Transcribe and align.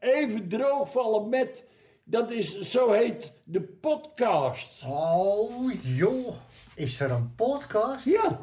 even 0.00 0.48
droogvallen 0.48 1.28
met. 1.28 1.64
Dat 2.04 2.32
is, 2.32 2.60
zo 2.60 2.92
heet 2.92 3.32
de 3.44 3.62
podcast. 3.62 4.82
Oh, 4.86 5.72
joh. 5.82 6.34
Is 6.74 7.00
er 7.00 7.10
een 7.10 7.34
podcast? 7.34 8.04
Ja, 8.04 8.40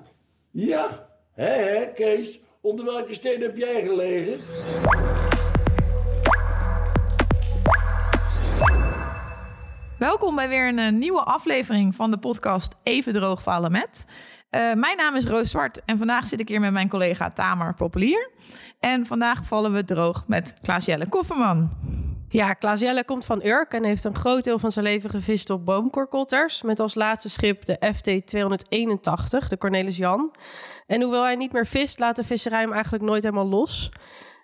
ja. 0.52 1.10
Hé, 1.32 1.46
hé, 1.46 1.92
Kees. 1.94 2.40
Onder 2.62 2.86
welke 2.86 3.14
steen 3.14 3.42
heb 3.42 3.58
jij 3.58 3.82
gelegen? 3.82 4.40
Welkom 9.98 10.36
bij 10.36 10.50
weer 10.50 10.68
een 10.68 10.80
eh, 10.80 10.92
nieuwe 10.92 11.24
aflevering 11.24 11.96
van 11.96 12.12
de 12.12 12.18
podcast 12.18 12.76
Even 12.84 13.14
droogvallen 13.14 13.72
met. 13.72 14.06
Eh, 14.50 14.74
mijn 14.74 14.98
naam 14.98 15.16
is 15.16 15.26
Roos 15.26 15.50
Zwart 15.50 15.82
en 15.86 15.98
vandaag 15.98 16.26
zit 16.26 16.40
ik 16.40 16.48
hier 16.48 16.60
met 16.60 16.72
mijn 16.72 16.90
collega 16.90 17.30
Tamer 17.30 17.74
Populier. 17.74 18.32
En 18.80 19.06
vandaag 19.06 19.46
vallen 19.46 19.74
we 19.74 19.84
droog 19.84 20.24
met 20.28 20.54
Klaas-Jelle 20.62 21.10
Kofferman. 21.10 21.70
Ja, 22.30 22.54
Klaas 22.54 22.80
Jelle 22.80 23.06
komt 23.06 23.26
van 23.26 23.46
Urk 23.46 23.74
en 23.74 23.84
heeft 23.84 24.04
een 24.04 24.16
groot 24.16 24.44
deel 24.44 24.60
van 24.60 24.72
zijn 24.72 24.86
leven 24.86 25.10
gevist 25.10 25.50
op 25.50 25.66
boomkorkotters. 25.66 26.62
Met 26.62 26.80
als 26.80 26.96
laatste 26.96 27.30
schip 27.30 27.66
de 27.66 27.94
FT 27.96 28.28
281, 28.28 29.48
de 29.48 29.58
Cornelis 29.58 29.98
Jan. 29.98 30.32
En 30.88 31.02
hoewel 31.02 31.24
hij 31.24 31.36
niet 31.36 31.52
meer 31.52 31.66
vist, 31.66 32.00
laat 32.00 32.16
de 32.16 32.24
visserij 32.24 32.62
hem 32.62 32.74
eigenlijk 32.74 33.04
nooit 33.04 33.24
helemaal 33.24 33.48
los. 33.48 33.92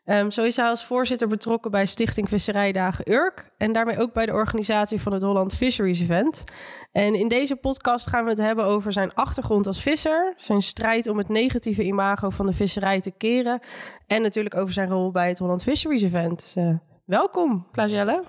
Ehm, 0.06 0.30
zo 0.30 0.44
is 0.44 0.56
hij 0.56 0.68
als 0.70 0.86
voorzitter 0.86 1.28
betrokken 1.28 1.72
bij 1.72 1.86
Stichting 1.86 2.30
Visserijdagen 2.30 3.12
Urk. 3.12 3.52
En 3.58 3.74
daarmee 3.74 4.00
ook 4.00 4.14
bij 4.14 4.26
de 4.26 4.32
organisatie 4.32 5.02
van 5.02 5.14
het 5.14 5.22
Holland 5.22 5.56
Fisheries 5.56 6.02
Event. 6.02 6.44
En 6.92 7.16
in 7.16 7.28
deze 7.28 7.56
podcast 7.56 8.08
gaan 8.08 8.24
we 8.24 8.30
het 8.30 8.40
hebben 8.40 8.66
over 8.66 8.94
zijn 8.94 9.14
achtergrond 9.14 9.68
als 9.68 9.82
visser. 9.82 10.34
Zijn 10.38 10.62
strijd 10.62 11.08
om 11.08 11.18
het 11.18 11.30
negatieve 11.30 11.84
imago 11.84 12.30
van 12.30 12.46
de 12.46 12.54
visserij 12.54 13.02
te 13.02 13.12
keren. 13.12 13.60
En 14.08 14.22
natuurlijk 14.22 14.56
over 14.56 14.74
zijn 14.74 14.90
rol 14.90 15.12
bij 15.12 15.28
het 15.28 15.40
Holland 15.40 15.64
Fisheries 15.64 16.04
Event. 16.04 16.40
Dus, 16.40 16.56
eh, 16.56 16.70
welkom, 17.06 17.68
Klaas 17.72 17.92
Jelle. 17.92 18.24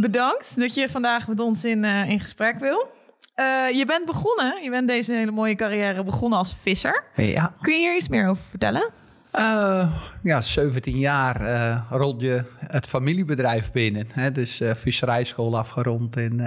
Bedankt 0.00 0.60
dat 0.60 0.74
je 0.74 0.88
vandaag 0.88 1.28
met 1.28 1.40
ons 1.40 1.64
in, 1.64 1.84
eh, 1.84 2.10
in 2.10 2.20
gesprek 2.20 2.58
wil. 2.58 2.88
Eh, 3.34 3.70
je 3.70 3.84
bent 3.86 4.06
begonnen, 4.06 4.62
je 4.62 4.70
bent 4.70 4.88
deze 4.88 5.12
hele 5.12 5.30
mooie 5.30 5.54
carrière 5.54 6.04
begonnen 6.04 6.38
als 6.38 6.54
visser. 6.54 7.04
Ja, 7.16 7.54
Kun 7.60 7.72
je 7.72 7.78
hier 7.78 7.96
iets 7.96 8.08
meer 8.08 8.28
over 8.28 8.44
vertellen? 8.44 9.02
Eh, 9.34 9.92
ja 10.22 10.40
17 10.40 10.98
jaar 10.98 11.40
eh 11.40 11.80
rol 11.90 12.20
je 12.20 12.44
het 12.58 12.86
familiebedrijf 12.86 13.72
binnen. 13.72 14.06
Hè? 14.10 14.32
Dus 14.32 14.60
eh, 14.60 14.74
visserijschool 14.74 15.58
afgerond. 15.58 16.16
En 16.16 16.38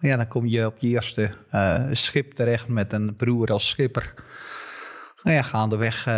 ja, 0.00 0.16
dan 0.16 0.28
kom 0.28 0.46
je 0.46 0.66
op 0.66 0.76
je 0.78 0.88
eerste 0.88 1.30
schip 1.92 2.32
terecht 2.32 2.68
met 2.68 2.92
een 2.92 3.16
broer 3.16 3.52
als 3.52 3.68
schipper. 3.68 4.14
Nou 5.22 5.36
ja, 5.36 5.42
gaandeweg 5.42 6.08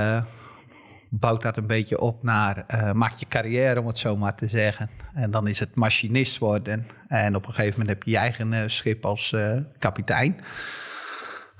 bouwt 1.09 1.43
dat 1.43 1.57
een 1.57 1.67
beetje 1.67 2.01
op 2.01 2.23
naar... 2.23 2.65
maak 2.95 3.17
je 3.17 3.27
carrière, 3.29 3.81
om 3.81 3.87
het 3.87 3.99
zo 3.99 4.17
maar 4.17 4.35
te 4.35 4.49
zeggen. 4.49 4.91
En 5.15 5.31
dan 5.31 5.49
is 5.49 5.59
het 5.59 5.75
machinist 5.75 6.39
worden. 6.39 6.87
En 7.09 7.37
op 7.37 7.47
een 7.47 7.53
gegeven 7.53 7.79
moment 7.79 7.89
heb 7.89 8.03
je 8.03 8.11
je 8.11 8.17
eigen 8.17 8.71
schip 8.71 9.05
als 9.05 9.35
kapitein. 9.79 10.41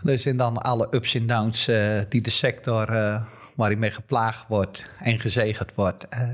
Dus 0.03 0.27
en 0.27 0.37
dan 0.37 0.59
alle 0.59 0.89
ups 0.91 1.15
en 1.15 1.27
downs 1.27 1.65
die 2.09 2.21
de 2.21 2.31
sector 2.31 2.87
eh 3.53 3.59
waarin 3.59 3.79
mee 3.79 3.91
geplaagd 3.91 4.49
wordt 4.49 4.91
en 4.99 5.19
gezegend 5.19 5.75
wordt, 5.75 6.09
eh, 6.09 6.29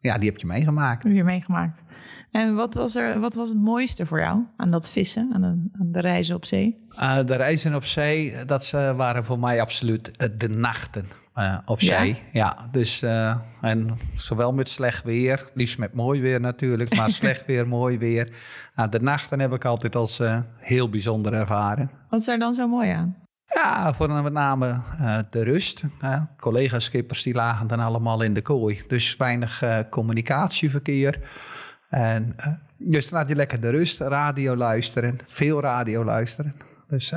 ja, 0.00 0.18
die 0.18 0.30
heb 0.30 0.38
je 0.38 0.46
meegemaakt. 0.46 1.02
Heb 1.02 1.12
je 1.12 1.24
meegemaakt? 1.24 1.84
En 2.30 2.54
wat 2.54 2.74
was, 2.74 2.94
er, 2.94 3.20
wat 3.20 3.34
was 3.34 3.48
het 3.48 3.58
mooiste 3.58 4.06
voor 4.06 4.20
jou 4.20 4.44
aan 4.56 4.70
dat 4.70 4.90
vissen, 4.90 5.30
aan 5.34 5.40
de, 5.40 5.78
aan 5.80 5.92
de 5.92 6.00
reizen 6.00 6.36
op 6.36 6.44
zee? 6.44 6.86
Eh, 6.88 7.18
de 7.24 7.36
reizen 7.36 7.74
op 7.74 7.84
zee, 7.84 8.44
dat 8.44 8.64
ze 8.64 8.94
waren 8.96 9.24
voor 9.24 9.38
mij 9.38 9.60
absoluut 9.60 10.16
eh, 10.16 10.28
de 10.36 10.48
nachten 10.48 11.06
op 11.64 11.80
zee. 11.80 12.22
Ja, 12.32 12.68
dus 12.70 13.02
en 13.60 13.98
zowel 14.16 14.52
met 14.52 14.68
slecht 14.68 15.04
weer, 15.04 15.50
liefst 15.54 15.78
met 15.78 15.94
mooi 15.94 16.20
weer 16.20 16.40
natuurlijk, 16.40 16.94
maar 16.94 17.10
slecht 17.20 17.46
weer, 17.46 17.68
mooi 17.68 17.98
weer. 17.98 18.28
Nou, 18.74 18.90
de 18.90 19.00
nachten 19.00 19.40
heb 19.40 19.52
ik 19.52 19.64
altijd 19.64 19.96
als 19.96 20.20
heel 20.56 20.88
bijzonder 20.88 21.32
ervaren. 21.32 21.90
Wat 22.08 22.20
is 22.20 22.28
er 22.28 22.38
dan 22.38 22.54
zo 22.54 22.68
mooi 22.68 22.90
aan? 22.90 23.27
Ja, 23.54 23.94
voor 23.94 24.10
met 24.22 24.32
name 24.32 24.80
eh, 25.00 25.18
de 25.30 25.44
rust. 25.44 25.82
Uh, 26.04 26.22
Collega-skippers 26.36 27.22
die 27.22 27.34
lagen 27.34 27.66
dan 27.66 27.80
allemaal 27.80 28.22
in 28.22 28.34
de 28.34 28.42
kooi. 28.42 28.82
Dus 28.88 29.16
weinig 29.16 29.62
eh, 29.62 29.78
communicatieverkeer. 29.90 31.18
En 31.88 32.32
eh, 32.36 32.46
dus 32.78 33.08
dan 33.08 33.18
had 33.18 33.28
je 33.28 33.34
lekker 33.36 33.60
de 33.60 33.70
rust, 33.70 34.00
radio 34.00 34.56
luisteren, 34.56 35.18
veel 35.26 35.60
radio 35.60 36.04
luisteren. 36.04 36.54
Dus 36.88 37.12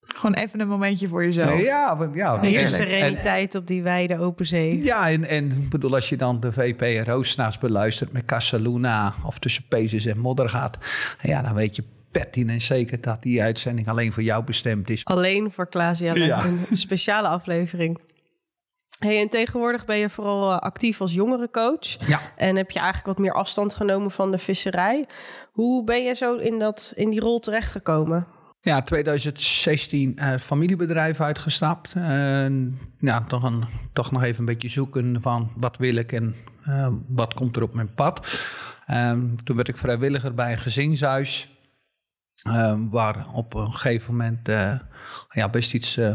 Gewoon 0.00 0.34
even 0.34 0.60
een 0.60 0.68
momentje 0.68 1.08
voor 1.08 1.24
jezelf. 1.24 1.60
ja, 1.60 1.96
want- 1.96 2.14
ja. 2.14 2.42
En- 2.42 2.68
sereniteit 2.68 3.54
op 3.54 3.66
die 3.66 3.82
wijde 3.82 4.18
open 4.18 4.46
zee. 4.46 4.84
ja, 4.84 5.10
en, 5.10 5.24
en 5.24 5.50
ik 5.50 5.68
bedoel, 5.68 5.94
als 5.94 6.08
je 6.08 6.16
dan 6.16 6.40
de 6.40 6.52
VPRO 6.52 7.22
s'nachts 7.22 7.58
beluistert 7.58 8.12
met 8.12 8.24
Casaluna 8.24 9.14
of 9.24 9.38
tussen 9.38 9.64
Pezes 9.68 10.06
en 10.06 10.18
Modder 10.18 10.48
gaat, 10.48 10.78
ja, 11.22 11.42
dan 11.42 11.54
weet 11.54 11.76
je 11.76 11.84
pertinent 12.18 12.62
zeker 12.62 13.00
dat 13.00 13.22
die 13.22 13.42
uitzending 13.42 13.88
alleen 13.88 14.12
voor 14.12 14.22
jou 14.22 14.44
bestemd 14.44 14.90
is. 14.90 15.04
Alleen 15.04 15.52
voor 15.52 15.68
Klaas 15.68 15.98
Jelle. 15.98 16.24
Ja. 16.24 16.44
Een 16.44 16.76
speciale 16.76 17.28
aflevering. 17.28 18.00
Hey, 18.98 19.20
en 19.20 19.28
tegenwoordig 19.28 19.84
ben 19.84 19.96
je 19.96 20.10
vooral 20.10 20.52
eh, 20.52 20.58
actief 20.58 21.00
als 21.00 21.12
jongerencoach. 21.12 22.08
Ja. 22.08 22.20
En 22.36 22.56
heb 22.56 22.70
je 22.70 22.78
eigenlijk 22.78 23.06
wat 23.06 23.18
meer 23.18 23.32
afstand 23.32 23.74
genomen 23.74 24.10
van 24.10 24.30
de 24.30 24.38
visserij. 24.38 25.06
Hoe 25.52 25.84
ben 25.84 26.04
je 26.04 26.14
zo 26.14 26.36
in, 26.36 26.58
dat, 26.58 26.92
in 26.96 27.10
die 27.10 27.20
rol 27.20 27.38
terechtgekomen? 27.38 28.26
Ja, 28.60 28.82
2016 28.82 30.18
eh, 30.18 30.34
familiebedrijf 30.38 31.20
uitgestapt. 31.20 31.92
En 31.94 32.78
ja, 32.98 33.20
toch, 33.20 33.42
een, 33.42 33.64
toch 33.92 34.10
nog 34.10 34.22
even 34.22 34.38
een 34.38 34.44
beetje 34.44 34.68
zoeken 34.68 35.22
van 35.22 35.50
wat 35.56 35.76
wil 35.76 35.94
ik 35.94 36.12
en 36.12 36.34
eh, 36.62 36.88
wat 37.08 37.34
komt 37.34 37.56
er 37.56 37.62
op 37.62 37.74
mijn 37.74 37.94
pad. 37.94 38.46
Ehm, 38.86 39.20
toen 39.44 39.56
werd 39.56 39.68
ik 39.68 39.76
vrijwilliger 39.76 40.34
bij 40.34 40.52
een 40.52 40.58
gezinshuis. 40.58 41.55
Ehm, 42.48 42.88
waar 42.88 43.26
op 43.32 43.54
een 43.54 43.72
gegeven 43.72 44.16
moment 44.16 44.48
eh, 44.48 44.74
ja, 45.30 45.48
best 45.48 45.74
iets 45.74 45.96
eh, 45.96 46.14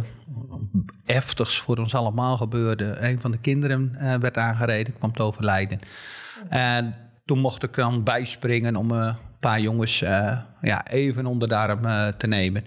heftigs 1.05 1.59
voor 1.59 1.77
ons 1.77 1.95
allemaal 1.95 2.37
gebeurde. 2.37 2.97
Een 2.99 3.19
van 3.19 3.31
de 3.31 3.37
kinderen 3.37 3.95
eh, 3.95 4.15
werd 4.15 4.37
aangereden, 4.37 4.97
kwam 4.97 5.13
te 5.13 5.23
overlijden. 5.23 5.79
En 6.49 6.95
toen 7.25 7.39
mocht 7.39 7.63
ik 7.63 7.73
dan 7.73 8.03
bijspringen 8.03 8.75
om 8.75 8.91
een 8.91 9.15
paar 9.39 9.59
jongens 9.59 9.99
ja, 10.61 10.87
even 10.87 11.25
onder 11.25 11.47
de 11.47 11.55
arm 11.55 11.81
te 12.17 12.27
nemen. 12.27 12.65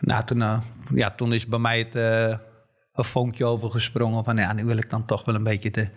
Nou, 0.00 0.24
toen, 0.24 0.62
ja, 0.94 1.10
toen 1.10 1.32
is 1.32 1.46
bij 1.46 1.58
mij 1.58 1.78
het 1.78 1.94
eh, 1.94 2.28
een 2.92 3.04
vonkje 3.04 3.44
overgesprongen 3.44 4.24
van 4.24 4.36
ja, 4.36 4.52
nu 4.52 4.64
wil 4.64 4.76
ik 4.76 4.90
dan 4.90 5.04
toch 5.04 5.24
wel 5.24 5.34
een 5.34 5.42
beetje 5.42 5.70
de 5.70 5.88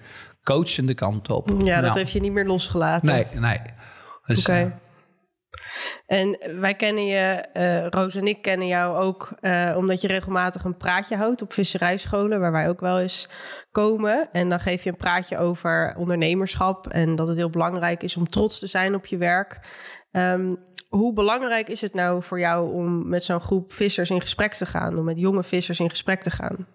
coachende 0.43 0.93
kant 0.93 1.29
op. 1.29 1.49
Ja, 1.49 1.75
dat 1.75 1.83
Nou, 1.83 1.97
heeft 1.97 2.11
je 2.11 2.19
niet 2.19 2.31
meer 2.31 2.45
losgelaten. 2.45 3.11
Nee, 3.13 3.25
nee. 3.33 3.59
Dus, 4.23 4.39
Oké. 4.39 4.79
En 6.07 6.37
wij 6.59 6.75
kennen 6.75 7.05
je, 7.05 7.45
eh, 7.53 7.87
Roos 7.87 8.15
en 8.15 8.27
ik 8.27 8.41
kennen 8.41 8.67
jou 8.67 8.97
ook 8.97 9.31
eh, 9.39 9.73
omdat 9.77 10.01
je 10.01 10.07
regelmatig 10.07 10.63
een 10.63 10.77
praatje 10.77 11.15
houdt 11.15 11.41
op 11.41 11.53
visserijscholen, 11.53 12.39
waar 12.39 12.51
wij 12.51 12.69
ook 12.69 12.79
wel 12.79 12.99
eens 12.99 13.29
komen. 13.71 14.29
En 14.31 14.49
dan 14.49 14.59
geef 14.59 14.83
je 14.83 14.89
een 14.89 14.97
praatje 14.97 15.37
over 15.37 15.93
ondernemerschap 15.97 16.87
en 16.87 17.15
dat 17.15 17.27
het 17.27 17.37
heel 17.37 17.49
belangrijk 17.49 18.03
is 18.03 18.17
om 18.17 18.29
trots 18.29 18.59
te 18.59 18.67
zijn 18.67 18.95
op 18.95 19.05
je 19.05 19.17
werk. 19.17 19.59
Ehm, 20.11 20.55
hoe 20.89 21.13
belangrijk 21.13 21.67
is 21.67 21.81
het 21.81 21.93
nou 21.93 22.23
voor 22.23 22.39
jou 22.39 22.73
om 22.73 23.09
met 23.09 23.23
zo'n 23.23 23.41
groep 23.41 23.73
vissers 23.73 24.09
in 24.09 24.21
gesprek 24.21 24.53
te 24.53 24.65
gaan, 24.65 24.97
om 24.97 25.03
met 25.03 25.19
jonge 25.19 25.43
vissers 25.43 25.79
in 25.79 25.89
gesprek 25.89 26.21
te 26.21 26.31
gaan? 26.31 26.67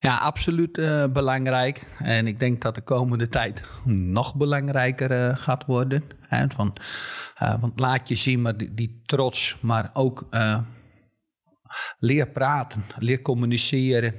Ja, 0.00 0.16
absoluut 0.16 0.78
eh, 0.78 1.04
belangrijk. 1.06 1.86
En 1.98 2.26
ik 2.26 2.38
denk 2.38 2.62
dat 2.62 2.74
de 2.74 2.80
komende 2.80 3.28
tijd 3.28 3.62
nog 3.84 4.34
belangrijker 4.34 5.10
eh, 5.10 5.36
gaat 5.36 5.64
worden. 5.64 6.02
Hè, 6.20 6.44
van, 6.54 6.76
eh, 7.34 7.60
want 7.60 7.80
laat 7.80 8.08
je 8.08 8.14
zien, 8.14 8.42
maar 8.42 8.56
die, 8.56 9.02
trots, 9.06 9.56
maar 9.60 9.90
ook 9.92 10.28
leer 11.98 12.28
praten, 12.28 12.84
leer 12.98 13.22
communiceren. 13.22 14.14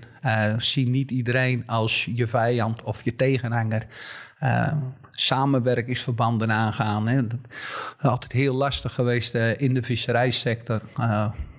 Zie 0.57 0.89
niet 0.89 1.11
iedereen 1.11 1.63
als 1.67 2.09
je 2.15 2.27
vijand 2.27 2.83
of 2.83 3.03
je 3.03 3.15
tegenhanger. 3.15 3.87
Samenwerkingsverbanden 5.11 6.51
aangaan. 6.51 7.07
Hè. 7.07 7.27
Dat 7.27 7.39
is 7.99 8.05
altijd 8.05 8.31
heel 8.31 8.53
lastig 8.53 8.93
geweest 8.93 9.35
in 9.35 9.73
de 9.73 9.83
visserijsector. 9.83 10.81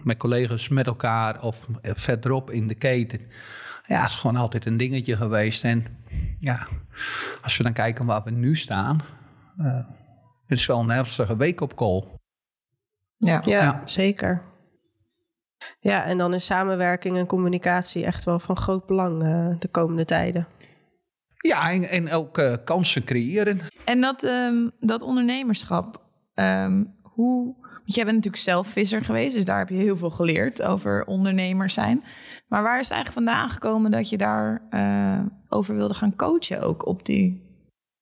met 0.02 0.16
collega's 0.16 0.68
met 0.68 0.86
elkaar 0.86 1.42
of 1.42 1.66
verderop 1.82 2.50
in 2.50 2.68
de 2.68 2.74
keten. 2.74 3.20
Ja, 3.90 4.00
het 4.00 4.08
is 4.08 4.14
gewoon 4.14 4.36
altijd 4.36 4.66
een 4.66 4.76
dingetje 4.76 5.16
geweest. 5.16 5.64
En 5.64 5.86
ja, 6.40 6.66
als 7.42 7.56
we 7.56 7.62
dan 7.62 7.72
kijken 7.72 8.06
waar 8.06 8.22
we 8.22 8.30
nu 8.30 8.56
staan, 8.56 9.00
eh, 9.58 9.86
het 10.46 10.58
is 10.58 10.66
wel 10.66 10.80
een 10.80 10.90
ernstige 10.90 11.36
week 11.36 11.60
op 11.60 11.76
kool. 11.76 12.20
Ja. 13.16 13.42
Ja, 13.44 13.62
Ja. 13.62 13.82
zeker. 13.84 14.42
Ja, 15.80 16.04
en 16.04 16.18
dan 16.18 16.34
is 16.34 16.44
samenwerking 16.44 17.16
en 17.16 17.26
communicatie 17.26 18.04
echt 18.04 18.24
wel 18.24 18.38
van 18.38 18.56
groot 18.56 18.86
belang 18.86 19.22
eh, 19.22 19.48
de 19.58 19.68
komende 19.68 20.04
tijden. 20.04 20.46
Ja, 21.36 21.70
en, 21.70 21.88
en 21.88 22.12
ook 22.12 22.38
eh, 22.38 22.54
kansen 22.64 23.04
creëren. 23.04 23.60
En 23.84 24.00
dat, 24.00 24.22
ehm, 24.24 24.68
dat 24.80 25.02
ondernemerschap, 25.02 26.02
ehm, 26.34 26.84
hoe... 27.02 27.58
Want 27.70 27.94
jij 27.94 28.04
bent 28.04 28.16
natuurlijk 28.16 28.42
zelf 28.42 28.68
visser 28.68 29.04
geweest, 29.04 29.34
dus 29.34 29.44
daar 29.44 29.58
heb 29.58 29.68
je 29.68 29.74
heel 29.74 29.96
veel 29.96 30.10
geleerd 30.10 30.62
over 30.62 31.04
ondernemers 31.04 31.74
zijn. 31.74 32.04
Maar 32.50 32.62
waar 32.62 32.78
is 32.78 32.88
het 32.88 32.96
eigenlijk 32.96 33.26
vandaan 33.26 33.50
gekomen 33.50 33.90
dat 33.90 34.08
je 34.08 34.16
daar 34.16 34.62
eh, 34.70 35.18
over 35.48 35.74
wilde 35.74 35.94
gaan 35.94 36.16
coachen 36.16 36.60
ook 36.60 36.86
op 36.86 37.04
die... 37.04 37.48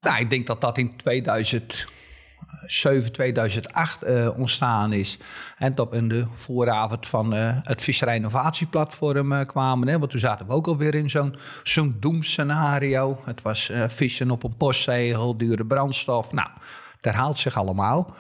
Nou, 0.01 0.21
ik 0.21 0.31
denk 0.31 0.47
dat 0.47 0.61
dat 0.61 0.79
in 0.79 0.97
2007, 0.97 3.13
2008 3.13 4.03
eh, 4.03 4.39
ontstaan 4.39 4.93
is. 4.93 5.19
En 5.57 5.75
dat 5.75 5.95
in 5.95 6.09
de 6.09 6.27
vooravond 6.35 7.07
van 7.07 7.35
eh, 7.35 7.59
het 7.63 7.83
Visserij 7.83 8.17
Innovatieplatform 8.17 9.33
eh, 9.33 9.47
kwamen. 9.47 9.89
Hè, 9.89 9.99
want 9.99 10.11
toen 10.11 10.21
zaten 10.21 10.47
we 10.47 10.53
ook 10.53 10.67
alweer 10.67 10.95
in 10.95 11.11
zo'n 11.11 11.37
zo'n 11.63 11.97
doemscenario. 12.01 13.21
Het 13.25 13.43
was 13.43 13.71
eh, 13.71 13.89
vissen 13.89 14.31
op 14.31 14.43
een 14.43 14.57
postzegel, 14.57 15.37
dure 15.37 15.67
brandstof. 15.67 16.33
Nou, 16.33 16.49
het 16.97 17.05
herhaalt 17.05 17.39
zich 17.39 17.57
allemaal. 17.57 18.15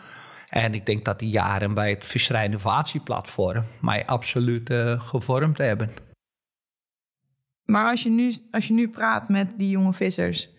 En 0.48 0.74
ik 0.74 0.86
denk 0.86 1.04
dat 1.04 1.18
die 1.18 1.30
jaren 1.30 1.74
bij 1.74 1.90
het 1.90 2.06
Visserij 2.06 2.44
Innovatieplatform 2.44 3.64
mij 3.80 4.06
absoluut 4.06 4.70
eh, 4.70 5.00
gevormd 5.00 5.58
hebben. 5.58 6.07
Maar 7.70 7.90
als 7.90 8.02
je, 8.02 8.10
nu, 8.10 8.34
als 8.50 8.68
je 8.68 8.74
nu 8.74 8.88
praat 8.88 9.28
met 9.28 9.58
die 9.58 9.70
jonge 9.70 9.92
vissers, 9.92 10.50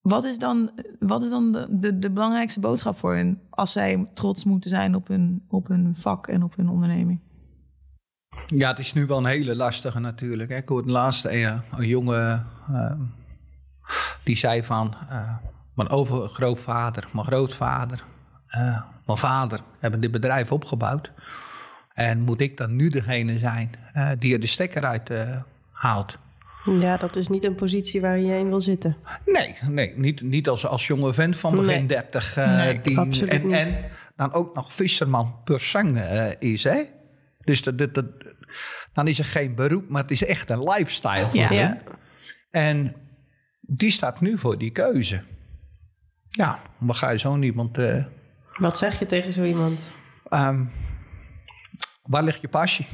wat 0.00 0.24
is 0.24 0.38
dan, 0.38 0.70
wat 0.98 1.22
is 1.22 1.30
dan 1.30 1.52
de, 1.70 1.98
de, 1.98 2.10
belangrijkste 2.10 2.60
boodschap 2.60 2.98
voor 2.98 3.14
hen 3.14 3.40
als 3.50 3.72
zij 3.72 4.08
trots 4.14 4.44
moeten 4.44 4.70
zijn 4.70 4.94
op 4.94 5.08
hun, 5.08 5.44
op 5.48 5.68
hun 5.68 5.96
vak 5.96 6.26
en 6.26 6.42
op 6.42 6.56
hun 6.56 6.68
onderneming? 6.68 7.20
Ja, 8.46 8.68
het 8.68 8.78
is 8.78 8.92
nu 8.92 9.06
wel 9.06 9.18
een 9.18 9.24
hele 9.24 9.56
lastige 9.56 10.00
natuurlijk. 10.00 10.50
Ik 10.50 10.68
hoorde 10.68 10.90
laatst 10.90 11.24
een, 11.24 11.62
een 11.70 11.86
jongen 11.86 12.46
eh, 12.72 12.92
die 14.24 14.36
zei 14.36 14.62
van... 14.62 14.94
eh, 15.08 15.36
mijn 15.74 15.88
overgrootvader, 15.88 17.08
mijn 17.12 17.26
grootvader, 17.26 18.04
eh, 18.46 18.82
mijn 19.06 19.18
vader 19.18 19.60
hebben 19.78 20.00
dit 20.00 20.10
bedrijf 20.10 20.52
opgebouwd. 20.52 21.12
En 21.94 22.20
moet 22.20 22.40
ik 22.40 22.56
dan 22.56 22.76
nu 22.76 22.88
degene 22.88 23.38
zijn 23.38 23.70
eh, 23.92 24.10
die 24.18 24.34
er 24.34 24.40
de 24.40 24.46
stekker 24.46 24.84
uit 24.84 25.10
eh, 25.10 25.42
haalt? 25.80 26.18
Ja, 26.64 26.96
dat 26.96 27.16
is 27.16 27.28
niet 27.28 27.44
een 27.44 27.54
positie 27.54 28.00
waar 28.00 28.18
je 28.18 28.38
in 28.38 28.48
wil 28.48 28.60
zitten. 28.60 28.96
Nee, 29.24 29.54
nee 29.68 29.98
niet, 29.98 30.20
niet 30.20 30.48
als, 30.48 30.66
als 30.66 30.86
jonge 30.86 31.12
vent 31.14 31.36
van 31.38 31.50
begin 31.50 31.66
Nee. 31.66 31.86
30. 31.86 32.36
eh, 32.36 32.56
Nee, 32.56 32.80
die, 32.80 32.98
absoluut 32.98 33.30
en, 33.30 33.42
niet. 33.46 33.52
en 33.56 33.90
dan 34.16 34.32
ook 34.32 34.54
nog 34.54 34.72
visserman 34.72 35.34
per 35.44 35.60
sang 35.60 35.98
eh, 35.98 36.30
is, 36.38 36.64
hè? 36.64 36.82
Dus 37.44 37.62
dat, 37.62 37.78
dat, 37.78 37.94
dat, 37.94 38.04
dan 38.92 39.08
is 39.08 39.18
het 39.18 39.26
geen 39.26 39.54
beroep, 39.54 39.88
maar 39.88 40.02
het 40.02 40.10
is 40.10 40.24
echt 40.24 40.50
een 40.50 40.62
lifestyle 40.62 41.28
voor 41.28 41.38
Ja. 41.38 41.46
hem. 41.46 41.56
Ja. 41.56 41.78
En 42.50 42.94
die 43.60 43.90
staat 43.90 44.20
nu 44.20 44.38
voor 44.38 44.58
die 44.58 44.70
keuze. 44.70 45.22
Ja, 46.28 46.58
maar 46.78 46.94
ga 46.94 47.10
je 47.10 47.18
zo 47.18 47.36
niemand... 47.36 47.78
eh 47.78 48.04
Wat 48.54 48.78
zeg 48.78 48.98
je 48.98 49.06
tegen 49.06 49.32
zo 49.32 49.42
iemand? 49.44 49.92
ehm, 50.28 50.64
waar 52.02 52.22
ligt 52.22 52.40
je 52.40 52.48
passie? 52.48 52.86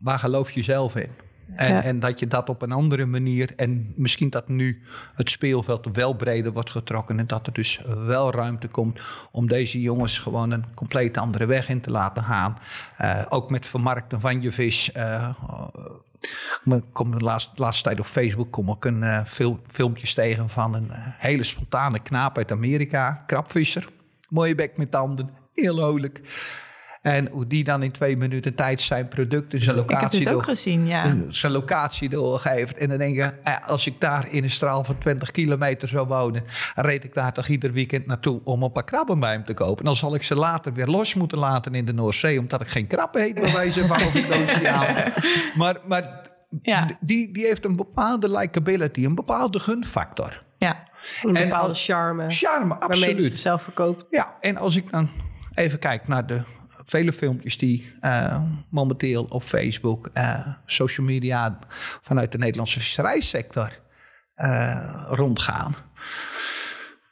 Waar 0.00 0.18
geloof 0.18 0.50
je 0.50 0.62
zelf 0.62 0.96
in? 0.96 1.10
En, 1.56 1.72
Ja. 1.72 1.82
en 1.82 2.00
dat 2.00 2.18
je 2.20 2.26
dat 2.26 2.48
op 2.48 2.62
een 2.62 2.72
andere 2.72 3.06
manier... 3.06 3.52
en 3.56 3.92
misschien 3.96 4.30
dat 4.30 4.48
nu 4.48 4.82
het 5.14 5.30
speelveld 5.30 5.88
wel 5.92 6.14
breder 6.14 6.52
wordt 6.52 6.70
getrokken... 6.70 7.18
en 7.18 7.26
dat 7.26 7.46
er 7.46 7.52
dus 7.52 7.80
wel 8.06 8.32
ruimte 8.32 8.68
komt 8.68 9.00
om 9.30 9.48
deze 9.48 9.80
jongens... 9.80 10.18
gewoon 10.18 10.50
een 10.50 10.64
compleet 10.74 11.18
andere 11.18 11.46
weg 11.46 11.68
in 11.68 11.80
te 11.80 11.90
laten 11.90 12.22
gaan. 12.22 12.58
Eh, 12.96 13.22
ook 13.28 13.50
met 13.50 13.66
vermarkten 13.66 14.20
van 14.20 14.42
je 14.42 14.52
vis... 14.52 14.92
eh, 14.92 15.28
ik 16.64 16.82
kom 16.92 17.10
de 17.10 17.24
laatste, 17.24 17.50
laatste 17.62 17.82
tijd 17.82 17.98
op 18.00 18.06
Facebook 18.06 18.50
kom 18.50 18.68
ik 18.68 18.84
een 18.84 19.02
eh, 19.02 19.24
fil- 19.24 19.60
filmpjes 19.66 20.14
tegen 20.14 20.48
van 20.48 20.74
een 20.74 20.90
eh, 20.90 20.98
hele 21.02 21.44
spontane 21.44 21.98
knaap 21.98 22.36
uit 22.36 22.52
Amerika, 22.52 23.22
krabvisser. 23.26 23.88
Mooie 24.28 24.54
bek 24.54 24.76
met 24.76 24.90
tanden, 24.90 25.30
heel 25.54 25.74
leuk. 25.74 26.20
En 27.04 27.28
hoe 27.28 27.46
die 27.46 27.64
dan 27.64 27.82
in 27.82 27.90
twee 27.92 28.16
minuten 28.16 28.54
tijd 28.54 28.80
zijn 28.80 29.08
product 29.08 29.52
en 29.54 29.60
zijn 29.62 29.76
Ik 29.76 29.80
heb 29.82 29.90
locatie, 29.90 30.18
dit 30.18 30.28
ook 30.28 30.34
door, 30.34 30.42
gezien, 30.42 30.86
ja. 30.86 31.14
zijn 31.28 31.52
locatie 31.52 32.08
doorgeeft. 32.08 32.76
En 32.78 32.88
dan 32.88 32.98
denk 32.98 33.14
je, 33.14 33.22
eh, 33.42 33.68
als 33.68 33.86
ik 33.86 34.00
daar 34.00 34.26
in 34.30 34.42
een 34.44 34.50
straal 34.50 34.84
van 34.84 34.98
20 34.98 35.30
kilometer 35.30 35.88
zou 35.88 36.06
wonen, 36.06 36.42
reed 36.74 37.04
ik 37.04 37.14
daar 37.14 37.32
toch 37.32 37.46
ieder 37.48 37.72
weekend 37.72 38.06
naartoe 38.06 38.40
om 38.44 38.62
een 38.62 38.72
paar 38.72 38.84
krabben 38.84 39.20
bij 39.20 39.32
hem 39.32 39.44
te 39.44 39.54
kopen. 39.54 39.78
En 39.78 39.84
dan 39.84 39.96
zal 39.96 40.14
ik 40.14 40.22
ze 40.22 40.34
later 40.36 40.72
weer 40.72 40.86
los 40.86 41.14
moeten 41.14 41.38
laten 41.38 41.74
in 41.74 41.84
de 41.84 41.92
Noordzee, 41.92 42.38
omdat 42.38 42.60
ik 42.60 42.68
geen 42.68 42.86
krabben 42.86 43.22
heet 43.22 43.34
bij 43.34 43.52
wijze 43.52 43.86
van 43.86 43.96
of 43.96 44.12
de 44.12 44.42
oceaan. 44.42 45.12
Maar, 45.58 45.76
maar 45.88 46.20
Ja. 46.62 46.86
die, 47.00 47.32
die 47.32 47.44
heeft 47.46 47.64
een 47.64 47.76
bepaalde 47.76 48.38
likability, 48.38 49.04
een 49.04 49.14
bepaalde 49.14 49.58
gunfactor. 49.58 50.42
ja. 50.58 50.82
Een 51.22 51.36
En 51.36 51.48
bepaalde 51.48 51.74
charme 51.74 52.30
Charme, 52.30 52.68
waarmee 52.68 52.88
hij 52.88 52.98
absoluut. 52.98 53.24
zichzelf 53.24 53.62
verkoopt. 53.62 54.04
Ja, 54.10 54.34
en 54.40 54.56
als 54.56 54.76
ik 54.76 54.90
dan 54.90 55.08
even 55.54 55.78
kijk 55.78 56.08
naar 56.08 56.26
de 56.26 56.42
vele 56.84 57.12
filmpjes 57.12 57.58
die 57.58 57.94
eh, 58.00 58.42
momenteel 58.68 59.24
op 59.24 59.42
Facebook, 59.42 60.10
eh, 60.12 60.46
social 60.66 61.06
media 61.06 61.58
vanuit 62.00 62.32
de 62.32 62.38
Nederlandse 62.38 62.80
visserijsector 62.80 63.68
eh, 64.34 65.04
rondgaan. 65.08 65.74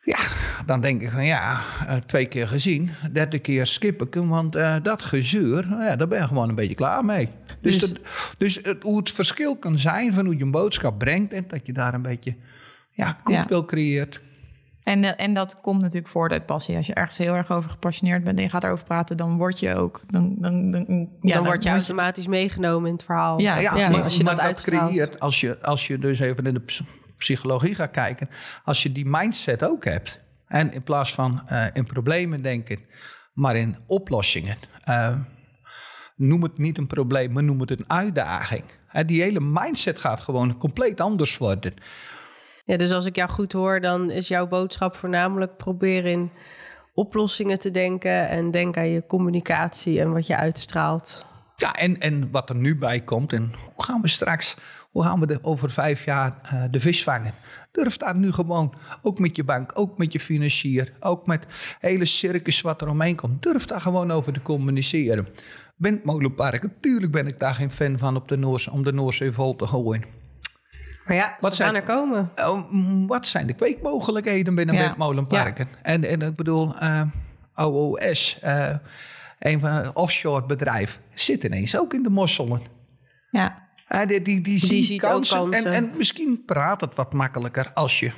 Ja, 0.05 0.19
dan 0.67 0.81
denk 0.81 1.03
ik 1.03 1.11
van 1.11 1.25
ja, 1.25 1.61
twee 2.07 2.27
keer 2.27 2.49
gezien, 2.49 2.91
derde 3.13 3.39
keer 3.39 3.67
skip 3.67 4.03
ik 4.03 4.15
hem, 4.15 4.29
want 4.29 4.53
dat 4.83 5.03
gezeur, 5.03 5.69
nou 5.69 5.83
ja, 5.83 5.97
daar 5.97 6.09
ben 6.09 6.21
je 6.21 6.27
gewoon 6.27 6.49
een 6.49 6.55
beetje 6.55 6.75
klaar 6.75 7.05
mee. 7.05 7.29
Dus, 7.61 7.79
Dus- 7.79 7.91
dat, 7.91 8.01
dus 8.39 8.59
het, 8.63 8.83
hoe 8.83 8.97
het 8.97 9.11
verschil 9.11 9.57
kan 9.57 9.79
zijn 9.79 10.13
van 10.15 10.25
hoe 10.25 10.37
je 10.37 10.45
een 10.45 10.51
boodschap 10.51 10.99
brengt 10.99 11.33
en 11.33 11.45
dat 11.49 11.67
je 11.67 11.73
daar 11.73 11.95
een 11.95 12.03
beetje 12.03 12.37
ja, 12.91 13.19
goodwill 13.25 13.65
creëert. 13.65 14.21
En, 14.83 15.05
eh, 15.05 15.25
en 15.25 15.35
dat 15.35 15.61
komt 15.61 15.81
natuurlijk 15.81 16.09
voort 16.09 16.33
uit 16.33 16.47
passie. 16.47 16.77
Als 16.77 16.87
je 16.87 16.95
ergens 16.95 17.19
heel 17.19 17.35
erg 17.35 17.51
over 17.51 17.71
gepassioneerd 17.71 18.25
bent 18.25 18.37
en 18.37 18.45
je 18.45 18.51
gaat 18.51 18.65
erover 18.65 18.85
praten, 18.85 19.17
dan 19.17 19.39
word 19.39 19.61
je 19.61 19.75
ook. 19.75 20.01
Dan, 20.07 20.35
dan, 20.39 20.71
dan, 20.71 21.09
ja, 21.21 21.35
dan 21.35 21.45
word 21.45 21.63
je 21.63 21.71
automatisch 21.71 22.27
meegenomen 22.27 22.89
in 22.89 22.95
het 22.95 23.05
verhaal. 23.05 23.41
Ja, 23.41 23.59
Ja, 23.59 23.77
ja, 23.77 23.91
maar, 23.91 24.03
als 24.03 24.17
je 24.17 24.25
maar 24.25 24.37
dat 24.37 24.61
creëert, 24.61 25.21
als 25.21 25.41
je, 25.41 25.63
als 25.63 25.87
je 25.87 25.99
dus 25.99 26.21
even 26.21 26.47
in 26.47 26.55
de 26.55 26.61
ps- 26.61 26.83
psychologie 27.17 27.75
gaat 27.75 27.91
kijken, 27.91 28.29
als 28.65 28.83
je 28.83 28.93
die 28.93 29.07
mindset 29.07 29.65
ook 29.65 29.85
hebt, 29.85 30.25
en 30.47 30.73
in 30.73 30.83
plaats 30.83 31.15
van 31.15 31.43
eh, 31.47 31.67
in 31.73 31.85
problemen 31.85 32.43
denken, 32.43 32.79
maar 33.33 33.57
in 33.57 33.77
oplossingen, 33.87 34.57
eh, 34.85 35.15
noem 36.17 36.43
het 36.43 36.59
niet 36.59 36.79
een 36.79 36.87
probleem, 36.87 37.33
maar 37.33 37.43
noem 37.43 37.61
het 37.61 37.71
een 37.71 37.85
uitdaging. 37.87 38.65
Hè, 38.87 39.05
die 39.05 39.23
hele 39.23 39.41
mindset 39.41 39.99
gaat 39.99 40.21
gewoon 40.21 40.59
compleet 40.59 41.01
anders 41.01 41.39
worden. 41.39 41.75
Ja, 42.65 42.77
dus 42.77 42.91
als 42.91 43.07
ik 43.07 43.17
jou 43.17 43.31
goed 43.31 43.53
hoor, 43.53 43.81
dan 43.81 44.11
is 44.11 44.29
jouw 44.29 44.47
boodschap 44.47 44.97
voornamelijk 44.97 45.57
proberen 45.57 46.11
in 46.11 46.31
oplossingen 46.95 47.59
te 47.59 47.71
denken 47.71 48.29
en 48.29 48.51
denk 48.51 48.77
aan 48.77 48.89
je 48.89 49.07
communicatie 49.07 50.01
en 50.01 50.13
wat 50.13 50.27
je 50.27 50.37
uitstraalt. 50.37 51.27
Ja, 51.57 51.73
en, 51.73 52.01
en 52.01 52.31
wat 52.31 52.49
er 52.49 52.57
nu 52.57 52.77
bij 52.79 53.01
komt, 53.01 53.33
en 53.33 53.53
hoe 53.75 53.85
gaan 53.85 54.01
we 54.01 54.09
straks, 54.09 54.57
hoe 54.91 55.03
gaan 55.03 55.21
we 55.21 55.27
er 55.27 55.39
over 55.43 55.71
vijf 55.71 56.05
jaar 56.05 56.39
eh, 56.43 56.65
de 56.71 56.81
vis 56.81 57.03
vangen? 57.03 57.35
Durf 57.73 57.97
daar 57.97 58.17
nu 58.17 58.33
gewoon, 58.33 58.75
ook 59.03 59.19
met 59.19 59.37
je 59.37 59.45
bank, 59.45 59.71
ook 59.75 59.99
met 59.99 60.13
je 60.13 60.21
financier, 60.21 60.93
ook 61.01 61.27
met 61.27 61.47
hele 61.81 62.05
circus 62.05 62.61
wat 62.61 62.81
er 62.81 62.89
omheen 62.89 63.17
komt, 63.17 63.43
durf 63.43 63.65
daar 63.65 63.81
gewoon 63.81 64.11
over 64.11 64.33
te 64.33 64.43
communiceren. 64.43 65.29
Windmolenparken, 65.77 66.73
natuurlijk 66.75 67.13
ben 67.13 67.27
ik 67.27 67.41
daar 67.41 67.55
geen 67.55 67.71
fan 67.71 67.99
van 67.99 68.17
op 68.17 68.29
de 68.29 68.37
Noorse, 68.37 68.71
om 68.71 68.85
de 68.85 68.93
Noorzee 68.93 69.33
vol 69.33 69.57
te 69.57 69.67
gooien. 69.67 70.22
Maar 71.07 71.17
ja, 71.17 71.37
Wat 71.41 71.55
zijn- 71.55 71.75
er 71.75 71.83
komen. 71.83 72.31
Oh, 72.35 72.71
mm, 72.71 73.07
wat 73.07 73.27
zijn 73.27 73.47
de 73.47 73.53
kweekmogelijkheden 73.53 74.55
binnen 74.55 74.75
Ja. 74.75 74.81
windmolenparken? 74.83 75.69
En, 75.83 76.05
en 76.05 76.21
ik 76.23 76.37
bedoel, 76.37 76.77
eh, 76.79 77.03
OOS, 77.55 78.39
eh, 78.41 78.69
een 79.39 79.61
van 79.61 79.71
een 79.71 79.97
offshore 79.97 80.47
bedrijf, 80.47 81.01
zit 81.15 81.45
ineens 81.45 81.79
ook 81.79 81.95
in 81.95 82.03
de 82.03 82.11
mosselen. 82.11 82.61
Ja, 83.31 83.61
Ja, 83.89 84.07
die, 84.07 84.23
die, 84.23 84.41
die, 84.41 84.59
ziet 84.59 84.85
ziet 84.85 85.05
ook 85.05 85.11
kansen. 85.11 85.53
En, 85.53 85.65
en 85.73 85.93
misschien 85.97 86.43
praat 86.47 86.81
het 86.81 86.95
wat 86.95 87.13
makkelijker 87.13 87.71
als 87.73 88.01
je 88.01 88.13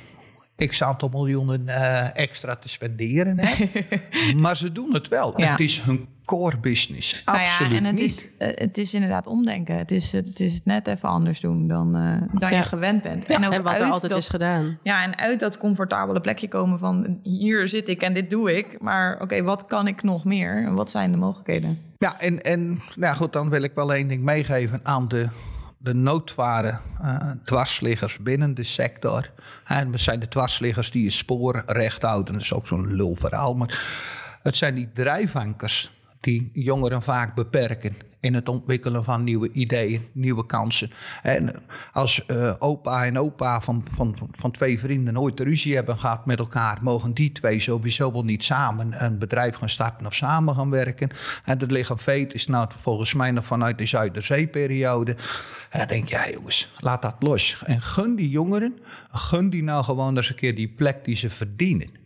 x 0.67 0.83
aantal 0.83 1.09
miljoenen 1.09 1.67
eh, 1.67 2.17
extra 2.21 2.55
te 2.55 2.69
spenderen 2.69 3.39
hebt. 3.39 4.33
maar 4.43 4.57
ze 4.57 4.71
doen 4.71 4.93
het 4.93 5.07
wel. 5.07 5.33
Ja. 5.41 5.51
Het 5.51 5.59
is 5.59 5.81
hun 5.81 6.07
core 6.25 6.57
business. 6.57 7.21
nou 7.25 7.39
Absoluut 7.39 7.71
ja, 7.71 7.77
en 7.77 7.83
het 7.83 7.93
niet. 7.95 8.03
is, 8.03 8.27
eh, 8.37 8.47
het 8.55 8.77
is 8.77 8.93
inderdaad 8.93 9.27
omdenken. 9.27 9.77
Het 9.77 9.91
is, 9.91 10.11
het 10.11 10.39
is 10.39 10.53
het 10.53 10.65
net 10.65 10.87
even 10.87 11.09
anders 11.09 11.39
doen 11.39 11.67
dan, 11.67 11.95
eh, 11.95 12.39
dan 12.39 12.49
Ja. 12.51 12.57
je 12.57 12.63
gewend 12.63 13.01
bent. 13.03 13.25
en, 13.25 13.45
ook 13.45 13.53
en 13.53 13.63
wat 13.63 13.79
er 13.79 13.85
altijd 13.89 14.11
dat- 14.11 14.21
is 14.21 14.29
gedaan. 14.29 14.79
Ja, 14.83 15.03
en 15.03 15.17
uit 15.17 15.39
dat 15.39 15.57
comfortabele 15.57 16.19
plekje 16.19 16.47
komen 16.47 16.79
van 16.79 17.19
hier 17.23 17.67
zit 17.67 17.87
ik 17.89 18.01
en 18.01 18.13
dit 18.13 18.29
doe 18.29 18.57
ik. 18.57 18.81
Maar 18.81 19.21
oké, 19.21 19.43
wat 19.43 19.65
kan 19.65 19.87
ik 19.87 20.03
nog 20.03 20.23
meer? 20.25 20.63
En 20.65 20.73
wat 20.73 20.91
zijn 20.91 21.11
de 21.11 21.17
mogelijkheden? 21.17 21.79
Ja, 21.97 22.19
en, 22.19 22.41
en 22.41 22.79
nou 22.95 23.15
goed, 23.15 23.33
dan 23.33 23.49
wil 23.49 23.61
ik 23.63 23.71
wel 23.75 23.93
één 23.93 24.07
ding 24.07 24.23
meegeven 24.23 24.79
aan 24.83 25.07
de, 25.07 25.27
de 25.77 25.93
noodware 25.93 26.79
eh, 27.01 27.31
dwarsliggers 27.43 28.17
binnen 28.17 28.53
de 28.53 28.63
sector. 28.63 29.31
En 29.65 29.99
zijn 29.99 30.19
de 30.19 30.27
dwarsliggers 30.27 30.91
die 30.91 31.03
je 31.03 31.09
spoor 31.09 31.63
recht 31.65 32.01
houden. 32.01 32.33
Dat 32.33 32.41
is 32.41 32.53
ook 32.53 32.67
zo'n 32.67 32.95
lul 32.95 33.15
verhaal. 33.15 33.55
Maar 33.55 33.83
het 34.43 34.55
zijn 34.55 34.75
die 34.75 34.89
drijfankers 34.93 35.91
die 36.19 36.49
jongeren 36.53 37.01
vaak 37.01 37.35
beperken 37.35 37.95
in 38.25 38.33
het 38.33 38.49
ontwikkelen 38.49 39.03
van 39.03 39.23
nieuwe 39.23 39.51
ideeën, 39.51 40.07
nieuwe 40.11 40.45
kansen. 40.45 40.91
En 41.21 41.53
als 41.93 42.23
uh, 42.27 42.53
opa 42.59 43.05
en 43.05 43.19
opa 43.19 43.61
van, 43.61 43.85
van, 43.91 44.15
van 44.31 44.51
twee 44.51 44.79
vrienden 44.79 45.13
nooit 45.13 45.39
ruzie 45.39 45.75
hebben 45.75 45.97
gehad 45.97 46.25
met 46.25 46.39
elkaar, 46.39 46.77
mogen 46.81 47.13
die 47.13 47.31
twee 47.31 47.59
sowieso 47.59 48.11
wel 48.11 48.23
niet 48.23 48.43
samen 48.43 49.03
een 49.03 49.17
bedrijf 49.17 49.55
gaan 49.55 49.69
starten 49.69 50.05
of 50.05 50.13
samen 50.13 50.55
gaan 50.55 50.69
werken. 50.69 51.09
En 51.43 51.57
dat 51.57 51.71
een 51.71 51.97
feit 51.97 52.33
is 52.33 52.47
nou 52.47 52.67
volgens 52.81 53.13
mij 53.13 53.31
nog 53.31 53.45
vanuit 53.45 53.77
de 53.77 53.85
Zuiderzeeperiode. 53.85 55.15
En 55.69 55.79
dan 55.79 55.87
denk 55.87 56.09
je, 56.09 56.15
ja 56.15 56.29
jongens, 56.29 56.71
laat 56.79 57.01
dat 57.01 57.15
los. 57.19 57.63
En 57.65 57.81
gun 57.81 58.15
die 58.15 58.29
jongeren, 58.29 58.79
gun 59.11 59.49
die 59.49 59.63
nou 59.63 59.83
gewoon 59.83 60.15
eens 60.15 60.29
een 60.29 60.35
keer 60.35 60.55
die 60.55 60.67
plek 60.69 61.05
die 61.05 61.15
ze 61.15 61.29
verdienen. 61.29 62.04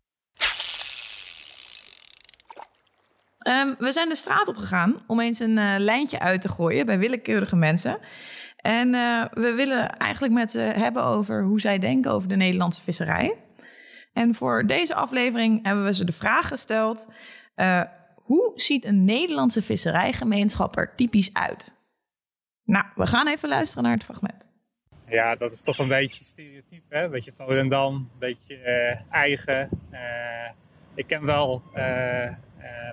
Um, 3.50 3.76
we 3.80 3.92
zijn 3.92 4.10
de 4.10 4.16
straat 4.16 4.48
op 4.48 4.56
gegaan 4.56 5.04
om 5.08 5.20
eens 5.20 5.40
een 5.40 5.58
uh, 5.58 5.76
lijntje 5.78 6.20
uit 6.20 6.42
te 6.42 6.50
gooien 6.50 6.86
bij 6.86 7.00
willekeurige 7.00 7.56
mensen. 7.56 7.98
En 8.56 8.94
uh, 8.94 9.26
we 9.32 9.54
willen 9.54 9.98
eigenlijk 9.98 10.34
met 10.34 10.52
ze 10.52 10.60
hebben 10.60 11.04
over 11.04 11.44
hoe 11.44 11.60
zij 11.60 11.80
denken 11.80 12.12
over 12.12 12.28
de 12.28 12.36
Nederlandse 12.36 12.84
visserij. 12.84 13.36
En 14.14 14.36
voor 14.36 14.66
deze 14.66 14.96
aflevering 14.96 15.66
hebben 15.66 15.84
we 15.84 15.94
ze 15.94 16.06
de 16.06 16.12
vraag 16.12 16.48
gesteld: 16.48 17.08
uh, 17.56 17.82
hoe 18.16 18.52
ziet 18.56 18.86
een 18.86 19.06
Nederlandse 19.06 19.62
visserijgemeenschap 19.62 20.78
er 20.78 20.96
typisch 20.96 21.34
uit? 21.34 21.76
Nou, 22.64 22.86
we 22.96 23.08
gaan 23.08 23.28
even 23.28 23.50
luisteren 23.50 23.84
naar 23.84 23.94
het 23.94 24.04
fragment. 24.04 24.50
Ja, 25.08 25.36
dat 25.36 25.52
is 25.52 25.62
toch 25.62 25.78
een 25.78 25.88
beetje 25.88 26.26
stereotyp, 26.26 26.84
hè? 26.90 27.04
Een 27.04 27.12
beetje 27.12 27.34
Volendam, 27.38 27.94
een 27.94 28.10
beetje 28.20 28.56
eigen. 29.10 29.70
ik 30.96 31.08
ken 31.08 31.26
wel 31.26 31.64
eh, 31.74 32.32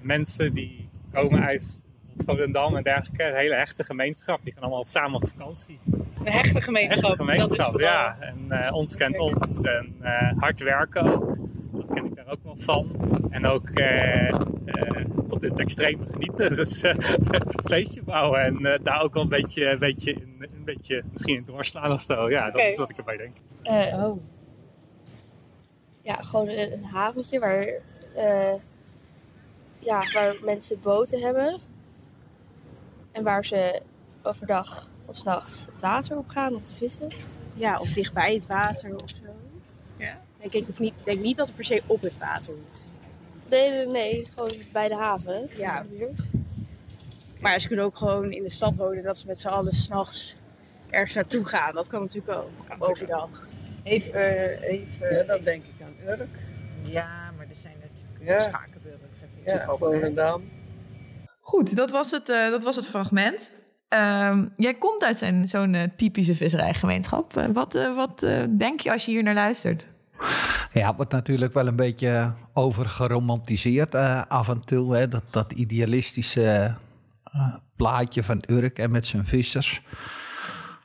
mensen 0.01 0.55
die 0.55 0.89
komen 1.13 1.43
uit 1.45 1.87
Volendam 2.17 2.77
en 2.77 2.83
dergelijke, 2.83 3.25
een 3.25 3.35
hele 3.35 3.55
hechte 3.55 3.85
gemeenschap. 3.85 4.43
Die 4.43 4.53
gaan 4.53 4.63
allemaal 4.63 4.85
samen 4.85 5.15
op 5.15 5.29
vakantie. 5.29 5.79
Een 6.25 6.33
hechte 6.33 6.61
gemeenschap. 6.61 7.03
Hechte 7.03 7.25
gemeenschap, 7.25 7.81
ja. 7.81 8.17
En 8.21 8.47
uh, 8.49 8.73
ons 8.73 8.97
kent 8.97 9.19
ons. 9.19 9.61
En 9.61 9.97
uh, 10.03 10.33
hard 10.37 10.61
werken 10.61 11.13
ook. 11.13 11.37
Dat 11.73 11.95
ken 11.95 12.05
ik 12.05 12.17
daar 12.17 12.29
ook 12.29 12.43
wel 12.43 12.57
van. 12.59 12.91
En 13.31 13.47
ook 13.47 13.69
uh, 13.75 14.35
tot 15.29 15.43
in 15.43 15.51
het 15.51 15.61
extreme 15.61 16.07
genieten. 16.11 16.57
Dus 16.57 16.83
feestje 17.71 18.03
bouwen. 18.03 18.41
En 18.41 18.81
daar 18.83 19.03
ook 19.03 19.15
wel 19.15 19.23
een 19.23 19.29
beetje, 19.29 19.71
een 19.71 19.79
beetje, 19.79 20.15
een 20.41 20.65
beetje 20.65 21.03
misschien 21.13 21.37
in 21.37 21.45
doorslaan 21.45 21.93
of 21.93 22.01
zo. 22.01 22.31
Ja, 22.31 22.51
dat 22.51 22.61
is 22.61 22.77
wat 22.77 22.91
ik 22.91 22.97
erbij 22.97 23.17
denk. 23.17 23.37
oh. 23.95 24.21
Ja, 26.03 26.15
gewoon 26.15 26.49
een, 26.49 26.73
een 26.73 26.85
haventje 26.85 27.39
waar 27.39 27.67
ja, 29.87 30.03
waar 30.13 30.37
mensen 30.43 30.81
boten 30.81 31.21
hebben. 31.21 31.61
En 33.13 33.23
waar 33.23 33.45
ze 33.45 33.83
overdag 34.23 34.91
of 35.05 35.17
s'nachts 35.17 35.67
het 35.73 35.81
water 35.81 36.17
op 36.17 36.29
gaan 36.29 36.55
om 36.55 36.63
te 36.63 36.75
vissen. 36.75 37.11
Ja, 37.55 37.81
of 37.81 37.89
dichtbij 37.89 38.35
het 38.35 38.47
water 38.47 38.95
of 38.95 39.09
zo. 39.09 39.17
Ja. 39.97 40.21
Denk 40.39 40.53
ik 40.53 40.69
of 40.69 40.79
niet, 40.79 40.95
denk 41.03 41.21
niet 41.21 41.37
dat 41.37 41.47
het 41.47 41.57
per 41.57 41.65
se 41.65 41.83
op 41.87 42.03
het 42.03 42.19
water 42.19 42.53
moet. 42.53 42.85
Nee, 43.49 43.71
nee, 43.71 43.87
nee. 43.87 44.27
Gewoon 44.35 44.53
bij 44.73 44.89
de 44.89 44.97
haven. 44.97 45.49
Ja. 45.57 45.87
Maar 47.41 47.61
ze 47.61 47.67
kunnen 47.67 47.85
ook 47.85 47.97
gewoon 47.97 48.33
in 48.33 48.43
de 48.43 48.51
stad 48.51 48.77
wonen 48.77 49.03
dat 49.03 49.19
ze 49.19 49.27
met 49.27 49.41
z'n 49.41 49.49
allen 49.49 49.73
s'nachts 49.73 50.37
ergens 50.91 51.15
naartoe 51.15 51.45
gaan. 51.45 51.75
Dat 51.75 51.87
kan 51.87 52.01
natuurlijk 52.01 52.39
ook. 52.39 52.51
overdag. 52.79 53.49
Even, 53.83 54.63
even. 54.63 55.15
Ja, 55.17 55.23
dan 55.23 55.43
denk 55.43 55.65
ik 55.65 55.83
aan 55.83 56.09
Urk. 56.09 56.39
Ja, 56.83 57.31
maar 57.37 57.47
er 57.49 57.55
zijn 57.55 57.75
natuurlijk 57.81 58.41
ja. 58.41 58.41
Schakenburg 58.41 58.76
ja, 59.47 59.77
Volendam. 59.79 60.43
Goed, 61.41 61.77
dat 61.77 61.91
was 61.91 62.11
het, 62.11 62.29
uh, 62.29 62.51
dat 62.51 62.63
was 62.63 62.77
het 62.77 62.87
fragment. 62.87 63.53
Uh, 63.95 64.39
jij 64.57 64.75
komt 64.75 65.05
uit 65.05 65.33
zo'n 65.45 65.75
uh, 65.75 65.83
typische 65.97 66.35
visserijgemeenschap. 66.35 67.37
Uh, 67.37 67.45
wat 67.53 67.73
wat 67.97 68.27
denk 68.59 68.81
je 68.81 68.93
als 68.93 69.05
je 69.05 69.11
hier 69.11 69.23
naar 69.23 69.35
luistert? 69.35 69.87
Ja, 70.73 70.87
het 70.87 70.97
wordt 70.97 71.13
natuurlijk 71.13 71.53
wel 71.53 71.67
een 71.67 71.77
beetje 71.77 72.35
overgeromantiseerd 72.53 73.95
af 74.29 74.49
en 74.49 74.65
toe. 74.65 74.97
Hè? 74.97 75.09
Dat, 75.09 75.23
dat 75.31 75.53
idealistische 75.53 76.75
plaatje 77.77 78.23
van 78.23 78.43
Urk 78.47 78.79
en 78.79 78.91
met 78.91 79.07
zijn 79.07 79.27
vissers. 79.27 79.83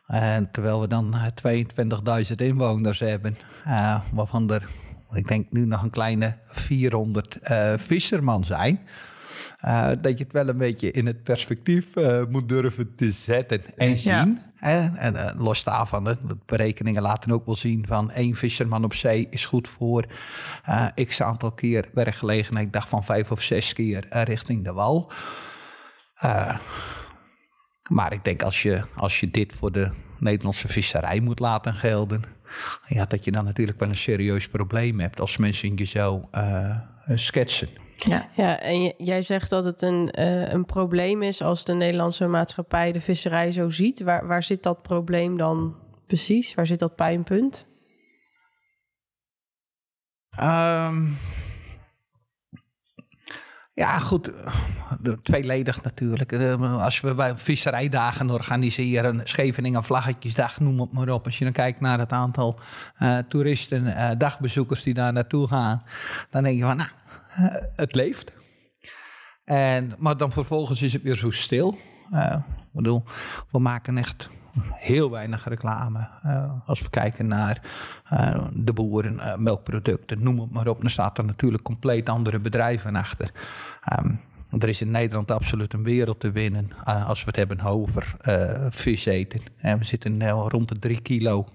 En 0.07 0.51
terwijl 0.51 0.81
we 0.81 0.87
dan 0.87 1.15
22.000 1.47 2.35
inwoners 2.35 2.99
hebben, 2.99 3.37
waarvan 4.11 4.51
er 4.51 4.69
ik 5.13 5.27
denk 5.27 5.51
nu 5.51 5.65
nog 5.65 5.83
een 5.83 5.89
kleine 5.89 6.37
400 6.49 7.37
uh, 7.41 7.73
eh, 7.73 7.79
visserman 7.79 8.43
zijn. 8.43 8.79
Uh, 9.65 9.87
dat 10.01 10.17
je 10.17 10.23
het 10.23 10.33
wel 10.33 10.47
een 10.47 10.57
beetje 10.57 10.91
in 10.91 11.05
het 11.05 11.23
perspectief 11.23 11.95
uh, 11.95 12.21
moet 12.29 12.49
durven 12.49 12.95
te 12.95 13.11
zetten 13.11 13.61
en 13.77 13.97
zien. 13.97 14.39
Ja. 14.61 14.95
En 14.95 15.35
los 15.37 15.63
daarvan, 15.63 16.03
de 16.03 16.17
berekeningen 16.45 17.01
laten 17.01 17.31
ook 17.31 17.45
wel 17.45 17.55
zien 17.55 17.87
van 17.87 18.11
één 18.11 18.35
visserman 18.35 18.83
op 18.83 18.93
zee 18.93 19.27
is 19.29 19.45
goed 19.45 19.67
voor 19.67 20.05
x 21.05 21.21
aantal 21.21 21.51
keer 21.51 21.89
werkgelegenheid. 21.93 22.65
Ik 22.65 22.73
dacht 22.73 22.89
van 22.89 23.03
vijf 23.03 23.31
of 23.31 23.41
zes 23.41 23.73
keer 23.73 24.05
richting 24.09 24.63
de 24.63 24.71
wal. 24.71 25.11
maar 27.89 28.13
ik 28.13 28.23
denk 28.23 28.43
als 28.43 28.61
je, 28.61 28.81
als 28.95 29.19
je 29.19 29.31
dit 29.31 29.53
voor 29.53 29.71
de 29.71 29.91
Nederlandse 30.19 30.67
visserij 30.67 31.19
moet 31.19 31.39
laten 31.39 31.73
gelden 31.73 32.23
ja, 32.87 33.05
dat 33.05 33.25
je 33.25 33.31
dan 33.31 33.45
natuurlijk 33.45 33.79
wel 33.79 33.89
een 33.89 33.95
serieus 33.95 34.47
probleem 34.47 34.99
hebt 34.99 35.19
als 35.19 35.37
mensen 35.37 35.77
je 35.77 35.85
zo 35.85 36.29
uh, 36.31 36.77
schetsen. 37.15 37.69
Ja, 37.95 38.29
ja 38.35 38.59
en 38.59 38.93
jij 38.97 39.21
zegt 39.21 39.49
dat 39.49 39.65
het 39.65 39.81
een, 39.81 40.13
uh, 40.19 40.51
een 40.51 40.65
probleem 40.65 41.21
is 41.21 41.41
als 41.41 41.65
de 41.65 41.73
Nederlandse 41.73 42.27
maatschappij 42.27 42.91
de 42.91 43.01
visserij 43.01 43.51
zo 43.51 43.69
ziet. 43.69 44.03
Waar, 44.03 44.27
waar 44.27 44.43
zit 44.43 44.63
dat 44.63 44.81
probleem 44.81 45.37
dan 45.37 45.75
precies? 46.07 46.53
Waar 46.53 46.67
zit 46.67 46.79
dat 46.79 46.95
pijnpunt? 46.95 47.65
Um, 50.39 51.17
ja, 53.81 53.99
goed. 53.99 54.31
Tweeledig 55.23 55.83
natuurlijk. 55.83 56.31
Eh, 56.31 56.83
als 56.83 57.01
we 57.01 57.13
bij 57.13 57.37
visserijdagen 57.37 58.29
organiseren, 58.29 59.21
Scheveningen 59.23 59.83
Vlaggetjesdag, 59.83 60.59
noem 60.59 60.79
het 60.79 60.91
maar 60.91 61.09
op. 61.09 61.25
Als 61.25 61.37
je 61.37 61.43
dan 61.43 61.53
kijkt 61.53 61.79
naar 61.79 61.99
het 61.99 62.11
aantal 62.11 62.59
uh, 62.99 63.17
toeristen, 63.17 63.83
uh, 63.83 64.09
dagbezoekers 64.17 64.83
die 64.83 64.93
daar 64.93 65.13
naartoe 65.13 65.47
gaan, 65.47 65.83
dan 66.29 66.43
denk 66.43 66.57
je 66.57 66.63
van, 66.63 66.77
nou, 66.77 66.89
het 67.75 67.95
leeft. 67.95 68.31
En, 69.43 69.91
maar 69.97 70.17
dan 70.17 70.31
vervolgens 70.31 70.81
is 70.81 70.93
het 70.93 71.01
weer 71.01 71.15
zo 71.15 71.31
stil. 71.31 71.77
ik 72.11 72.71
bedoel, 72.71 73.03
we 73.51 73.59
maken 73.59 73.97
echt 73.97 74.29
heel 74.73 75.09
weinig 75.09 75.47
reclame. 75.47 76.07
Als 76.65 76.81
we 76.81 76.89
kijken 76.89 77.27
naar 77.27 77.61
de 78.53 78.73
boeren, 78.73 79.15
uh, 79.15 79.35
melkproducten, 79.35 80.23
noem 80.23 80.39
het 80.39 80.51
maar 80.51 80.67
op. 80.67 80.81
Dan 80.81 80.89
staat 80.89 81.17
er 81.17 81.25
natuurlijk 81.25 81.63
compleet 81.63 82.09
andere 82.09 82.39
bedrijven 82.39 82.95
achter. 82.95 83.31
Um, 83.99 84.21
er 84.59 84.69
is 84.69 84.81
in 84.81 84.91
Nederland 84.91 85.31
absoluut 85.31 85.73
een 85.73 85.83
wereld 85.83 86.19
te 86.19 86.31
winnen 86.31 86.83
als 86.83 87.19
we 87.19 87.25
het 87.25 87.35
hebben 87.35 87.61
over 87.61 88.15
vis 88.69 89.05
eten. 89.05 89.41
En 89.57 89.79
we 89.79 89.85
zitten 89.85 90.29
rond 90.29 90.69
de 90.69 90.79
drie 90.79 91.01
kilo 91.01 91.47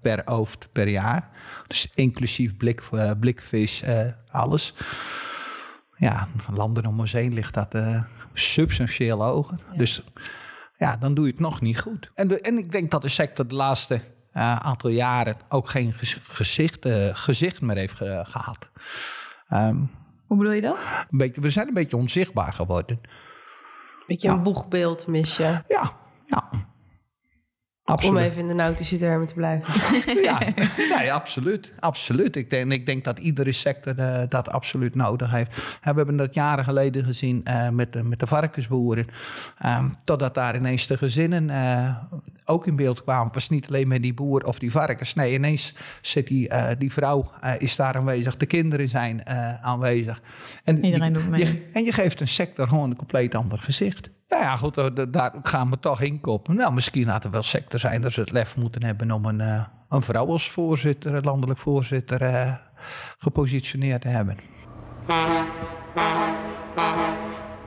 per 0.00 0.22
hoofd 0.24 0.68
per 0.72 0.88
jaar. 0.88 1.28
Dus 1.66 1.90
inclusief 1.94 2.56
blik, 2.56 2.82
blikvis, 3.20 3.82
alles. 4.30 4.74
Ja, 5.96 6.28
landen 6.52 6.86
om 6.86 7.00
ons 7.00 7.12
heen 7.12 7.32
ligt 7.32 7.54
dat 7.54 7.76
substantieel 8.32 9.22
hoger. 9.22 9.58
Dus 9.76 10.02
ja, 10.78 10.96
dan 10.96 11.14
doe 11.14 11.24
je 11.24 11.30
het 11.30 11.40
nog 11.40 11.60
niet 11.60 11.80
goed. 11.80 12.10
En, 12.14 12.42
en 12.42 12.58
ik 12.58 12.72
denk 12.72 12.90
dat 12.90 13.02
de 13.02 13.08
sector 13.08 13.48
de 13.48 13.54
laatste 13.54 14.00
aantal 14.32 14.90
jaren 14.90 15.36
ook 15.48 15.68
geen 15.68 15.92
gezicht, 16.22 16.88
gezicht 17.12 17.60
meer 17.60 17.76
heeft 17.76 17.94
ge 17.94 18.24
gehad. 18.26 18.70
Um, 19.52 19.90
Hoe 20.26 20.36
bedoel 20.36 20.52
je 20.52 20.60
dat? 20.60 21.06
Een 21.10 21.18
beetje, 21.18 21.40
we 21.40 21.50
zijn 21.50 21.68
een 21.68 21.74
beetje 21.74 21.96
onzichtbaar 21.96 22.52
geworden. 22.52 23.00
Beetje 24.06 24.28
een 24.28 24.42
boegbeeld 24.42 25.06
mis 25.06 25.36
je. 25.36 25.62
Ja, 25.68 25.92
ja. 26.26 26.50
Absoluut. 27.86 28.16
Om 28.16 28.22
even 28.22 28.40
in 28.40 28.48
de 28.48 28.54
nautische 28.54 28.96
termen 28.96 29.26
te 29.26 29.34
blijven. 29.34 29.74
ja, 30.22 30.40
nee, 30.98 31.12
absoluut. 31.12 31.72
absoluut. 31.80 32.36
Ik, 32.36 32.50
denk, 32.50 32.72
ik 32.72 32.86
denk 32.86 33.04
dat 33.04 33.18
iedere 33.18 33.52
sector 33.52 33.98
uh, 33.98 34.22
dat 34.28 34.48
absoluut 34.48 34.94
nodig 34.94 35.30
heeft. 35.30 35.56
we 35.56 35.78
hebben 35.82 36.16
dat 36.16 36.34
jaren 36.34 36.64
geleden 36.64 37.04
gezien 37.04 37.44
uh, 37.48 37.68
met, 37.68 37.92
de, 37.92 38.02
met 38.02 38.18
de 38.18 38.26
varkensboeren. 38.26 39.06
Um, 39.66 39.96
totdat 40.04 40.34
daar 40.34 40.56
ineens 40.56 40.86
de 40.86 40.96
gezinnen 40.96 41.48
uh, 41.48 41.96
ook 42.44 42.66
in 42.66 42.76
beeld 42.76 43.02
kwamen. 43.02 43.26
Het 43.26 43.34
was 43.34 43.48
niet 43.48 43.68
alleen 43.68 43.88
met 43.88 44.02
die 44.02 44.14
boer 44.14 44.44
of 44.44 44.58
die 44.58 44.70
varkens. 44.70 45.14
Nee, 45.14 45.34
ineens 45.34 45.74
zit 46.00 46.26
die, 46.26 46.50
die 46.78 46.92
vrouw 46.92 47.30
is 47.58 47.76
daar 47.76 47.94
aanwezig. 47.94 48.36
De 48.36 48.46
kinderen 48.46 48.88
zijn 48.88 49.26
aanwezig. 49.62 50.22
En 50.64 50.84
Iedereen 50.84 51.12
doet 51.12 51.28
mee. 51.28 51.40
Je, 51.40 51.70
en 51.72 51.84
je 51.84 51.92
geeft 51.92 52.20
een 52.20 52.28
sector 52.28 52.68
gewoon 52.68 52.90
een 52.90 52.96
compleet 52.96 53.34
ander 53.34 53.58
gezicht. 53.58 54.10
Nou 54.34 54.46
ja, 54.46 54.56
goed, 54.56 55.12
daar 55.12 55.32
gaan 55.42 55.70
we 55.70 55.78
toch 55.78 56.00
in 56.00 56.20
koppen. 56.20 56.56
Nou, 56.56 56.72
misschien 56.72 57.08
had 57.08 57.24
er 57.24 57.30
wel 57.30 57.42
sector 57.42 57.80
zijn 57.80 58.00
dat 58.00 58.12
ze 58.12 58.20
het 58.20 58.32
lef 58.32 58.56
moeten 58.56 58.84
hebben 58.84 59.10
om 59.10 59.24
een, 59.24 59.40
uh, 59.40 59.64
een 59.88 60.02
vrouw 60.02 60.26
als 60.26 60.50
voorzitter, 60.50 61.24
landelijk 61.24 61.58
voorzitter, 61.58 62.22
uh, 62.22 62.54
gepositioneerd 63.18 64.00
te 64.00 64.08
hebben. 64.08 64.36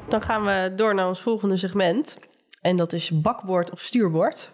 Dan 0.08 0.22
gaan 0.22 0.44
we 0.44 0.74
door 0.76 0.96
naar 0.96 1.08
ons 1.08 1.22
volgende 1.22 1.58
segment. 1.58 2.20
En 2.62 2.78
dat 2.78 2.94
is 2.94 3.22
bakboord 3.22 3.72
of 3.72 3.80
stuurboord. 3.80 4.52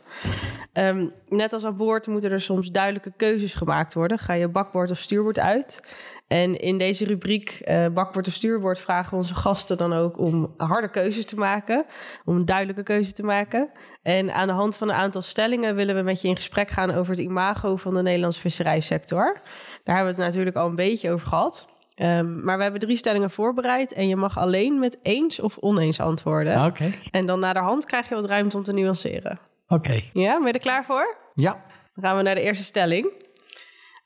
Ehm, 0.74 1.08
net 1.29 1.53
als 1.53 1.65
aan 1.65 1.77
boord 1.77 2.08
moeten 2.08 2.32
er 2.32 2.41
soms 2.41 2.72
duidelijke 2.72 3.13
keuzes 3.17 3.53
gemaakt 3.53 3.93
worden. 3.93 4.20
Ga 4.20 4.34
je 4.34 4.48
bakboord 4.48 4.91
of 4.91 4.98
stuurboord 4.98 5.39
uit? 5.39 5.96
En 6.33 6.59
in 6.59 6.77
deze 6.77 7.05
rubriek 7.05 7.49
eh, 7.49 7.87
bakboord 7.93 8.27
of 8.27 8.33
stuurboord 8.33 8.79
vragen 8.79 9.09
we 9.09 9.15
onze 9.15 9.35
gasten 9.35 9.77
dan 9.77 9.93
ook 9.93 10.19
om 10.19 10.53
harde 10.57 10.89
keuzes 10.89 11.25
te 11.25 11.35
maken. 11.35 11.85
Om 12.25 12.35
een 12.35 12.45
duidelijke 12.45 12.83
keuze 12.83 13.11
te 13.11 13.23
maken. 13.23 13.69
En 14.01 14.33
aan 14.33 14.47
de 14.47 14.53
hand 14.53 14.75
van 14.75 14.89
een 14.89 14.95
aantal 14.95 15.21
stellingen 15.21 15.75
willen 15.75 15.95
we 15.95 16.01
met 16.01 16.21
je 16.21 16.27
in 16.27 16.35
gesprek 16.35 16.69
gaan 16.69 16.91
over 16.91 17.11
het 17.11 17.21
imago 17.21 17.75
van 17.75 17.93
de 17.93 18.01
Nederlandse 18.01 18.41
visserijsector. 18.41 19.41
Daar 19.83 19.95
hebben 19.95 20.15
we 20.15 20.21
het 20.21 20.29
natuurlijk 20.29 20.55
al 20.55 20.67
een 20.67 20.75
beetje 20.75 21.11
over 21.11 21.27
gehad. 21.27 21.67
Ehm, 21.95 22.43
maar 22.43 22.57
we 22.57 22.63
hebben 22.63 22.81
drie 22.81 22.97
stellingen 22.97 23.31
voorbereid 23.31 23.93
en 23.93 24.07
je 24.07 24.15
mag 24.15 24.37
alleen 24.37 24.79
met 24.79 24.97
eens 25.01 25.39
of 25.39 25.57
oneens 25.57 25.99
antwoorden. 25.99 26.65
Oké. 26.65 26.93
En 27.11 27.25
dan 27.25 27.39
na 27.39 27.53
de 27.53 27.59
hand 27.59 27.85
krijg 27.85 28.09
je 28.09 28.15
wat 28.15 28.25
ruimte 28.25 28.57
om 28.57 28.63
te 28.63 28.73
nuanceren. 28.73 29.39
Oké. 29.67 30.01
Ja, 30.13 30.37
ben 30.37 30.47
je 30.47 30.53
er 30.53 30.59
klaar 30.59 30.85
voor? 30.85 31.17
Ja. 31.35 31.51
Dan 31.95 32.03
gaan 32.03 32.17
we 32.17 32.23
naar 32.23 32.35
de 32.35 32.41
eerste 32.41 32.63
stelling. 32.63 33.11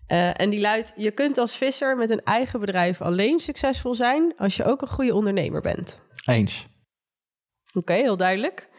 Eh, 0.08 0.42
en 0.42 0.50
die 0.50 0.60
luidt: 0.60 0.94
Je 0.96 1.12
kunt 1.12 1.38
als 1.38 1.56
visser 1.56 1.98
met 1.98 2.10
een 2.10 2.24
eigen 2.24 2.60
bedrijf 2.60 3.02
alleen 3.02 3.40
succesvol 3.40 3.96
zijn 3.96 4.34
als 4.38 4.56
je 4.56 4.64
ook 4.64 4.82
een 4.82 4.88
goede 4.88 5.16
ondernemer 5.16 5.62
bent. 5.62 6.02
Eens. 6.26 6.66
Oké, 7.74 7.94
heel 7.94 8.18
duidelijk. 8.18 8.70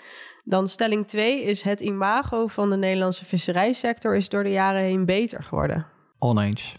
Dan 0.45 0.69
stelling 0.69 1.07
2 1.07 1.43
is: 1.43 1.63
Het 1.63 1.81
imago 1.81 2.47
van 2.47 2.71
de 2.71 2.77
Nederlandse 2.77 3.25
visserijsector 3.25 4.17
is 4.17 4.29
door 4.29 4.43
de 4.43 4.51
jaren 4.51 4.83
heen 4.83 5.05
beter 5.05 5.43
geworden. 5.43 5.87
Oneens. 6.19 6.77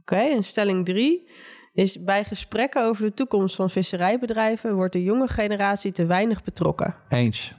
Oké, 0.00 0.16
en 0.16 0.44
stelling 0.44 0.84
3 0.84 1.30
is: 1.72 2.02
Bij 2.02 2.24
gesprekken 2.24 2.84
over 2.84 3.04
de 3.04 3.14
toekomst 3.14 3.56
van 3.56 3.70
visserijbedrijven 3.70 4.74
wordt 4.74 4.92
de 4.92 5.02
jonge 5.02 5.28
generatie 5.28 5.92
te 5.92 6.06
weinig 6.06 6.44
betrokken. 6.44 6.96
Eens. 7.08 7.54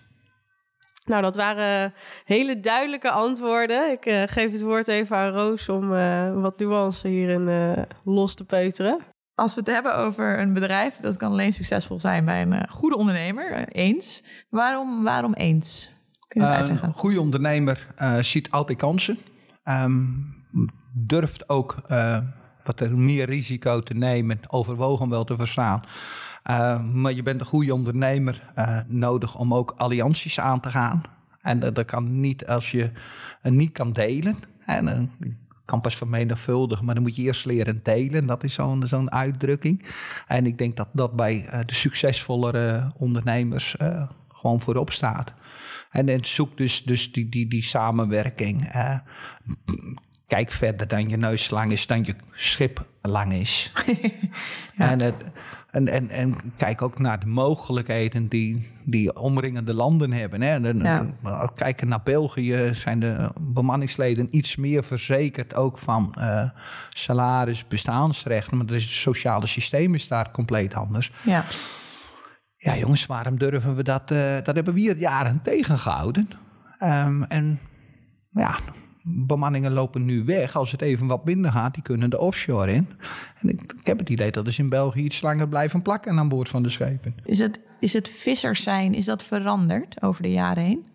Nou, 1.07 1.21
dat 1.21 1.35
waren 1.35 1.93
hele 2.23 2.59
duidelijke 2.59 3.11
antwoorden. 3.11 3.91
Ik 3.91 4.05
eh, 4.05 4.23
geef 4.25 4.51
het 4.51 4.61
woord 4.61 4.87
even 4.87 5.15
aan 5.15 5.31
Roos 5.31 5.69
om 5.69 5.93
eh, 5.93 6.41
wat 6.41 6.59
nuance 6.59 7.07
hierin 7.07 7.47
eh, 7.47 7.83
los 8.03 8.35
te 8.35 8.43
peuteren. 8.43 8.99
Als 9.35 9.53
we 9.53 9.59
het 9.59 9.69
hebben 9.69 9.95
over 9.95 10.39
een 10.39 10.53
bedrijf, 10.53 10.95
dat 10.95 11.17
kan 11.17 11.31
alleen 11.31 11.53
succesvol 11.53 11.99
zijn 11.99 12.25
bij 12.25 12.41
een 12.41 12.69
goede 12.69 12.95
ondernemer, 12.95 13.67
eens. 13.67 14.23
Waarom, 14.49 15.03
waarom 15.03 15.33
eens? 15.33 15.91
Kun 16.27 16.41
je 16.41 16.47
het 16.47 16.57
uitleggen? 16.57 16.87
Een 16.87 16.93
goede 16.93 17.21
ondernemer 17.21 17.87
eh, 17.95 18.17
ziet 18.17 18.51
altijd 18.51 18.77
kansen. 18.77 19.17
Ehm, 19.63 20.05
durft 20.93 21.49
ook 21.49 21.77
eh, 21.87 22.17
wat 22.63 22.79
er 22.79 22.97
meer 22.97 23.25
risico 23.25 23.79
te 23.79 23.93
nemen, 23.93 24.39
overwogen 24.47 25.09
wel 25.09 25.23
te 25.23 25.35
verstaan. 25.35 25.83
Eh, 26.47 26.83
maar 26.83 27.13
je 27.13 27.23
bent 27.23 27.39
een 27.39 27.45
goede 27.45 27.73
ondernemer 27.73 28.51
eh, 28.55 28.79
nodig 28.87 29.35
om 29.35 29.53
ook 29.53 29.73
allianties 29.77 30.39
aan 30.39 30.59
te 30.59 30.69
gaan. 30.69 31.01
En 31.41 31.59
dat, 31.59 31.85
kan 31.85 32.19
niet 32.19 32.47
als 32.47 32.71
je 32.71 32.91
het 33.41 33.53
niet 33.53 33.71
kan 33.71 33.93
delen. 33.93 34.35
En 34.65 34.87
eh, 34.87 35.29
kan 35.67 35.81
pas 35.81 35.95
vermenigvuldigen, 35.95 36.85
maar 36.85 36.95
dan 36.95 37.03
moet 37.03 37.15
je 37.15 37.21
eerst 37.21 37.45
leren 37.45 37.79
delen. 37.83 38.25
Dat 38.25 38.43
is 38.43 38.53
zo'n 38.53 38.87
zo'n 38.87 39.11
uitdrukking. 39.11 39.85
En 40.27 40.45
ik 40.45 40.57
denk 40.57 40.77
dat 40.77 40.89
dat 40.91 41.15
bij 41.15 41.45
eh, 41.45 41.59
de 41.65 41.73
succesvollere 41.73 42.91
ondernemers 42.97 43.77
eh, 43.77 44.09
gewoon 44.27 44.59
voorop 44.59 44.91
staat. 44.91 45.33
En, 45.91 46.09
en 46.09 46.25
zoek 46.25 46.57
dus, 46.57 46.83
dus 46.83 47.11
die, 47.11 47.29
die, 47.29 47.47
die 47.47 47.63
samenwerking. 47.63 48.67
eh, 48.71 48.97
kijk 50.27 50.51
verder 50.51 50.87
dan 50.87 51.09
je 51.09 51.17
neus 51.17 51.49
lang 51.49 51.71
is, 51.71 51.87
dan 51.87 52.03
je 52.03 52.15
schip 52.31 52.85
lang 53.01 53.33
is. 53.33 53.71
en, 54.77 55.01
het, 55.01 55.25
en, 55.71 55.87
en, 55.87 56.09
en 56.09 56.35
kijk 56.57 56.81
ook 56.81 56.99
naar 56.99 57.19
de 57.19 57.25
mogelijkheden 57.25 58.27
die, 58.27 58.67
die 58.83 59.15
omringende 59.19 59.73
landen 59.73 60.11
hebben. 60.11 60.41
Hè. 60.41 60.55
Ja. 60.55 61.05
eh, 61.23 61.47
Kijken 61.55 61.87
naar 61.87 62.01
België 62.03 62.69
zijn 62.73 62.99
de 62.99 63.29
bemanningsleden 63.39 64.27
iets 64.31 64.55
meer 64.55 64.83
verzekerd 64.83 65.55
ook 65.55 65.77
van 65.77 66.13
eh, 66.17 66.49
salaris, 66.89 67.67
bestaansrechten. 67.67 68.57
Maar 68.57 68.65
het 68.67 68.81
sociale 68.81 69.47
systeem 69.47 69.93
is 69.95 70.07
daar 70.07 70.31
compleet 70.31 70.73
anders. 70.73 71.11
Ja. 71.23 71.45
Ja, 72.57 72.77
jongens, 72.77 73.05
waarom 73.05 73.37
durven 73.37 73.75
we 73.75 73.83
dat? 73.83 74.11
eh, 74.11 74.35
dat 74.43 74.55
hebben 74.55 74.73
we 74.73 74.79
hier 74.79 74.97
jaren 74.97 75.41
tegengehouden. 75.43 76.29
Ehm, 76.79 77.23
en 77.23 77.59
ja, 78.29 78.55
bemanningen 79.07 79.71
lopen 79.71 80.05
nu 80.05 80.23
weg. 80.23 80.55
Als 80.55 80.71
het 80.71 80.81
even 80.81 81.07
wat 81.07 81.25
minder 81.25 81.51
gaat, 81.51 81.73
die 81.73 81.83
kunnen 81.83 82.09
de 82.09 82.19
offshore 82.19 82.73
in. 82.73 82.87
En 83.41 83.49
ik, 83.49 83.73
ik 83.79 83.85
heb 83.85 83.99
het 83.99 84.09
idee 84.09 84.31
dat 84.31 84.53
ze 84.53 84.61
in 84.61 84.69
België 84.69 85.03
iets 85.03 85.21
langer 85.21 85.47
blijven 85.47 85.81
plakken 85.81 86.19
aan 86.19 86.29
boord 86.29 86.49
van 86.49 86.63
de 86.63 86.69
schepen. 86.69 87.15
Is 87.25 87.39
het, 87.39 87.59
is 87.79 87.93
het 87.93 88.09
vissers 88.09 88.63
zijn, 88.63 88.93
is 88.93 89.05
dat 89.05 89.23
veranderd 89.23 90.01
over 90.01 90.21
de 90.21 90.31
jaren 90.31 90.63
heen? 90.63 90.85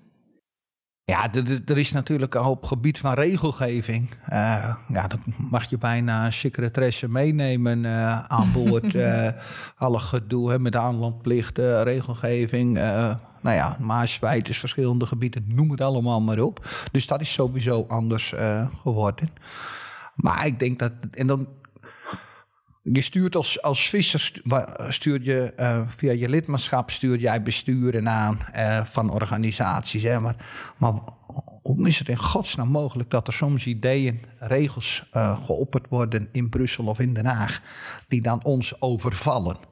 Ja, 1.05 1.33
er 1.67 1.79
is 1.79 1.93
natuurlijk 1.93 2.35
op 2.35 2.65
gebied 2.65 2.99
van 2.99 3.15
regelgeving. 3.15 4.11
eh, 4.27 4.75
ja, 4.89 5.07
dan 5.07 5.21
mag 5.51 5.71
je 5.71 5.79
bijna 5.79 6.27
een 6.27 6.33
secretaresse 6.33 7.09
meenemen 7.09 7.85
eh, 7.85 8.23
aan 8.23 8.53
boord. 8.53 8.95
eh, 9.05 9.29
alle 9.77 10.01
gedoe 10.01 10.51
hè, 10.51 10.59
met 10.59 10.77
aanlandplichten, 10.77 11.83
regelgeving. 11.83 12.79
Nou 13.43 13.57
ja, 13.57 13.77
Maaswijd 13.81 14.57
verschillende 14.57 15.07
gebieden, 15.07 15.45
noem 15.47 15.71
het 15.71 15.81
allemaal 15.81 16.21
maar 16.21 16.39
op. 16.39 16.69
Dus 16.93 17.07
dat 17.07 17.21
is 17.21 17.33
sowieso 17.33 17.85
anders 17.89 18.33
eh, 18.33 18.67
geworden. 18.83 19.29
Maar 20.15 20.47
ik 20.47 20.59
denk 20.59 20.79
dat... 20.79 20.93
En 21.11 21.27
dan, 21.27 21.49
je 22.83 23.01
stuurt 23.01 23.37
als, 23.37 23.63
als 23.63 23.89
visser 23.89 24.43
stuur 24.89 25.23
je, 25.23 25.53
eh, 25.57 25.81
via 25.87 26.13
je 26.13 26.29
lidmaatschap 26.29 26.91
stuur 26.91 27.19
jij 27.19 27.43
besturen 27.43 28.09
aan 28.09 28.39
eh, 28.53 28.85
van 28.85 29.11
organisaties. 29.11 30.19
Maar, 30.19 30.37
maar 30.77 30.93
hoe 31.63 31.89
is 31.89 31.99
het 31.99 32.09
in 32.09 32.17
godsnaam 32.17 32.69
mogelijk 32.69 33.11
dat 33.11 33.27
er 33.27 33.33
soms 33.33 33.67
ideeën, 33.67 34.21
regels 34.39 35.09
eh, 35.13 35.45
geopperd 35.45 35.89
worden 35.89 36.29
in 36.33 36.49
Brussel 36.49 36.85
of 36.85 36.99
in 36.99 37.15
Den 37.15 37.27
Haag, 37.27 37.61
die 38.09 38.23
dan 38.23 38.45
ons 38.45 38.81
overvallen? 38.81 39.72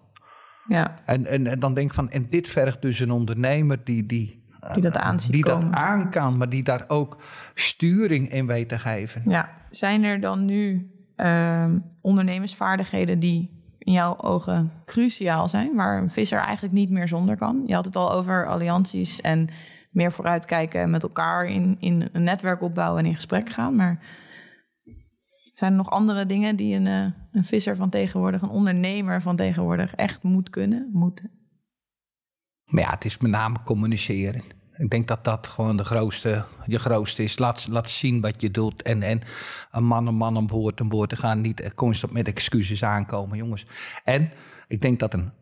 Ja, 0.70 0.94
En, 1.04 1.26
en, 1.26 1.46
en 1.46 1.58
dan 1.58 1.74
denk 1.74 1.88
ik 1.88 1.94
van, 1.94 2.10
en 2.10 2.26
dit 2.30 2.48
vergt 2.48 2.82
dus 2.82 3.00
een 3.00 3.10
ondernemer 3.10 3.84
die, 3.84 4.06
die, 4.06 4.42
eh, 4.60 4.74
die 4.74 4.82
dat 4.82 4.96
aan 4.96 5.20
ziet 5.20 5.32
die 5.32 5.44
dat 5.44 5.64
aan 5.70 6.10
kan, 6.10 6.36
maar 6.36 6.48
die 6.48 6.62
daar 6.62 6.84
ook 6.88 7.22
sturing 7.54 8.28
in 8.28 8.46
weet 8.46 8.68
te 8.68 8.78
geven. 8.78 9.22
Ja. 9.26 9.50
Zijn 9.70 10.04
er 10.04 10.20
dan 10.20 10.44
nu 10.44 10.90
ehm, 11.16 11.78
ondernemersvaardigheden 12.00 13.18
die 13.18 13.50
in 13.78 13.92
jouw 13.92 14.18
ogen 14.18 14.72
cruciaal 14.84 15.48
zijn, 15.48 15.74
waar 15.74 16.02
een 16.02 16.10
visser 16.10 16.38
eigenlijk 16.38 16.74
niet 16.74 16.90
meer 16.90 17.08
zonder 17.08 17.36
kan? 17.36 17.62
Je 17.66 17.74
had 17.74 17.84
het 17.84 17.96
al 17.96 18.12
over 18.12 18.46
allianties 18.46 19.20
en 19.20 19.48
meer 19.90 20.12
vooruitkijken 20.12 20.90
met 20.90 21.02
elkaar 21.02 21.46
in, 21.46 21.76
in 21.80 22.08
een 22.12 22.22
netwerk 22.22 22.62
opbouwen 22.62 22.98
en 22.98 23.06
in 23.08 23.14
gesprek 23.14 23.50
gaan. 23.50 23.76
Maar 23.76 23.98
zijn 25.60 25.72
er 25.72 25.78
nog 25.78 25.90
andere 25.90 26.26
dingen 26.26 26.56
die 26.56 26.74
een, 26.74 26.86
eh, 26.86 27.06
een 27.32 27.44
visser 27.44 27.76
van 27.76 27.90
tegenwoordig, 27.90 28.42
een 28.42 28.48
ondernemer 28.48 29.22
van 29.22 29.36
tegenwoordig 29.36 29.94
echt 29.94 30.22
moet 30.22 30.50
kunnen? 30.50 30.90
Moet. 30.92 31.22
Maar 32.64 32.82
ja, 32.82 32.90
het 32.90 33.04
is 33.04 33.18
met 33.18 33.30
name 33.30 33.56
communiceren. 33.64 34.42
Ik 34.76 34.90
denk 34.90 35.08
dat 35.08 35.24
dat 35.24 35.46
gewoon 35.46 35.76
de 35.76 35.84
grootste, 35.84 36.44
je 36.66 36.78
grootste 36.78 37.22
is. 37.22 37.38
Laat, 37.38 37.68
laat 37.68 37.88
zien 37.88 38.20
wat 38.20 38.40
je 38.40 38.50
doet. 38.50 38.82
En, 38.82 39.02
en 39.02 39.20
een 39.70 39.84
man 39.84 40.06
een 40.06 40.14
man 40.14 40.36
een 40.36 40.46
woord 40.46 40.80
een 40.80 40.88
woord 40.88 41.08
te 41.08 41.16
gaan. 41.16 41.40
Niet 41.40 41.74
constant 41.74 42.12
met 42.12 42.28
excuses 42.28 42.84
aankomen, 42.84 43.36
jongens. 43.36 43.66
En 44.04 44.30
ik 44.68 44.80
denk 44.80 44.98
dat 44.98 45.14
een 45.14 45.32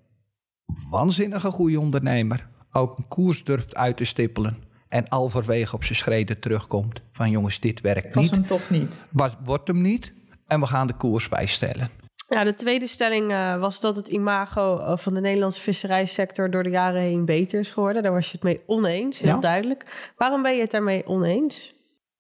waanzinnige 0.90 1.50
goede 1.50 1.80
ondernemer 1.80 2.48
ook 2.72 2.98
een 2.98 3.08
koers 3.08 3.44
durft 3.44 3.76
uit 3.76 3.96
te 3.96 4.04
stippelen. 4.04 4.56
En 4.88 5.08
alverwege 5.08 5.74
op 5.74 5.84
zijn 5.84 5.98
schreden 5.98 6.38
terugkomt. 6.40 7.00
Van 7.12 7.30
jongens, 7.30 7.60
dit 7.60 7.80
werkt 7.80 8.14
Was 8.14 8.22
niet. 8.24 8.32
hem 8.32 8.46
toch 8.46 8.70
niet? 8.70 9.08
Was, 9.12 9.30
wordt 9.44 9.68
hem 9.68 9.80
niet. 9.80 10.12
En 10.46 10.60
we 10.60 10.66
gaan 10.66 10.86
de 10.86 10.92
koers 10.94 11.28
bijstellen. 11.28 11.90
Ja, 12.28 12.44
de 12.44 12.54
tweede 12.54 12.86
stelling 12.86 13.32
eh, 13.32 13.58
was 13.58 13.80
dat 13.80 13.96
het 13.96 14.08
imago 14.08 14.78
eh, 14.78 14.96
van 14.96 15.14
de 15.14 15.20
Nederlandse 15.20 15.60
visserijsector 15.60 16.50
door 16.50 16.62
de 16.62 16.70
jaren 16.70 17.00
heen 17.00 17.24
beter 17.24 17.60
is 17.60 17.70
geworden. 17.70 18.02
Daar 18.02 18.12
was 18.12 18.26
je 18.26 18.32
het 18.32 18.42
mee 18.42 18.60
oneens, 18.66 19.18
heel 19.18 19.28
Ja. 19.34 19.38
duidelijk. 19.38 20.12
Waarom 20.16 20.42
ben 20.42 20.54
je 20.54 20.60
het 20.60 20.70
daarmee 20.70 21.06
oneens? 21.06 21.74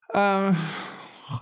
Eh, 0.06 0.58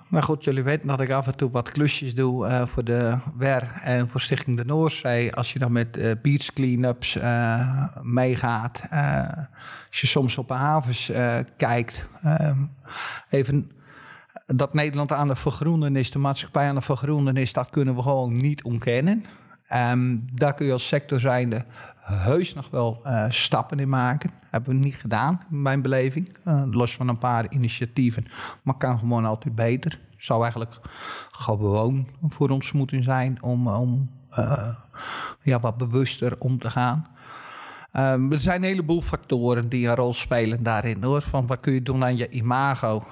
nou 0.08 0.24
goed, 0.24 0.44
jullie 0.44 0.62
weten 0.62 0.88
dat 0.88 1.00
ik 1.00 1.10
af 1.10 1.26
en 1.26 1.36
toe 1.36 1.50
wat 1.50 1.70
klusjes 1.70 2.14
doe 2.14 2.46
eh, 2.46 2.66
voor 2.66 2.84
de 2.84 3.18
WER 3.36 3.80
en 3.82 4.08
voor 4.08 4.20
Stichting 4.20 4.56
de 4.56 4.64
Noordzee. 4.64 5.34
Als 5.34 5.52
je 5.52 5.58
dan 5.58 5.72
met 5.72 5.96
eh, 5.96 6.12
beach 6.22 6.52
clean-ups 6.52 7.16
eh, 7.16 7.84
meegaat. 8.02 8.82
als 9.88 10.00
je 10.00 10.06
soms 10.06 10.38
op 10.38 10.48
de 10.48 10.54
havens 10.54 11.10
kijkt. 11.56 12.08
eh, 12.22 12.50
even 13.28 13.70
dat 14.46 14.74
Nederland 14.74 15.12
aan 15.12 15.28
het 15.28 15.38
vergroenen 15.38 15.96
is, 15.96 16.10
de 16.10 16.18
maatschappij 16.18 16.68
aan 16.68 16.74
het 16.74 16.84
vergroenen 16.84 17.36
is, 17.36 17.52
dat 17.52 17.70
kunnen 17.70 17.94
we 17.94 18.02
gewoon 18.02 18.36
niet 18.36 18.62
ontkennen. 18.62 19.24
Ehm, 19.68 20.16
daar 20.32 20.54
kun 20.54 20.66
je 20.66 20.72
als 20.72 20.88
sector 20.88 21.20
zijnde 21.20 21.64
heus 22.14 22.54
nog 22.54 22.70
wel 22.70 23.00
eh, 23.04 23.24
stappen 23.28 23.78
in 23.78 23.88
maken. 23.88 24.30
Hebben 24.50 24.70
we 24.70 24.84
niet 24.84 24.96
gedaan, 24.96 25.40
in 25.50 25.62
mijn 25.62 25.82
beleving. 25.82 26.36
Eh, 26.44 26.62
los 26.70 26.94
van 26.94 27.08
een 27.08 27.18
paar 27.18 27.46
initiatieven. 27.50 28.26
Maar 28.62 28.76
kan 28.76 28.98
gewoon 28.98 29.24
altijd 29.24 29.54
beter. 29.54 30.00
Zou 30.16 30.42
eigenlijk 30.42 30.80
gewoon 31.30 32.08
voor 32.28 32.48
ons 32.48 32.72
moeten 32.72 33.02
zijn 33.02 33.42
om, 33.42 33.68
om 33.68 34.10
eh, 34.30 34.74
ja, 35.42 35.60
wat 35.60 35.76
bewuster 35.76 36.34
om 36.38 36.58
te 36.58 36.70
gaan. 36.70 37.06
Ehm, 37.92 38.32
er 38.32 38.40
zijn 38.40 38.62
een 38.62 38.68
heleboel 38.68 39.02
factoren 39.02 39.68
die 39.68 39.88
een 39.88 39.94
rol 39.94 40.14
spelen 40.14 40.62
daarin 40.62 41.02
hoor. 41.02 41.22
Van 41.22 41.46
wat 41.46 41.60
kun 41.60 41.72
je 41.72 41.82
doen 41.82 42.04
aan 42.04 42.16
je 42.16 42.28
imago? 42.28 43.02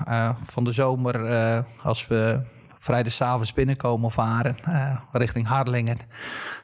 Van 0.44 0.64
de 0.64 0.72
zomer, 0.72 1.64
als 1.83 2.07
we 2.07 2.40
vrijdagavond 2.85 3.55
binnenkomen 3.55 4.11
varen 4.11 4.57
eh, 4.64 4.97
richting 5.12 5.47
Harlingen. 5.47 5.99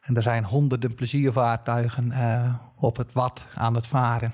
En 0.02 0.16
er 0.16 0.22
zijn 0.22 0.44
honderden 0.44 0.94
pleziervaartuigen 0.94 2.12
eh, 2.12 2.54
op 2.76 2.96
het 2.96 3.12
Wad 3.12 3.46
aan 3.54 3.74
het 3.74 3.87
varen. 3.87 4.33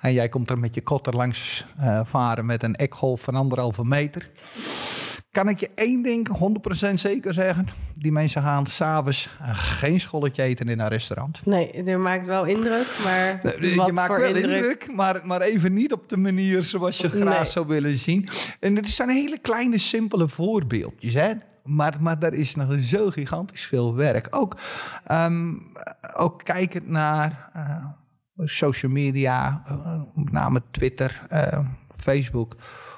En 0.00 0.12
jij 0.12 0.28
komt 0.28 0.50
er 0.50 0.58
met 0.58 0.74
je 0.74 0.82
kotter 0.82 1.14
langs 1.14 1.64
eh, 1.78 2.00
varen 2.04 2.46
met 2.46 2.62
een 2.62 2.74
ekgolf 2.74 3.20
van 3.20 3.34
anderhalve 3.34 3.84
meter. 3.84 4.30
Kan 5.34 5.48
ik 5.48 5.60
je 5.60 5.70
één 5.74 6.02
ding 6.02 6.28
100% 6.90 6.94
zeker 6.94 7.34
zeggen? 7.34 7.68
Die 7.94 8.12
mensen 8.12 8.42
gaan 8.42 8.66
s'avonds 8.66 9.28
uh, 9.42 9.48
geen 9.52 10.00
scholletje 10.00 10.42
eten 10.42 10.68
in 10.68 10.80
een 10.80 10.88
restaurant. 10.88 11.46
Nee, 11.46 11.82
dat 11.82 12.02
maakt 12.02 12.26
wel 12.26 12.44
indruk, 12.44 12.86
maar 13.04 13.40
je 13.60 13.74
wat 13.74 13.92
maakt 13.92 14.06
voor 14.08 14.20
wel 14.20 14.34
indruk? 14.34 14.56
indruk, 14.56 14.94
maar, 14.94 15.20
maar 15.26 15.40
even 15.40 15.72
niet 15.72 15.92
op 15.92 16.08
de 16.08 16.16
manier 16.16 16.62
zoals 16.62 16.98
je 16.98 17.08
graag 17.10 17.42
Nee. 17.42 17.50
zou 17.50 17.66
willen 17.66 17.98
zien. 17.98 18.28
En 18.60 18.76
het 18.76 18.88
zijn 18.88 19.08
hele 19.08 19.38
kleine, 19.38 19.78
simpele 19.78 20.28
voorbeeldjes, 20.28 21.14
hè. 21.14 21.32
Maar, 21.64 21.96
maar 22.00 22.18
daar 22.18 22.34
is 22.34 22.54
nog 22.54 22.76
zo 22.80 23.10
gigantisch 23.10 23.66
veel 23.66 23.94
werk. 23.94 24.26
Ook, 24.30 24.56
ehm, 25.04 25.52
ook 26.16 26.44
kijkend 26.44 26.88
naar 26.88 27.50
eh, 27.52 27.84
social 28.44 28.92
media, 28.92 29.62
eh, 29.66 30.00
met 30.14 30.32
name 30.32 30.62
Twitter, 30.70 31.26
eh, 31.28 31.58
Facebook, 31.96 32.56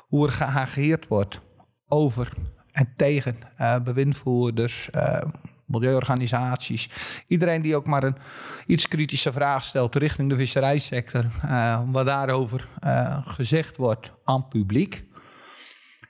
hoe 0.08 0.26
er 0.26 0.32
geageerd 0.32 1.08
wordt 1.08 1.44
over 1.88 2.28
en 2.72 2.92
tegen 2.96 3.36
eh, 3.56 3.78
bewindvoerders, 3.78 4.90
eh, 4.90 5.22
milieuorganisaties. 5.64 6.90
Iedereen 7.26 7.62
die 7.62 7.76
ook 7.76 7.86
maar 7.86 8.02
een 8.02 8.16
iets 8.66 8.88
kritische 8.88 9.32
vraag 9.32 9.64
stelt 9.64 9.94
richting 9.94 10.28
de 10.28 10.36
visserijsector, 10.36 11.24
eh, 11.42 11.82
wat 11.86 12.06
daarover 12.06 12.68
gezegd 13.24 13.76
wordt 13.76 14.12
aan 14.24 14.48
publiek. 14.48 15.04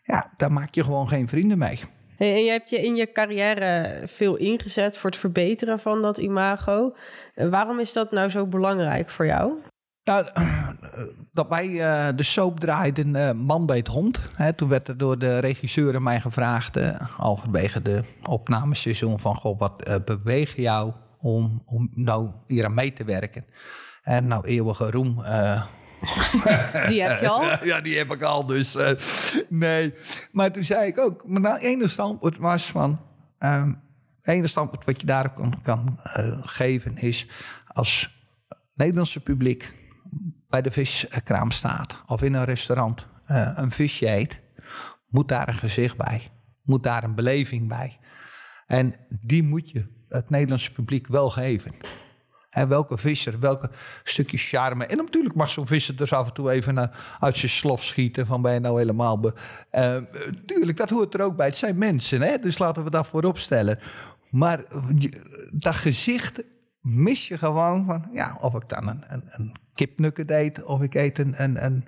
Ja, 0.02 0.32
daar 0.36 0.52
maak 0.52 0.74
je 0.74 0.84
gewoon 0.84 1.08
geen 1.08 1.28
vrienden 1.28 1.58
mee. 1.58 1.80
Hey, 2.16 2.34
en 2.34 2.44
je 2.44 2.50
hebt 2.50 2.70
je 2.70 2.80
in 2.80 2.96
je 2.96 3.12
carrière 3.12 4.02
veel 4.06 4.36
ingezet 4.36 4.98
voor 4.98 5.10
het 5.10 5.18
verbeteren 5.18 5.80
van 5.80 6.02
dat 6.02 6.18
imago. 6.18 6.96
Waarom 7.34 7.80
is 7.80 7.92
dat 7.92 8.10
nou 8.10 8.28
zo 8.28 8.46
belangrijk 8.46 9.10
voor 9.10 9.26
jou? 9.26 9.52
Nou, 10.04 10.26
dat 11.32 11.48
wij 11.48 11.80
eh, 11.80 12.16
de 12.16 12.22
soap 12.22 12.60
draaiden 12.60 13.16
eh, 13.16 13.32
Man 13.32 13.66
beet 13.66 13.86
hond. 13.86 14.20
Hè, 14.34 14.52
toen 14.52 14.68
werd 14.68 14.88
er 14.88 14.98
door 14.98 15.18
de 15.18 15.38
regisseur 15.38 15.94
aan 15.94 16.02
mij 16.02 16.20
gevraagd, 16.20 16.76
eh 16.76 17.00
halverwege 17.16 17.82
de 17.82 18.02
opnameseizoen, 18.22 19.20
van 19.20 19.36
goh, 19.36 19.58
wat 19.58 20.00
beweegt 20.04 20.56
jou 20.56 20.92
om, 21.20 21.62
om 21.66 21.90
nou 21.94 22.30
hier 22.46 22.64
aan 22.64 22.74
mee 22.74 22.92
te 22.92 23.04
werken? 23.04 23.44
En 24.02 24.26
nou, 24.26 24.46
eeuwige 24.46 24.90
roem. 24.90 25.14
Die 26.88 27.02
heb 27.02 27.20
je 27.20 27.28
al? 27.28 27.42
ja, 27.66 27.80
die 27.80 27.96
heb 27.96 28.12
ik 28.12 28.22
al, 28.22 28.46
dus 28.46 28.76
nee. 29.48 29.94
Maar 30.32 30.52
toen 30.52 30.64
zei 30.64 30.86
ik 30.86 30.98
ook, 30.98 31.22
maar 31.26 31.40
nou, 31.40 31.58
ene 31.58 31.88
standpunt 31.88 32.36
was 32.38 32.66
van... 32.66 33.00
ehm 33.38 33.72
ene 34.22 34.46
standpunt 34.46 34.84
wat 34.84 35.00
je 35.00 35.06
daarop 35.06 35.34
kan, 35.34 35.60
kan 35.62 35.98
geven 36.40 36.96
is... 36.96 37.26
als 37.66 38.14
Nederlandse 38.74 39.20
publiek 39.20 39.74
bij 40.48 40.62
de 40.62 40.70
viskraam 40.70 41.50
staat... 41.50 42.02
of 42.06 42.22
in 42.22 42.34
een 42.34 42.44
restaurant 42.44 43.06
eh, 43.26 43.50
een 43.54 43.70
visje 43.70 44.08
eet... 44.10 44.40
moet 45.08 45.28
daar 45.28 45.48
een 45.48 45.56
gezicht 45.56 45.96
bij. 45.96 46.30
Moet 46.62 46.82
daar 46.82 47.04
een 47.04 47.14
beleving 47.14 47.68
bij. 47.68 47.98
En 48.66 48.94
die 49.08 49.42
moet 49.42 49.70
je 49.70 49.86
het 50.08 50.30
Nederlandse 50.30 50.72
publiek 50.72 51.06
wel 51.06 51.30
geven. 51.30 51.74
En 52.50 52.68
welke 52.68 52.98
visser, 52.98 53.40
welke 53.40 53.70
stukje 54.04 54.38
charme. 54.38 54.86
En 54.86 54.96
natuurlijk 54.96 55.34
mag 55.34 55.50
zo'n 55.50 55.66
visser 55.66 55.96
dus 55.96 56.12
af 56.12 56.26
en 56.26 56.32
toe 56.32 56.50
even 56.50 56.78
eh, 56.78 56.88
uit 57.20 57.36
zijn 57.36 57.50
slof 57.50 57.82
schieten. 57.84 58.26
Van 58.26 58.42
ben 58.42 58.52
je 58.52 58.60
nou 58.60 58.78
helemaal... 58.78 59.20
Be 59.20 59.34
Eh, 59.70 59.96
tuurlijk, 60.46 60.76
dat 60.76 60.90
hoort 60.90 61.14
er 61.14 61.20
ook 61.20 61.36
bij. 61.36 61.46
Het 61.46 61.56
zijn 61.56 61.78
mensen, 61.78 62.20
hè? 62.20 62.38
dus 62.38 62.58
laten 62.58 62.84
we 62.84 62.90
dat 62.90 63.06
voorop 63.06 63.38
stellen. 63.38 63.78
Maar 64.30 64.64
je- 64.98 65.48
dat 65.52 65.74
gezicht 65.74 66.42
mis 66.86 67.28
je 67.28 67.38
gewoon 67.38 67.84
van... 67.84 68.08
Ja, 68.12 68.38
of 68.40 68.54
ik 68.54 68.68
dan 68.68 68.88
een, 68.88 69.04
een, 69.08 69.22
een 69.30 69.54
kipnukken 69.74 70.32
eet... 70.32 70.62
of 70.62 70.82
ik 70.82 70.94
eet 70.94 71.18
een, 71.18 71.64
een, 71.64 71.84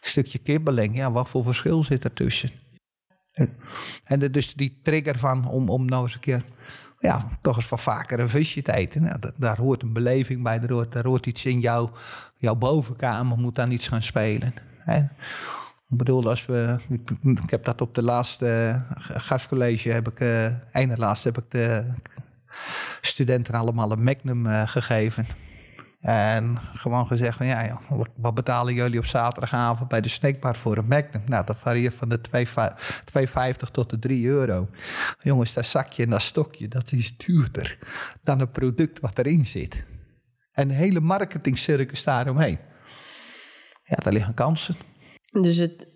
stukje 0.00 0.38
kibbeling. 0.38 0.96
Ja, 0.96 1.12
wat 1.12 1.28
voor 1.28 1.44
verschil 1.44 1.84
zit 1.84 2.04
er 2.04 2.12
tussen? 2.12 2.50
En, 3.32 3.56
en 4.04 4.18
dus 4.32 4.54
die 4.54 4.80
trigger 4.82 5.18
van 5.18 5.48
om, 5.48 5.68
om 5.68 5.84
nou 5.84 6.02
eens 6.02 6.14
een 6.14 6.20
keer 6.20 6.44
ja, 7.00 7.28
toch 7.42 7.56
eens 7.56 7.68
wat 7.68 7.80
vaker 7.80 8.20
een 8.20 8.28
visje 8.28 8.62
te 8.62 8.72
eten. 8.72 9.02
Nou, 9.02 9.18
daar 9.36 9.58
hoort 9.58 9.82
een 9.82 9.92
beleving 9.92 10.42
bij, 10.42 10.58
daar 10.58 11.04
hoort, 11.04 11.26
iets 11.26 11.44
in 11.44 11.60
jou, 11.60 11.90
jouw 12.36 12.54
bovenkamer, 12.54 13.38
moet 13.38 13.54
dan 13.54 13.70
iets 13.70 13.88
gaan 13.88 14.02
spelen. 14.02 14.54
Ik 15.88 15.96
bedoel, 15.96 16.28
als 16.28 16.46
we, 16.46 16.78
ik, 17.24 17.50
heb 17.50 17.64
dat 17.64 17.80
op 17.80 17.94
de 17.94 18.02
laatste 18.02 18.46
eh, 18.46 18.96
gastcollege, 18.96 19.90
heb 19.90 20.08
ik, 20.08 20.20
eh 20.20 20.46
ene 20.72 20.96
laatste 20.96 21.28
heb 21.28 21.38
ik 21.38 21.50
de 21.50 21.94
studenten 23.00 23.54
allemaal 23.54 23.92
een 23.92 24.02
magnum 24.02 24.46
eh, 24.46 24.68
gegeven. 24.68 25.26
En 26.00 26.58
gewoon 26.74 27.06
gezegd 27.06 27.36
van 27.36 27.46
ja, 27.46 27.80
wat- 28.16 28.34
betalen 28.34 28.74
jullie 28.74 28.98
op 28.98 29.04
zaterdagavond 29.04 29.88
bij 29.88 30.00
de 30.00 30.08
snackbar 30.08 30.56
voor 30.56 30.76
een 30.76 30.86
Magnum? 30.88 31.22
Nou, 31.26 31.46
dat 31.46 31.56
varieert 31.56 31.94
van 31.94 32.08
de 32.08 32.20
2,50 32.20 33.70
tot 33.72 33.90
de 33.90 33.98
3 33.98 34.26
euro. 34.26 34.68
Jongens, 35.22 35.52
dat 35.52 35.66
zakje 35.66 36.02
en 36.02 36.10
dat 36.10 36.22
stokje, 36.22 36.68
dat 36.68 36.92
is 36.92 37.16
duurder 37.16 37.78
dan 38.22 38.38
het 38.38 38.52
product 38.52 39.00
wat 39.00 39.18
erin 39.18 39.46
zit. 39.46 39.84
En 40.52 40.68
de 40.68 40.74
hele 40.74 41.00
marketingcircus 41.00 42.04
daaromheen. 42.04 42.58
Ja, 43.84 43.96
daar 44.02 44.12
liggen 44.12 44.34
kansen. 44.34 44.76
Dus 45.40 45.56
het- 45.56 45.88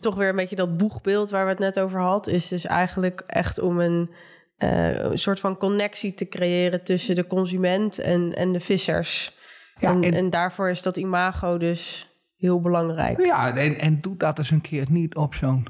toch 0.00 0.14
weer 0.14 0.28
een 0.28 0.36
beetje 0.36 0.56
dat 0.56 0.76
boegbeeld 0.76 1.30
waar 1.30 1.44
we 1.44 1.50
het 1.50 1.58
net 1.58 1.80
over 1.80 2.00
hadden, 2.00 2.34
is 2.34 2.48
dus 2.48 2.64
eigenlijk 2.66 3.20
echt 3.20 3.58
om 3.60 3.80
een, 3.80 4.10
eh, 4.56 4.98
een 4.98 5.18
soort 5.18 5.40
van 5.40 5.56
connectie 5.56 6.14
te 6.14 6.28
creëren 6.28 6.84
tussen 6.84 7.14
de 7.14 7.26
consument 7.26 7.98
en, 7.98 8.32
en 8.32 8.52
de 8.52 8.60
vissers. 8.60 9.34
Ja, 9.78 9.90
en, 9.90 10.02
en- 10.02 10.14
en 10.14 10.30
daarvoor 10.30 10.70
is 10.70 10.82
dat 10.82 10.96
imago 10.96 11.58
dus 11.58 12.08
heel 12.36 12.60
belangrijk. 12.60 13.24
Ja, 13.24 13.56
en, 13.56 13.78
en 13.78 14.00
doe 14.00 14.16
dat 14.16 14.38
eens 14.38 14.50
een 14.50 14.60
keer 14.60 14.86
niet 14.90 15.14
op 15.14 15.34
zo'n 15.34 15.66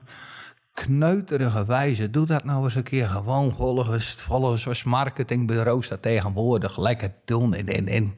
kneuterige 0.73 1.65
wijze. 1.67 2.11
Doe 2.11 2.27
dat 2.27 2.45
nou 2.45 2.65
eens 2.65 2.75
een 2.75 2.83
keer 2.83 3.09
gewoon 3.09 3.53
volgens, 3.53 4.15
volgens 4.15 4.63
zoals 4.63 4.85
marketingbureaus 4.85 5.89
dat 5.89 6.03
tegenwoordig 6.03 6.79
lekker 6.79 7.13
doen. 7.25 7.55
En, 7.55 7.69
en, 7.69 7.89
en 7.89 8.15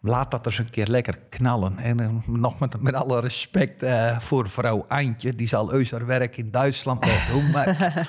laat 0.00 0.30
dat 0.30 0.46
eens 0.46 0.58
een 0.58 0.70
keer 0.70 0.86
lekker 0.86 1.18
knallen. 1.28 1.78
En 1.78 2.00
eh, 2.00 2.08
nog 2.26 2.58
met, 2.58 2.80
met 2.82 2.94
alle 2.94 3.20
respect 3.20 3.82
eh, 3.82 4.18
voor 4.20 4.48
vrouw 4.48 4.84
Antje. 4.88 5.34
Die 5.36 5.48
zal 5.48 5.70
heus 5.70 5.90
haar 5.90 6.06
werk 6.06 6.36
in 6.36 6.50
Duitsland 6.50 7.04
wel 7.04 7.18
doen. 7.40 7.50
Maar... 7.50 7.68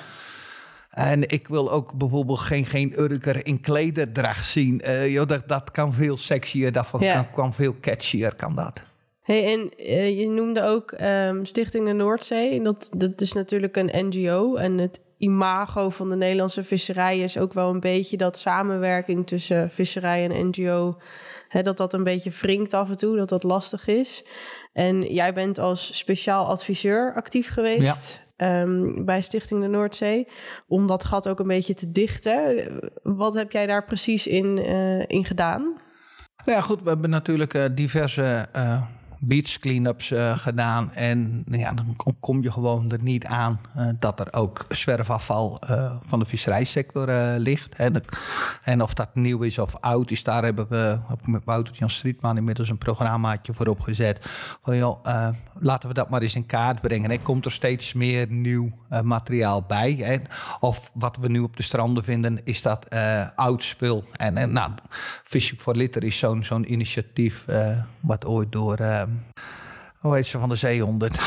En 0.92 1.28
ik 1.28 1.48
wil 1.48 1.70
ook 1.72 1.92
bijvoorbeeld 1.92 2.38
geen, 2.38 2.64
geen 2.64 3.00
Urker 3.00 3.46
in 3.46 3.60
klederdracht 3.60 4.46
zien. 4.46 4.80
Eh, 4.80 5.12
joh, 5.12 5.26
dat, 5.26 5.48
dat 5.48 5.70
kan 5.70 5.92
veel 5.92 6.16
sexier, 6.16 6.72
dat 6.72 6.88
Ja. 6.98 7.12
kan, 7.14 7.32
kan 7.34 7.54
veel 7.54 7.74
catchier, 7.80 8.34
kan 8.34 8.54
dat. 8.54 8.82
Hey, 9.22 9.52
en 9.52 9.70
eh, 9.76 10.18
je 10.18 10.28
noemde 10.28 10.62
ook 10.62 10.92
ehm, 10.92 11.44
Stichting 11.44 11.86
de 11.86 11.92
Noordzee. 11.92 12.56
En 12.56 12.62
Dat, 12.62 12.90
dat 12.96 13.20
is 13.20 13.32
natuurlijk 13.32 13.76
een 13.76 14.06
NGO. 14.06 14.54
En 14.56 14.78
het 14.78 15.00
imago 15.18 15.88
van 15.88 16.10
de 16.10 16.16
Nederlandse 16.16 16.64
visserij 16.64 17.18
is 17.18 17.38
ook 17.38 17.52
wel 17.52 17.70
een 17.70 17.80
beetje 17.80 18.16
dat 18.16 18.38
samenwerking 18.38 19.26
tussen 19.26 19.70
visserij 19.70 20.28
en 20.30 20.46
NGO. 20.48 20.98
Hè, 21.48 21.62
dat 21.62 21.76
dat 21.76 21.92
een 21.92 22.04
beetje 22.04 22.30
wringt 22.30 22.74
af 22.74 22.90
en 22.90 22.96
toe, 22.96 23.16
dat 23.16 23.28
dat 23.28 23.42
lastig 23.42 23.86
is. 23.86 24.24
En 24.72 25.12
jij 25.12 25.34
bent 25.34 25.58
als 25.58 25.98
speciaal 25.98 26.46
adviseur 26.46 27.14
actief 27.14 27.48
geweest 27.52 28.20
ehm, 28.42 29.04
bij 29.04 29.22
Stichting 29.22 29.60
de 29.60 29.68
Noordzee. 29.68 30.28
Om 30.66 30.86
dat 30.86 31.04
gat 31.04 31.28
ook 31.28 31.38
een 31.38 31.46
beetje 31.46 31.74
te 31.74 31.92
dichten. 31.92 32.66
Wat 33.02 33.34
heb 33.34 33.52
jij 33.52 33.66
daar 33.66 33.84
precies 33.84 34.26
in, 34.26 34.58
eh, 34.58 35.00
in 35.06 35.24
gedaan? 35.24 35.62
Nou 36.44 36.58
ja, 36.58 36.60
goed, 36.60 36.82
we 36.82 36.88
hebben 36.88 37.10
natuurlijk 37.10 37.54
eh, 37.54 37.64
diverse 37.74 38.48
eh, 38.52 38.82
beach 39.24 39.58
cleanups 39.58 40.10
eh, 40.10 40.38
gedaan. 40.38 40.92
En 40.92 41.42
nou 41.46 41.60
ja, 41.60 41.72
dan 41.72 41.96
kom, 42.20 42.42
je 42.42 42.52
gewoon 42.52 42.90
er 42.90 43.02
niet 43.02 43.24
aan 43.24 43.60
eh, 43.74 43.88
dat 43.98 44.20
er 44.20 44.32
ook 44.32 44.66
zwerfafval 44.68 45.60
eh, 45.60 45.92
van 46.04 46.18
de 46.18 46.24
visserijsector 46.24 47.08
ligt. 47.38 47.74
En, 47.74 48.04
en 48.62 48.82
of 48.82 48.94
dat 48.94 49.14
nieuw 49.14 49.42
is 49.42 49.58
of 49.58 49.76
oud 49.76 50.10
is, 50.10 50.22
daar 50.22 50.44
hebben 50.44 50.68
we 50.68 50.98
met 51.24 51.44
Wouter 51.44 51.74
Jan 51.74 51.90
Strietman 51.90 52.36
inmiddels 52.36 52.68
een 52.68 52.78
programmaatje 52.78 53.54
voor 53.54 53.66
opgezet. 53.66 54.18
Van 54.62 54.76
joh, 54.76 55.04
laten 55.58 55.88
we 55.88 55.94
dat 55.94 56.10
maar 56.10 56.22
eens 56.22 56.34
in 56.34 56.46
kaart 56.46 56.80
brengen. 56.80 57.10
Er 57.10 57.20
komt 57.20 57.44
er 57.44 57.52
steeds 57.52 57.92
meer 57.92 58.26
nieuw 58.30 58.72
materiaal 59.00 59.62
bij. 59.62 59.92
Hè. 59.92 60.16
Of 60.60 60.90
wat 60.94 61.16
we 61.16 61.28
nu 61.28 61.40
op 61.40 61.56
de 61.56 61.62
stranden 61.62 62.04
vinden, 62.04 62.40
is 62.44 62.62
dat 62.62 62.86
eh, 62.86 63.26
oud 63.34 63.64
spul. 63.64 64.04
En, 64.16 64.36
en 64.36 64.52
nou, 64.52 64.70
Fishing 65.24 65.60
for 65.60 65.76
Litter 65.76 66.04
is 66.04 66.18
zo'n 66.18 66.44
zo'n 66.44 66.72
initiatief 66.72 67.44
eh, 67.46 67.78
wat 68.00 68.24
ooit 68.24 68.52
door, 68.52 68.76
eh, 68.76 69.02
hoe 69.98 70.14
heet 70.14 70.26
ze 70.26 70.38
van 70.38 70.48
de 70.48 70.56
zeehonden? 70.56 71.12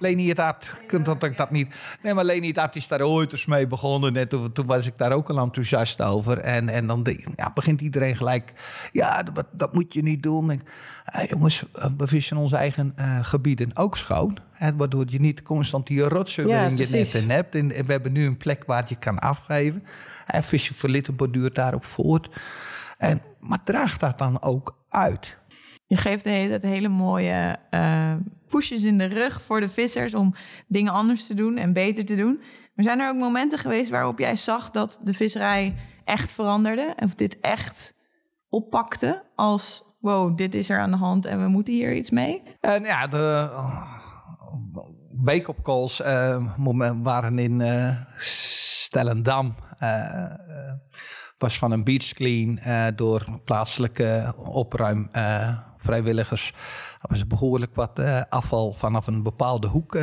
Leni 0.00 0.28
het 0.28 0.70
kunt 0.86 1.04
dat 1.04 1.22
ik 1.22 1.36
dat 1.36 1.50
niet... 1.50 1.74
Nee, 2.02 2.14
maar 2.14 2.24
Leni 2.24 2.52
het 2.54 2.76
is 2.76 2.88
daar 2.88 3.02
ooit 3.02 3.32
eens 3.32 3.46
mee 3.46 3.66
begonnen. 3.66 4.12
Net 4.12 4.30
toen, 4.30 4.52
toen 4.52 4.66
was 4.66 4.86
ik 4.86 4.98
daar 4.98 5.12
ook 5.12 5.30
al 5.30 5.38
enthousiast 5.38 6.02
over. 6.02 6.38
En, 6.38 6.68
en 6.68 6.86
dan 6.86 7.06
ja, 7.36 7.52
begint 7.54 7.80
iedereen 7.80 8.16
gelijk... 8.16 8.52
Ja, 8.92 9.22
dat, 9.22 9.46
dat 9.52 9.74
moet 9.74 9.94
je 9.94 10.02
niet 10.02 10.22
doen. 10.22 10.62
Eh, 11.08 11.28
jongens, 11.28 11.64
we 11.96 12.06
vissen 12.06 12.36
onze 12.36 12.56
eigen 12.56 12.92
eh, 12.96 13.24
gebieden 13.24 13.76
ook 13.76 13.96
schoon. 13.96 14.38
Hè, 14.52 14.76
waardoor 14.76 15.04
je 15.08 15.20
niet 15.20 15.42
constant 15.42 15.86
die 15.86 16.00
rotzooi 16.00 16.48
Ja, 16.48 16.66
in 16.66 16.76
je 16.76 16.86
netten 16.90 17.30
hebt. 17.30 17.54
En, 17.54 17.72
en 17.72 17.86
we 17.86 17.92
hebben 17.92 18.12
nu 18.12 18.26
een 18.26 18.36
plek 18.36 18.64
waar 18.66 18.80
het 18.80 18.88
je 18.88 18.96
kan 18.96 19.18
afgeven. 19.18 19.84
En 20.26 20.42
Visje 20.42 20.74
voor 20.74 20.88
Litten 20.88 21.16
borduurt 21.16 21.54
daarop 21.54 21.84
voort. 21.84 22.28
En, 22.98 23.22
maar 23.40 23.62
draagt 23.64 24.00
dat 24.00 24.18
dan 24.18 24.42
ook 24.42 24.78
uit? 24.88 25.36
Je 25.86 25.96
geeft 25.96 26.24
de 26.24 26.30
hele 26.30 26.48
tijd 26.48 26.62
hele 26.62 26.88
mooie 26.88 27.58
eh 27.70 28.14
pushes 28.48 28.84
in 28.84 28.98
de 28.98 29.04
rug 29.04 29.42
voor 29.42 29.60
de 29.60 29.68
vissers 29.68 30.14
om 30.14 30.34
dingen 30.66 30.92
anders 30.92 31.26
te 31.26 31.34
doen 31.34 31.56
en 31.56 31.72
beter 31.72 32.04
te 32.04 32.16
doen. 32.16 32.42
Maar 32.74 32.84
zijn 32.84 33.00
er 33.00 33.08
ook 33.08 33.16
momenten 33.16 33.58
geweest 33.58 33.90
waarop 33.90 34.18
jij 34.18 34.36
zag 34.36 34.70
dat 34.70 35.00
de 35.04 35.14
visserij 35.14 35.74
echt 36.04 36.32
veranderde? 36.32 36.94
Of 36.96 37.14
dit 37.14 37.40
echt 37.40 37.94
oppakte 38.48 39.22
als 39.34 39.82
wow, 39.98 40.36
dit 40.36 40.54
is 40.54 40.70
er 40.70 40.78
aan 40.78 40.90
de 40.90 40.96
hand 40.96 41.24
en 41.24 41.42
we 41.42 41.48
moeten 41.48 41.74
hier 41.74 41.94
iets 41.94 42.10
mee? 42.10 42.42
En 42.60 42.82
ja, 42.82 43.06
de 43.06 43.50
wake-up 45.10 45.62
calls 45.62 46.00
eh, 46.00 46.44
waren 47.02 47.38
in 47.38 47.60
eh 47.60 47.96
Stellendam. 48.18 49.54
eh, 49.78 50.72
was 51.38 51.58
van 51.58 51.72
een 51.72 51.84
beach 51.84 52.12
clean 52.12 52.60
door 52.96 53.24
plaatselijke 53.44 54.34
opruim 54.36 55.10
vrijwilligers. 55.76 56.52
Er 57.00 57.08
was 57.08 57.26
behoorlijk 57.26 57.74
wat 57.74 58.00
afval 58.28 58.72
vanaf 58.74 59.06
een 59.06 59.22
bepaalde 59.22 59.66
hoek 59.66 59.98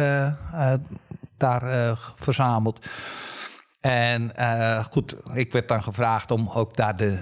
daar 1.38 1.98
verzameld. 2.16 2.86
En 3.86 4.36
eh, 4.36 4.84
goed, 4.84 5.16
ik 5.34 5.52
werd 5.52 5.68
dan 5.68 5.84
gevraagd 5.84 6.32
om 6.32 6.50
ook 6.54 6.76
daar 6.76 6.96
de 6.96 7.18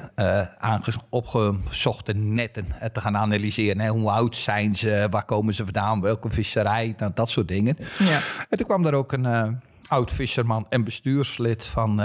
aange- 0.58 0.94
opgezochte 1.10 2.14
netten 2.14 2.66
eh, 2.80 2.90
te 2.90 3.02
gaan 3.02 3.18
analyseren. 3.18 3.80
Hè. 3.80 3.90
Hoe 3.90 4.10
oud 4.10 4.36
zijn 4.36 4.76
ze? 4.76 5.08
Waar 5.10 5.26
komen 5.26 5.54
ze 5.54 5.64
vandaan? 5.64 6.02
Welke 6.02 6.30
visserij? 6.30 6.94
Nou, 6.98 7.12
dat 7.14 7.30
soort 7.30 7.48
dingen. 7.48 7.78
Ja. 8.00 8.20
En 8.50 8.58
toen 8.58 8.68
kwam 8.68 8.86
er 8.86 8.94
ook 8.94 9.12
een 9.12 9.60
oud 9.88 10.12
visserman 10.12 10.66
en 10.70 10.84
bestuurslid 10.84 11.66
van 11.66 11.98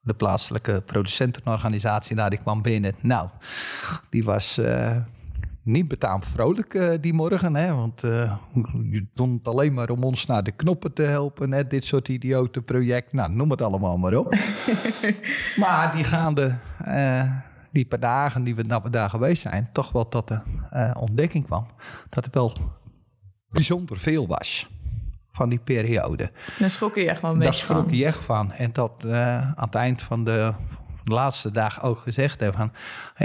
de 0.00 0.14
plaatselijke 0.16 0.82
producentenorganisatie. 0.86 2.16
Daar 2.16 2.30
die 2.30 2.38
kwam 2.38 2.62
binnen. 2.62 2.94
Nou, 3.00 3.28
die 4.10 4.24
was 4.24 4.60
niet 5.68 5.88
betaamd 5.88 6.26
vrolijk 6.26 6.74
eh, 6.74 6.94
die 7.00 7.12
morgen. 7.12 7.56
Hè, 7.56 7.74
want 7.74 8.04
eh, 8.04 8.36
je 8.90 9.06
doet 9.14 9.38
het 9.38 9.48
alleen 9.48 9.74
maar 9.74 9.90
om 9.90 10.04
ons 10.04 10.26
naar 10.26 10.42
de 10.42 10.50
knoppen 10.50 10.92
te 10.92 11.02
helpen. 11.02 11.52
Hè, 11.52 11.66
dit 11.66 11.84
soort 11.84 12.08
idiote 12.08 12.62
project. 12.62 13.12
Nou, 13.12 13.32
noem 13.32 13.50
het 13.50 13.62
allemaal 13.62 13.96
maar 13.96 14.14
op. 14.14 14.34
maar 15.62 15.92
die 15.94 16.04
gaande... 16.04 16.56
eh, 16.84 17.32
die 17.72 17.86
paar 17.86 18.00
dagen 18.00 18.44
die 18.44 18.54
we, 18.54 18.80
we 18.82 18.90
daar 18.90 19.10
geweest 19.10 19.42
zijn, 19.42 19.68
toch 19.72 19.92
wel 19.92 20.08
tot 20.08 20.28
de 20.28 20.40
ontdekking 20.98 21.44
kwam 21.44 21.66
dat 22.08 22.24
er 22.24 22.30
wel 22.32 22.56
bijzonder 23.48 23.98
veel 23.98 24.26
was 24.26 24.70
van 25.32 25.48
die 25.48 25.58
periode. 25.58 26.30
Daar 26.58 26.70
schrok 26.70 26.94
je 26.94 27.08
echt 27.08 27.20
wel 27.20 27.30
een 27.30 27.38
Daar 27.38 27.54
schrok 27.54 27.90
je 27.90 28.04
echt 28.04 28.24
van. 28.24 28.52
En 28.52 28.72
dat 28.72 29.04
aan 29.04 29.54
het 29.56 29.74
eind 29.74 30.02
van 30.02 30.24
de, 30.24 30.52
de 31.08 31.14
laatste 31.14 31.50
dag 31.50 31.82
ook 31.82 31.98
gezegd 31.98 32.40
hebben 32.40 32.58
van... 32.60 32.72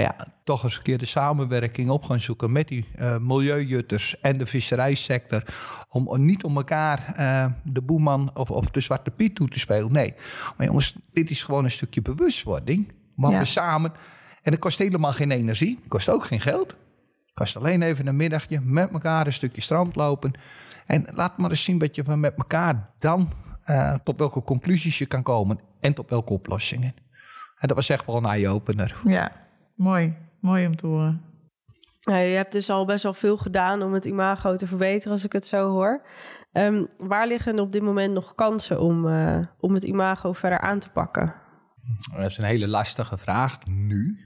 Ja, 0.02 0.16
toch 0.44 0.64
eens 0.64 0.76
een 0.76 0.82
keer 0.82 0.98
de 0.98 1.06
samenwerking 1.06 1.90
op 1.90 2.04
gaan 2.04 2.20
zoeken 2.20 2.52
met 2.52 2.68
die 2.68 2.86
eh, 2.96 3.16
milieujutters 3.18 4.20
en 4.20 4.38
de 4.38 4.46
visserijsector. 4.46 5.42
Om 5.88 6.24
niet 6.24 6.44
om 6.44 6.56
elkaar 6.56 7.14
eh, 7.16 7.46
de 7.62 7.82
boeman 7.82 8.30
of, 8.34 8.50
of 8.50 8.70
de 8.70 8.80
zwarte 8.80 9.10
piet 9.10 9.34
toe 9.34 9.48
te 9.48 9.58
spelen. 9.58 9.92
Nee, 9.92 10.14
maar 10.56 10.66
jongens, 10.66 10.94
dit 11.12 11.30
is 11.30 11.42
gewoon 11.42 11.64
een 11.64 11.70
stukje 11.70 12.02
bewustwording. 12.02 12.92
Waar 13.14 13.32
Ja. 13.32 13.38
we 13.38 13.44
samen... 13.44 13.92
En 14.42 14.52
het 14.52 14.60
kost 14.60 14.78
helemaal 14.78 15.12
geen 15.12 15.30
energie, 15.30 15.78
kost 15.88 16.08
ook 16.08 16.24
geen 16.24 16.40
geld. 16.40 16.74
Kost 17.34 17.56
alleen 17.56 17.82
even 17.82 18.06
een 18.06 18.16
middagje 18.16 18.60
met 18.60 18.90
elkaar 18.92 19.26
een 19.26 19.32
stukje 19.32 19.60
strand 19.60 19.96
lopen. 19.96 20.32
En 20.86 21.06
laat 21.10 21.38
maar 21.38 21.50
eens 21.50 21.64
zien 21.64 21.78
dat 21.78 21.94
je 21.94 22.04
van 22.04 22.20
met 22.20 22.34
elkaar 22.36 22.90
dan 22.98 23.32
eh, 23.64 23.94
tot 24.04 24.18
welke 24.18 24.42
conclusies 24.42 24.98
je 24.98 25.06
kan 25.06 25.22
komen. 25.22 25.60
En 25.80 25.94
tot 25.94 26.10
welke 26.10 26.32
oplossingen. 26.32 26.94
En 27.64 27.70
dat 27.70 27.78
was 27.78 27.88
echt 27.88 28.06
wel 28.06 28.16
een 28.16 28.24
eye-opener. 28.24 28.96
Ja, 29.04 29.32
mooi. 29.74 30.14
Mooi 30.40 30.66
om 30.66 30.76
te 30.76 30.86
horen. 30.86 31.22
Ja, 31.98 32.16
je 32.16 32.36
hebt 32.36 32.52
dus 32.52 32.70
al 32.70 32.84
best 32.84 33.02
wel 33.02 33.14
veel 33.14 33.36
gedaan 33.36 33.82
om 33.82 33.92
het 33.92 34.04
imago 34.04 34.56
te 34.56 34.66
verbeteren, 34.66 35.12
als 35.12 35.24
ik 35.24 35.32
het 35.32 35.46
zo 35.46 35.70
hoor. 35.70 36.02
Ehm, 36.52 36.84
waar 36.98 37.26
liggen 37.26 37.58
op 37.58 37.72
dit 37.72 37.82
moment 37.82 38.12
nog 38.12 38.34
kansen 38.34 38.80
om, 38.80 39.08
eh, 39.08 39.38
om 39.60 39.74
het 39.74 39.84
imago 39.84 40.32
verder 40.32 40.58
aan 40.58 40.78
te 40.78 40.90
pakken? 40.90 41.34
Dat 42.16 42.30
is 42.30 42.38
een 42.38 42.44
hele 42.44 42.68
lastige 42.68 43.18
vraag 43.18 43.66
nu. 43.66 44.18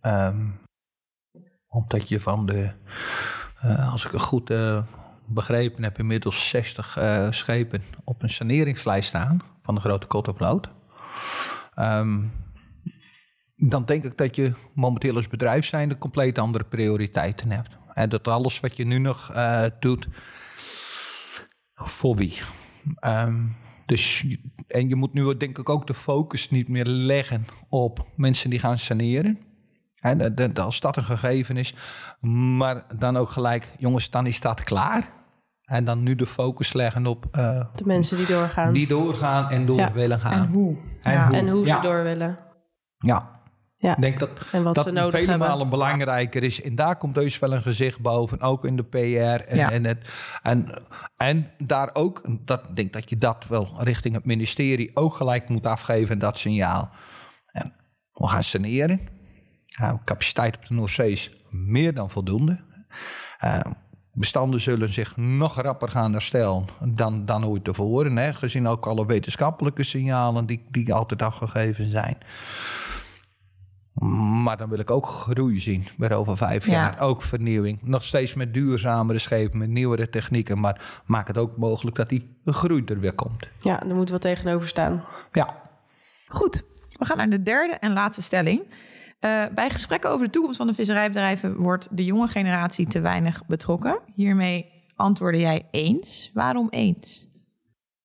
Ehm, 0.00 0.46
omdat 1.68 2.08
je 2.08 2.20
van 2.20 2.46
de, 2.46 2.72
eh, 3.60 3.92
als 3.92 4.04
ik 4.04 4.10
het 4.10 4.20
goed 4.20 4.50
eh, 4.50 4.82
begrepen 5.26 5.82
heb, 5.82 5.98
inmiddels 5.98 6.48
60 6.48 6.96
eh, 6.96 7.30
schepen 7.30 7.82
op 8.04 8.22
een 8.22 8.30
saneringslijst 8.30 9.08
staan 9.08 9.40
van 9.62 9.74
de 9.74 9.80
grote 9.80 10.06
Kottervloot. 10.06 10.68
Ehm 11.74 12.24
dan 13.58 13.84
denk 13.84 14.04
ik 14.04 14.16
dat 14.16 14.36
je 14.36 14.52
momenteel 14.74 15.16
als 15.16 15.28
bedrijf 15.28 15.66
zijn 15.66 15.88
de 15.88 15.98
compleet 15.98 16.38
andere 16.38 16.64
prioriteiten 16.64 17.50
hebt. 17.50 17.76
En 17.94 18.08
dat 18.08 18.28
alles 18.28 18.60
wat 18.60 18.76
je 18.76 18.84
nu 18.84 18.98
nog 18.98 19.30
eh, 19.34 19.64
doet, 19.80 20.08
voor 21.74 22.16
wie? 22.16 22.38
Ehm, 22.94 23.36
dus, 23.86 24.26
en 24.68 24.88
je 24.88 24.94
moet 24.96 25.12
nu 25.12 25.36
denk 25.36 25.58
ik 25.58 25.68
ook 25.68 25.86
de 25.86 25.94
focus 25.94 26.50
niet 26.50 26.68
meer 26.68 26.84
leggen 26.86 27.46
op 27.68 28.06
mensen 28.16 28.50
die 28.50 28.58
gaan 28.58 28.78
saneren. 28.78 29.38
En 30.00 30.18
dat- 30.18 30.36
dat- 30.36 30.58
als 30.58 30.80
dat 30.80 30.96
een 30.96 31.04
gegeven 31.04 31.56
is. 31.56 31.74
Maar 32.56 32.84
dan 32.98 33.16
ook 33.16 33.30
gelijk, 33.30 33.72
jongens, 33.78 34.10
dan 34.10 34.26
is 34.26 34.40
dat 34.40 34.62
klaar. 34.62 35.12
En 35.62 35.84
dan 35.84 36.02
nu 36.02 36.14
de 36.14 36.26
focus 36.26 36.72
leggen 36.72 37.06
op 37.06 37.26
eh, 37.32 37.64
De 37.74 37.84
mensen 37.86 38.16
die 38.16 38.26
doorgaan. 38.26 38.72
die 38.72 38.86
doorgaan 38.86 39.50
en 39.50 39.66
door 39.66 39.76
Ja. 39.78 39.92
willen 39.92 40.20
gaan. 40.20 40.32
En 40.32 40.46
hoe? 40.48 40.76
En 41.02 41.12
Ja. 41.12 41.26
hoe, 41.26 41.36
En 41.36 41.48
hoe 41.48 41.66
ze 41.66 41.72
ja. 41.72 41.80
door 41.80 42.02
willen. 42.02 42.38
Ja. 42.98 43.30
Ja. 43.80 43.94
Ik 43.94 44.00
denk 44.00 44.18
dat 44.18 44.30
En 44.52 44.62
wat 44.62 44.74
dat 44.74 44.84
ze 44.84 44.90
nodig 44.92 45.18
vele 45.20 45.30
hebben. 45.30 45.48
malen 45.48 45.68
belangrijker 45.68 46.42
is. 46.42 46.62
En 46.62 46.74
daar 46.74 46.96
komt 46.96 47.14
dus 47.14 47.38
wel 47.38 47.52
een 47.52 47.62
gezicht 47.62 48.00
boven, 48.00 48.40
ook 48.40 48.64
in 48.64 48.76
de 48.76 48.82
PR. 48.84 48.96
En, 49.48 49.56
Ja. 49.56 49.70
en, 49.70 49.84
het, 49.84 50.08
en, 50.42 50.82
en 51.16 51.50
daar 51.58 51.90
ook, 51.92 52.22
dat, 52.44 52.62
ik 52.68 52.76
denk 52.76 52.92
dat 52.92 53.10
je 53.10 53.18
dat 53.18 53.46
wel 53.48 53.74
richting 53.78 54.14
het 54.14 54.24
ministerie 54.24 54.90
ook 54.94 55.14
gelijk 55.14 55.48
moet 55.48 55.66
afgeven, 55.66 56.18
dat 56.18 56.38
signaal. 56.38 56.90
En 57.52 57.72
we 58.12 58.26
gaan 58.28 58.42
saneren. 58.42 59.00
Ja, 59.66 60.00
capaciteit 60.04 60.56
op 60.56 60.66
de 60.66 60.74
Noordzee 60.74 61.12
is 61.12 61.30
meer 61.50 61.94
dan 61.94 62.10
voldoende. 62.10 62.60
Eh, 63.38 63.60
bestanden 64.12 64.60
zullen 64.60 64.92
zich 64.92 65.16
nog 65.16 65.60
rapper 65.60 65.88
gaan 65.88 66.12
herstellen 66.12 66.64
dan, 66.84 67.24
dan 67.24 67.46
ooit 67.46 67.64
tevoren. 67.64 68.16
Hè, 68.16 68.32
gezien 68.32 68.66
ook 68.68 68.86
alle 68.86 69.06
wetenschappelijke 69.06 69.82
signalen 69.84 70.46
die, 70.46 70.66
die 70.70 70.94
altijd 70.94 71.22
afgegeven 71.22 71.90
zijn. 71.90 72.18
Maar 74.42 74.56
dan 74.56 74.68
wil 74.68 74.78
ik 74.78 74.90
ook 74.90 75.06
groei 75.06 75.60
zien, 75.60 75.88
weer 75.96 76.12
over 76.12 76.36
vijf 76.36 76.66
Ja. 76.66 76.72
jaar. 76.72 77.00
Ook 77.00 77.22
vernieuwing. 77.22 77.78
Nog 77.82 78.04
steeds 78.04 78.34
met 78.34 78.54
duurzamere 78.54 79.18
schepen, 79.18 79.58
met 79.58 79.68
nieuwere 79.68 80.08
technieken. 80.08 80.60
Maar 80.60 81.00
maak 81.06 81.26
het 81.26 81.38
ook 81.38 81.56
mogelijk 81.56 81.96
dat 81.96 82.08
die 82.08 82.36
groei 82.44 82.82
er 82.84 83.00
weer 83.00 83.14
komt. 83.14 83.48
Ja, 83.60 83.76
daar 83.76 83.94
moet 83.94 84.10
wat 84.10 84.20
tegenover 84.20 84.68
staan. 84.68 85.04
Ja, 85.32 85.66
Goed, 86.26 86.62
we 86.92 87.04
gaan 87.04 87.16
naar 87.16 87.28
de 87.28 87.42
derde 87.42 87.72
en 87.74 87.92
laatste 87.92 88.22
stelling. 88.22 88.62
Eh, 89.20 89.44
bij 89.54 89.70
gesprekken 89.70 90.10
over 90.10 90.24
de 90.26 90.32
toekomst 90.32 90.56
van 90.56 90.66
de 90.66 90.74
visserijbedrijven 90.74 91.56
wordt 91.56 91.88
de 91.90 92.04
jonge 92.04 92.26
generatie 92.28 92.86
te 92.86 93.00
weinig 93.00 93.46
betrokken. 93.46 93.98
Hiermee 94.14 94.66
antwoordde 94.96 95.40
jij 95.40 95.66
eens. 95.70 96.30
Waarom 96.34 96.66
eens? 96.70 97.28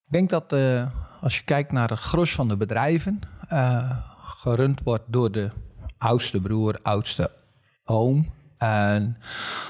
ik 0.05 0.11
denk 0.19 0.29
dat 0.29 0.53
eh, 0.53 0.85
als 1.21 1.37
je 1.37 1.43
kijkt 1.43 1.71
naar 1.71 1.89
het 1.89 1.99
gros 1.99 2.33
van 2.35 2.47
de 2.47 2.57
bedrijven... 2.57 3.19
eh, 3.47 3.89
gerund 4.19 4.81
wordt 4.83 5.03
door 5.07 5.31
de 5.31 5.49
oudste 6.03 6.41
broer, 6.41 6.79
oudste 6.81 7.31
oom... 7.85 8.31
En 8.63 9.17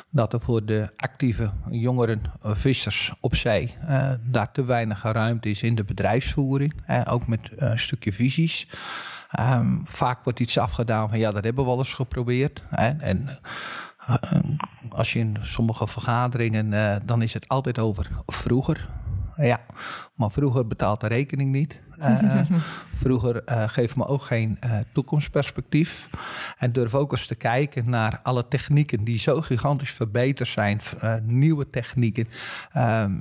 dat 0.10 0.34
er 0.34 0.42
voor 0.42 0.66
de 0.66 0.90
actieve 0.96 1.52
jongeren 1.70 2.22
eh, 2.42 2.56
vissers 2.56 3.14
op 3.20 3.36
zee 3.36 3.76
eh, 3.88 4.12
daar 4.22 4.52
te 4.52 4.64
weinig 4.64 5.04
ruimte 5.04 5.50
is 5.50 5.62
in 5.62 5.76
de 5.76 5.84
bedrijfsvoering. 5.84 6.82
Eh, 6.86 7.02
ook 7.06 7.28
met 7.28 7.50
eh, 7.50 7.70
een 7.70 7.80
stukje 7.80 8.14
visies. 8.14 8.68
Ehm, 9.32 9.78
vaak 9.86 10.24
wordt 10.24 10.40
iets 10.40 10.58
afgedaan 10.58 11.10
van 11.10 11.20
ja, 11.20 11.32
dat 11.32 11.44
hebben 11.44 11.64
we 11.64 11.70
al 11.70 11.78
eens 11.78 11.94
geprobeerd. 11.94 12.64
En 13.00 13.40
als 14.90 15.14
je 15.14 15.20
in 15.20 15.38
sommige 15.42 15.88
vergaderingen, 15.88 17.02
dan 17.06 17.22
is 17.22 17.34
het 17.34 17.48
altijd 17.48 17.80
over 17.80 18.10
vroeger. 18.26 18.90
Ja, 19.38 19.60
maar 20.16 20.32
vroeger 20.32 20.68
betaalt 20.68 21.02
de 21.02 21.08
rekening 21.08 21.52
niet. 21.52 21.80
Eh, 21.98 22.42
vroeger 22.96 23.44
eh, 23.44 23.70
geeft 23.70 23.96
me 23.96 24.06
ook 24.08 24.22
geen 24.22 24.58
eh, 24.60 24.78
toekomstperspectief. 24.94 26.10
En 26.58 26.72
durf 26.72 26.96
ook 26.96 27.12
eens 27.12 27.28
te 27.28 27.36
kijken 27.36 27.90
naar 27.90 28.20
alle 28.24 28.48
technieken 28.48 29.04
die 29.04 29.20
zo 29.20 29.42
gigantisch 29.42 29.92
verbeterd 29.92 30.50
zijn. 30.50 30.82
eh, 31.00 31.16
nieuwe 31.24 31.70
technieken. 31.70 32.28
Ehm, 32.72 33.12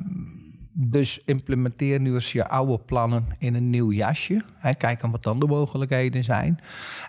dus 0.73 1.23
implementeer 1.25 2.01
nu 2.01 2.15
eens 2.15 2.33
je 2.33 2.49
oude 2.49 2.79
plannen 2.79 3.27
in 3.39 3.55
een 3.55 3.71
nieuw 3.71 3.93
jasje. 3.93 4.43
Hè, 4.59 4.75
kijk 4.75 5.01
wat 5.01 5.23
dan 5.23 5.41
de 5.41 5.47
mogelijkheden 5.47 6.25
zijn. 6.25 6.59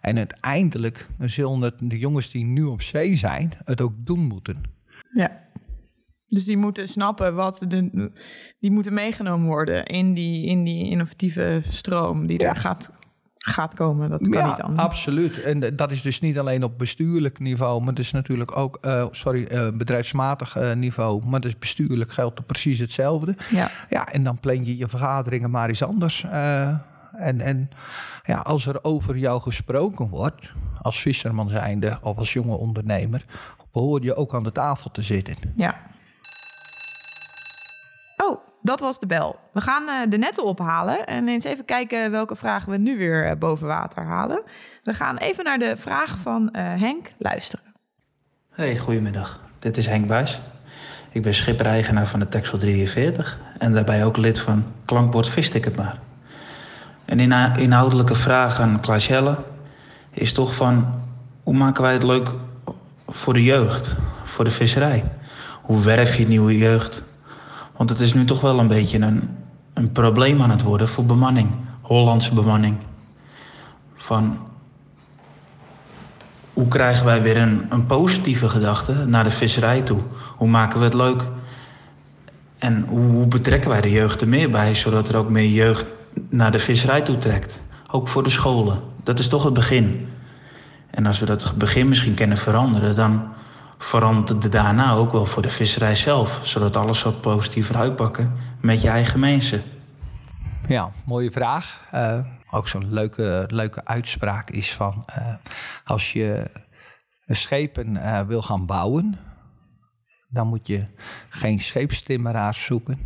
En 0.02 0.18
uiteindelijk 0.18 1.08
zullen 1.20 1.62
het 1.62 1.76
de 1.80 2.00
jongens 2.00 2.30
die 2.32 2.46
nu 2.46 2.64
op 2.64 2.82
zee 2.82 3.18
zijn, 3.18 3.52
het 3.66 3.82
ook 3.82 3.94
doen 3.98 4.20
moeten. 4.28 4.64
Ja. 5.14 5.42
Dus 6.34 6.46
die 6.46 6.58
moeten 6.58 6.88
snappen 6.88 7.36
wat 7.36 7.66
de, 7.68 8.12
die 8.60 8.72
moeten 8.72 8.94
meegenomen 8.94 9.48
worden 9.48 9.86
in 9.86 10.14
die, 10.14 10.46
in 10.46 10.64
die 10.64 10.90
innovatieve 10.90 11.62
stroom 11.64 12.28
die 12.28 12.40
er 12.40 12.56
gaat, 12.56 12.92
gaat 13.38 13.74
komen. 13.74 14.10
Dat 14.10 14.22
kan 14.22 14.32
ja, 14.32 14.48
niet 14.48 14.62
anders. 14.62 14.82
absoluut. 14.82 15.42
En 15.42 15.76
dat 15.76 15.92
is 15.92 16.02
dus 16.02 16.20
niet 16.20 16.40
alleen 16.40 16.64
op 16.64 16.78
bestuurlijk 16.78 17.40
niveau, 17.40 17.82
maar 17.82 17.94
dus 17.94 18.12
natuurlijk 18.12 18.58
ook, 18.58 18.78
eh, 18.82 19.06
sorry, 19.12 19.48
uh, 19.52 19.68
bedrijfsmatig 19.74 20.58
uh, 20.58 20.74
niveau. 20.74 21.26
Maar 21.26 21.40
dus 21.40 21.58
bestuurlijk 21.58 22.12
geldt 22.12 22.38
er 22.38 22.46
precies 22.46 22.80
hetzelfde. 22.80 23.36
Ja. 23.50 23.70
ja, 23.90 24.08
en 24.08 24.24
dan 24.24 24.40
plan 24.40 24.66
je 24.66 24.78
je 24.78 24.88
vergaderingen 24.88 25.52
maar 25.52 25.70
eens 25.70 25.84
anders. 25.84 26.26
en 27.18 27.42
en 27.42 27.70
ja, 28.24 28.38
als 28.38 28.66
er 28.66 28.84
over 28.84 29.18
jou 29.18 29.42
gesproken 29.42 30.08
wordt, 30.08 30.52
als 30.82 31.02
visserman 31.02 31.50
zijnde 31.50 31.98
of 32.02 32.18
als 32.18 32.34
jonge 32.34 32.56
ondernemer, 32.56 33.26
behoor 33.72 34.04
je 34.04 34.16
ook 34.16 34.36
aan 34.36 34.44
de 34.44 34.52
tafel 34.52 34.92
te 34.92 35.02
zitten. 35.02 35.36
Ja. 35.56 35.92
Dat 38.66 38.80
was 38.80 39.00
de 39.00 39.08
bel. 39.08 39.40
We 39.54 39.62
gaan 39.62 39.84
uh, 39.84 40.10
de 40.10 40.18
netten 40.18 40.44
ophalen 40.44 41.06
en 41.06 41.28
eens 41.28 41.46
even 41.46 41.66
kijken 41.66 42.12
welke 42.12 42.36
vragen 42.36 42.72
we 42.72 42.78
nu 42.78 42.98
weer 42.98 43.26
uh, 43.26 43.32
boven 43.40 43.68
water 43.68 44.04
halen. 44.04 44.42
We 44.84 44.94
gaan 44.94 45.18
even 45.18 45.44
naar 45.44 45.60
de 45.60 45.78
vraag 45.78 46.18
van 46.18 46.42
uh, 46.44 46.62
Henk 46.62 47.08
luisteren. 47.18 47.66
Hey, 48.50 48.78
goedemiddag. 48.78 49.42
Dit 49.60 49.78
is 49.78 49.86
Henk 49.86 50.08
Buis. 50.08 50.40
Ik 51.12 51.22
ben 51.22 51.34
schipper-eigenaar 51.34 52.08
van 52.08 52.20
de 52.20 52.30
Texel 52.30 52.58
43 52.58 53.40
en 53.58 53.74
daarbij 53.74 54.06
ook 54.06 54.18
lid 54.18 54.40
van 54.40 54.66
Klankbord 54.86 55.30
Visticket 55.30 55.76
Maar. 55.76 56.00
Een 57.06 57.32
inhoudelijke 57.58 58.16
vraag 58.16 58.60
aan 58.60 58.80
Klaas 58.80 59.08
Jelle 59.08 59.38
is 60.10 60.34
toch 60.34 60.56
van... 60.56 61.02
hoe 61.44 61.56
maken 61.56 61.82
wij 61.82 61.94
het 61.94 62.04
leuk 62.04 62.30
voor 63.08 63.34
de 63.34 63.44
jeugd, 63.44 63.90
voor 64.24 64.44
de 64.44 64.52
visserij? 64.52 65.04
Hoe 65.62 65.84
werf 65.84 66.16
je 66.16 66.28
nieuwe 66.28 66.58
jeugd 66.58 67.04
want 67.78 67.90
het 67.90 68.00
is 68.00 68.14
nu 68.14 68.26
toch 68.26 68.42
wel 68.42 68.60
een 68.60 68.68
beetje 68.68 69.00
een, 69.00 69.30
een 69.74 69.92
probleem 69.92 70.42
aan 70.42 70.52
het 70.52 70.62
worden 70.62 70.88
voor 70.88 71.06
bemanning. 71.06 71.50
Hollandse 71.82 72.34
bemanning. 72.34 72.76
Van 73.96 74.38
hoe 76.54 76.68
krijgen 76.68 77.06
wij 77.06 77.22
weer 77.22 77.38
een, 77.38 77.66
een 77.70 77.86
positieve 77.86 78.50
gedachte 78.50 78.94
naar 79.06 79.24
de 79.24 79.32
visserij 79.32 79.82
toe? 79.82 80.00
Hoe 80.38 80.48
maken 80.48 80.80
we 80.80 80.86
het 80.86 80.94
leuk? 80.94 81.24
En 82.58 82.86
hoe, 82.88 83.12
hoe 83.12 83.28
betrekken 83.28 83.70
wij 83.70 83.82
de 83.82 83.92
jeugd 83.92 84.22
er 84.22 84.28
meer 84.28 84.50
bij, 84.50 84.76
zodat 84.76 85.10
er 85.10 85.18
ook 85.18 85.30
meer 85.30 85.50
jeugd 85.50 85.86
naar 86.30 86.52
de 86.52 86.60
visserij 86.60 87.02
toe 87.02 87.18
trekt? 87.18 87.62
Ook 87.92 88.08
voor 88.08 88.24
de 88.24 88.30
scholen. 88.30 88.80
Dat 89.04 89.20
is 89.20 89.28
toch 89.28 89.44
het 89.44 89.54
begin. 89.54 90.08
En 90.90 91.06
als 91.06 91.20
we 91.20 91.26
dat 91.26 91.54
begin 91.58 91.88
misschien 91.88 92.14
kunnen 92.14 92.38
veranderen, 92.38 92.96
dan 92.96 93.28
veranderde 93.84 94.50
daarna 94.50 94.94
ook 94.94 95.12
wel 95.12 95.26
voor 95.26 95.42
de 95.42 95.50
visserij 95.50 95.96
zelf. 95.96 96.40
Zodat 96.44 96.76
alles 96.76 97.04
wat 97.04 97.22
positiever 97.22 97.76
uitpakken 97.76 98.34
met 98.62 98.82
je 98.82 98.90
eigen 98.90 99.20
mensen. 99.20 99.64
Ja, 100.68 100.92
mooie 101.06 101.32
vraag. 101.32 101.82
Uh, 101.94 102.20
ook 102.52 102.68
zo'n 102.68 102.94
leuke, 102.94 103.46
leuke 103.48 103.86
uitspraak 103.86 104.50
is 104.50 104.74
van... 104.74 105.06
Uh, 105.18 105.36
als 105.84 106.14
je 106.14 106.52
schepen 107.28 107.96
uh, 107.96 108.22
wil 108.22 108.42
gaan 108.42 108.66
bouwen... 108.66 109.20
dan 110.30 110.48
moet 110.48 110.68
je 110.68 110.88
geen 111.30 111.60
scheepstimmeraars 111.60 112.66
zoeken... 112.66 113.02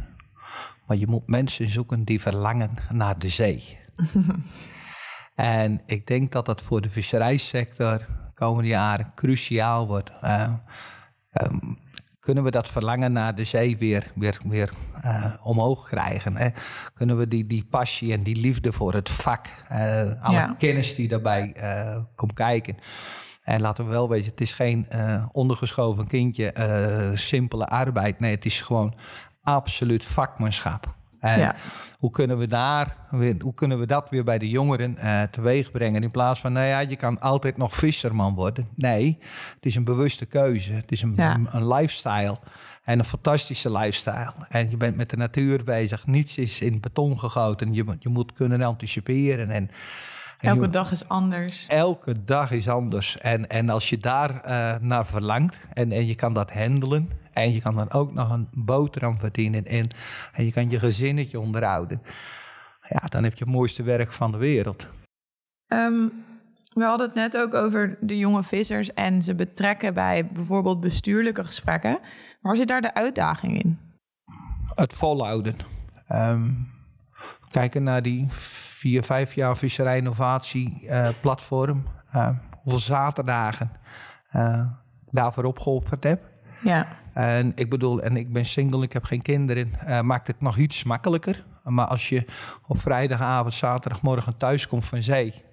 maar 0.88 0.98
je 0.98 1.08
moet 1.08 1.28
mensen 1.28 1.72
zoeken 1.72 2.04
die 2.04 2.22
verlangen 2.22 2.72
naar 2.92 3.20
de 3.20 3.30
zee. 3.30 3.78
en 5.36 5.82
ik 5.86 6.08
denk 6.08 6.32
dat 6.32 6.46
dat 6.46 6.62
voor 6.62 6.82
de 6.82 6.90
visserijsector 6.90 8.06
komende 8.38 8.70
jaren 8.70 9.12
cruciaal 9.16 9.88
wordt. 9.88 10.12
Uh, 10.24 10.54
um, 11.42 11.78
kunnen 12.20 12.44
we 12.44 12.52
dat 12.52 12.70
verlangen 12.70 13.12
naar 13.12 13.36
de 13.36 13.44
zee 13.44 13.78
weer, 13.78 14.12
weer, 14.16 14.38
weer 14.48 14.70
uh, 15.06 15.34
omhoog 15.44 15.88
krijgen? 15.90 16.36
Hè? 16.36 16.50
Kunnen 16.94 17.18
we 17.18 17.28
die, 17.28 17.48
die 17.48 17.66
passie 17.70 18.14
en 18.14 18.24
die 18.24 18.36
liefde 18.36 18.72
voor 18.72 18.94
het 18.94 19.10
vak, 19.10 19.46
uh, 19.72 19.78
alle 20.22 20.36
ja. 20.36 20.56
kennis 20.58 20.96
die 20.96 21.08
daarbij 21.08 21.56
komt 22.16 22.34
kijken. 22.34 22.78
En 23.44 23.62
laten 23.62 23.86
we 23.86 23.92
wel 23.92 24.10
weten, 24.10 24.30
het 24.30 24.42
is 24.42 24.54
geen 24.54 24.88
ondergeschoven 25.32 26.08
kindje, 26.08 26.54
simpele 27.14 27.66
arbeid. 27.66 28.20
Nee, 28.20 28.36
het 28.36 28.46
is 28.46 28.62
gewoon 28.62 28.94
absoluut 29.42 30.06
vakmanschap. 30.06 30.97
En 31.28 31.40
ja. 31.40 31.56
hoe, 32.00 32.12
kunnen 32.12 32.38
we 32.38 32.48
daar, 32.48 32.98
hoe 33.40 33.54
kunnen 33.54 33.80
we 33.80 33.86
dat 33.86 34.10
weer 34.10 34.24
bij 34.24 34.38
de 34.38 34.50
jongeren 34.50 34.98
uh, 34.98 35.22
teweeg 35.24 35.72
brengen? 35.72 36.04
In 36.04 36.12
plaats 36.12 36.40
van, 36.40 36.54
nou 36.54 36.68
ja, 36.68 36.80
je 36.80 36.96
kan 36.96 37.20
altijd 37.20 37.58
nog 37.58 37.76
visserman 37.76 38.36
worden. 38.36 38.68
Nee, 38.76 39.18
het 39.56 39.66
is 39.66 39.76
een 39.76 39.84
bewuste 39.84 40.26
keuze. 40.26 40.72
Het 40.72 40.92
is 40.92 41.02
een, 41.02 41.14
ja. 41.16 41.34
een, 41.34 41.48
een 41.52 41.68
lifestyle. 41.68 42.38
En 42.84 43.00
een 43.00 43.06
fantastische 43.06 43.72
lifestyle. 43.72 44.34
En 44.50 44.70
je 44.70 44.78
bent 44.78 44.96
met 44.96 45.10
de 45.10 45.18
natuur 45.18 45.64
bezig. 45.64 46.06
Niets 46.06 46.38
is 46.38 46.62
in 46.62 46.80
beton 46.80 47.20
gegoten. 47.20 47.74
Je, 47.74 47.96
je 48.00 48.10
moet 48.10 48.34
kunnen 48.34 48.62
anticiperen. 48.62 49.50
En, 49.50 49.56
en 49.56 49.70
elke 50.38 50.70
dag 50.70 50.92
is 50.92 51.08
anders. 51.08 51.66
Elke 51.68 52.24
dag 52.24 52.52
is 52.52 52.70
anders. 52.70 53.18
En, 53.18 53.50
en 53.50 53.70
als 53.70 53.90
je 53.90 53.98
daar 53.98 54.32
uh, 54.32 54.76
naar 54.82 55.06
verlangt 55.06 55.60
en, 55.74 55.92
en 55.92 56.06
je 56.06 56.16
kan 56.16 56.34
dat 56.34 56.54
handelen. 56.54 57.10
En 57.34 57.54
je 57.54 57.62
kan 57.62 57.76
dan 57.76 57.92
ook 57.92 58.14
nog 58.14 58.32
een 58.32 58.48
boterham 58.52 59.20
verdienen. 59.20 59.66
En, 59.66 59.88
en 60.34 60.46
je 60.46 60.52
kan 60.52 60.70
je 60.70 60.80
gezinnetje 60.80 61.40
onderhouden. 61.40 62.02
Ja, 62.88 63.00
dan 63.00 63.24
heb 63.24 63.38
je 63.38 63.44
het 63.44 63.54
mooiste 63.54 63.84
werk 63.84 64.12
van 64.12 64.32
de 64.32 64.38
wereld. 64.38 64.88
Um, 65.68 66.12
we 66.74 66.84
hadden 66.84 67.08
het 67.08 67.16
net 67.16 67.38
ook 67.38 67.54
over 67.54 67.98
de 68.02 68.18
jonge 68.18 68.44
vissers 68.44 68.94
en 68.94 69.22
ze 69.22 69.36
betrekken 69.36 69.94
bij 69.94 70.28
bijvoorbeeld 70.28 70.80
bestuurlijke 70.80 71.44
gesprekken. 71.44 72.00
Waar 72.42 72.56
zit 72.56 72.68
daar 72.68 72.82
de 72.82 72.94
uitdaging 72.94 73.64
in? 73.64 73.80
Het 74.76 74.94
volhouden. 74.94 75.56
Um, 76.12 76.77
kijken 77.50 77.84
naar 77.84 78.02
die 78.02 78.26
vier, 78.30 79.04
vijf 79.04 79.34
jaar 79.34 79.58
visserij 79.58 79.98
innovatie 79.98 80.82
uh, 80.84 81.10
platform. 81.22 81.84
Uh, 82.16 82.30
hoeveel 82.52 82.82
zaterdagen 82.82 83.72
uh, 84.36 84.66
daarvoor 85.12 85.44
opgeofferd 85.44 86.04
heb. 86.04 86.22
Ja. 86.64 86.88
En 87.14 87.52
ik 87.56 87.70
bedoel, 87.70 88.02
en 88.02 88.18
ik 88.18 88.34
ben 88.34 88.46
single, 88.46 88.84
ik 88.84 88.94
heb 88.94 89.04
geen 89.04 89.22
kinderen, 89.22 89.72
maakt 90.04 90.28
het 90.28 90.42
nog 90.42 90.58
iets 90.58 90.84
makkelijker. 90.84 91.46
Maar 91.64 91.86
als 91.86 92.10
je 92.10 92.26
op 92.68 92.80
vrijdagavond, 92.80 93.54
zaterdagmorgen 93.54 94.38
thuis 94.38 94.68
komt 94.68 94.86
van 94.86 95.02
zee. 95.02 95.46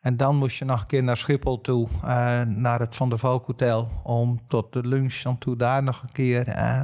En 0.00 0.16
dan 0.16 0.36
moest 0.36 0.58
je 0.58 0.64
nog 0.64 0.80
een 0.80 0.86
keer 0.86 1.02
naar 1.02 1.16
Schiphol 1.16 1.60
toe, 1.60 1.88
uh, 1.88 2.42
naar 2.42 2.80
het 2.80 2.96
Van 2.96 3.08
der 3.08 3.18
Valk 3.18 3.46
Hotel. 3.46 4.00
Om 4.02 4.38
tot 4.48 4.72
de 4.72 4.86
lunch 4.86 5.22
aan 5.24 5.38
toe 5.38 5.56
daar 5.56 5.82
nog 5.82 6.02
een 6.02 6.12
keer 6.12 6.48
uh, 6.48 6.82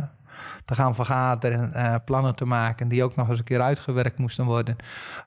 te 0.65 0.75
gaan 0.75 0.95
vergaderen. 0.95 1.73
Uh, 1.77 1.95
plannen 2.05 2.35
te 2.35 2.45
maken 2.45 2.89
die 2.89 3.05
ook 3.05 3.17
nog 3.17 3.29
eens 3.29 3.39
een 3.39 3.45
keer 3.45 3.61
uitgewerkt 3.61 4.19
moesten 4.19 4.45
worden. 4.45 4.77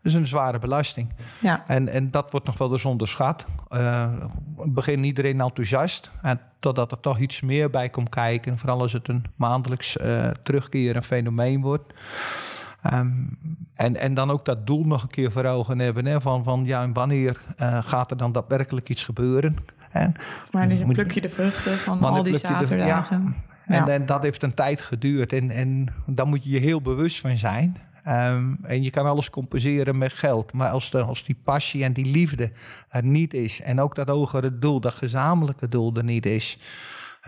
Dus 0.01 0.13
een 0.13 0.27
zware 0.27 0.59
belasting. 0.59 1.13
Ja. 1.41 1.63
En, 1.67 1.87
en 1.87 2.11
dat 2.11 2.31
wordt 2.31 2.45
nog 2.45 2.57
wel 2.57 2.71
eens 2.71 2.85
onderschat. 2.85 3.45
Uh, 3.69 4.07
begin 4.65 5.03
iedereen 5.03 5.41
enthousiast. 5.41 6.11
En 6.21 6.39
totdat 6.59 6.91
er 6.91 6.99
toch 6.99 7.19
iets 7.19 7.41
meer 7.41 7.69
bij 7.69 7.89
komt 7.89 8.09
kijken. 8.09 8.57
Vooral 8.57 8.81
als 8.81 8.93
het 8.93 9.07
een 9.07 9.23
maandelijks 9.35 9.97
uh, 9.97 10.27
terugkerend 10.43 11.05
fenomeen 11.05 11.61
wordt. 11.61 11.93
Um, 12.93 13.37
en, 13.73 13.95
en 13.95 14.13
dan 14.13 14.29
ook 14.31 14.45
dat 14.45 14.67
doel 14.67 14.85
nog 14.85 15.03
een 15.03 15.09
keer 15.09 15.31
voor 15.31 15.45
ogen 15.45 15.79
hebben. 15.79 16.05
Hè, 16.05 16.21
van, 16.21 16.43
van 16.43 16.65
ja, 16.65 16.83
en 16.83 16.93
wanneer 16.93 17.41
uh, 17.61 17.83
gaat 17.83 18.11
er 18.11 18.17
dan 18.17 18.31
daadwerkelijk 18.31 18.89
iets 18.89 19.03
gebeuren? 19.03 19.55
En, 19.91 20.13
maar 20.51 20.69
dan 20.69 20.87
pluk 20.87 21.11
je 21.11 21.21
de 21.21 21.29
vruchten 21.29 21.77
van 21.77 21.99
al 21.99 22.23
die 22.23 22.37
zaterdagen. 22.37 23.17
De, 23.17 23.23
ja. 23.23 23.54
En, 23.65 23.87
en, 23.87 24.05
dat 24.05 24.23
heeft 24.23 24.43
een 24.43 24.53
tijd 24.53 24.81
geduurd. 24.81 25.33
En, 25.33 25.51
en 25.51 25.87
daar 26.05 26.27
moet 26.27 26.43
je 26.43 26.49
je 26.49 26.59
heel 26.59 26.81
bewust 26.81 27.19
van 27.19 27.37
zijn. 27.37 27.77
Um, 28.07 28.57
en 28.61 28.83
je 28.83 28.89
kan 28.89 29.05
alles 29.05 29.29
compenseren 29.29 29.97
met 29.97 30.13
geld. 30.13 30.53
Maar 30.53 30.69
als, 30.69 30.91
de, 30.91 31.01
als 31.01 31.23
die 31.23 31.37
passie 31.43 31.83
en 31.83 31.93
die 31.93 32.05
liefde 32.05 32.51
er 32.89 33.03
niet 33.03 33.33
is. 33.33 33.61
En 33.61 33.79
ook 33.79 33.95
dat 33.95 34.07
hogere 34.07 34.59
doel, 34.59 34.79
dat 34.79 34.93
gezamenlijke 34.93 35.69
doel 35.69 35.95
er 35.95 36.03
niet 36.03 36.25
is. 36.25 36.59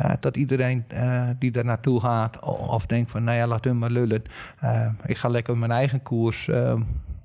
Uh, 0.02 0.12
dat 0.20 0.38
iedereen 0.38 0.86
uh, 0.94 1.30
die 1.40 1.52
daar 1.52 1.66
naartoe 1.66 2.00
gaat 2.00 2.40
of 2.44 2.86
denkt 2.86 3.12
van, 3.12 3.24
nou 3.24 3.38
ja, 3.38 3.48
laat 3.48 3.64
hun 3.64 3.78
maar 3.78 3.90
lullen. 3.90 4.24
Uh, 4.64 4.88
ik 5.06 5.18
ga 5.18 5.28
lekker 5.28 5.58
mijn 5.58 5.72
eigen 5.72 6.04
koers 6.04 6.50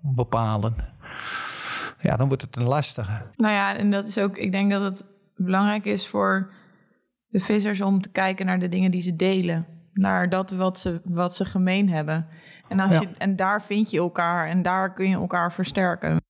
bepalen. 0.01 0.75
Ja, 1.99 2.17
dan 2.17 2.29
wordt 2.29 2.43
het 2.43 2.57
een 2.57 2.63
lastige. 2.63 3.23
Nou 3.37 3.55
ja, 3.55 3.77
en 3.77 3.91
dat 3.91 4.07
is 4.07 4.19
ook, 4.19 4.37
ik 4.37 4.53
denk 4.53 4.71
dat 4.71 4.83
het 4.83 5.05
belangrijk 5.37 5.85
is 5.85 6.09
voor 6.09 6.51
de 7.33 7.41
vissers 7.41 7.81
om 7.81 8.01
te 8.01 8.11
kijken 8.11 8.47
naar 8.47 8.59
de 8.59 8.69
dingen 8.69 8.91
die 8.91 9.03
ze 9.03 9.17
delen. 9.17 9.67
Naar 9.93 10.29
dat 10.29 10.51
wat 10.51 10.79
ze, 10.79 11.01
wat 11.05 11.37
ze 11.37 11.45
gemeen 11.45 11.89
hebben. 11.89 12.27
En, 12.69 12.81
als 12.81 12.93
Ja. 12.93 13.01
je, 13.01 13.09
en 13.19 13.37
daar 13.37 13.63
vind 13.63 13.91
je 13.91 13.99
elkaar 13.99 14.49
en 14.49 14.63
daar 14.63 14.93
kun 14.93 15.09
je 15.09 15.15
elkaar 15.15 15.53
versterken. 15.53 16.21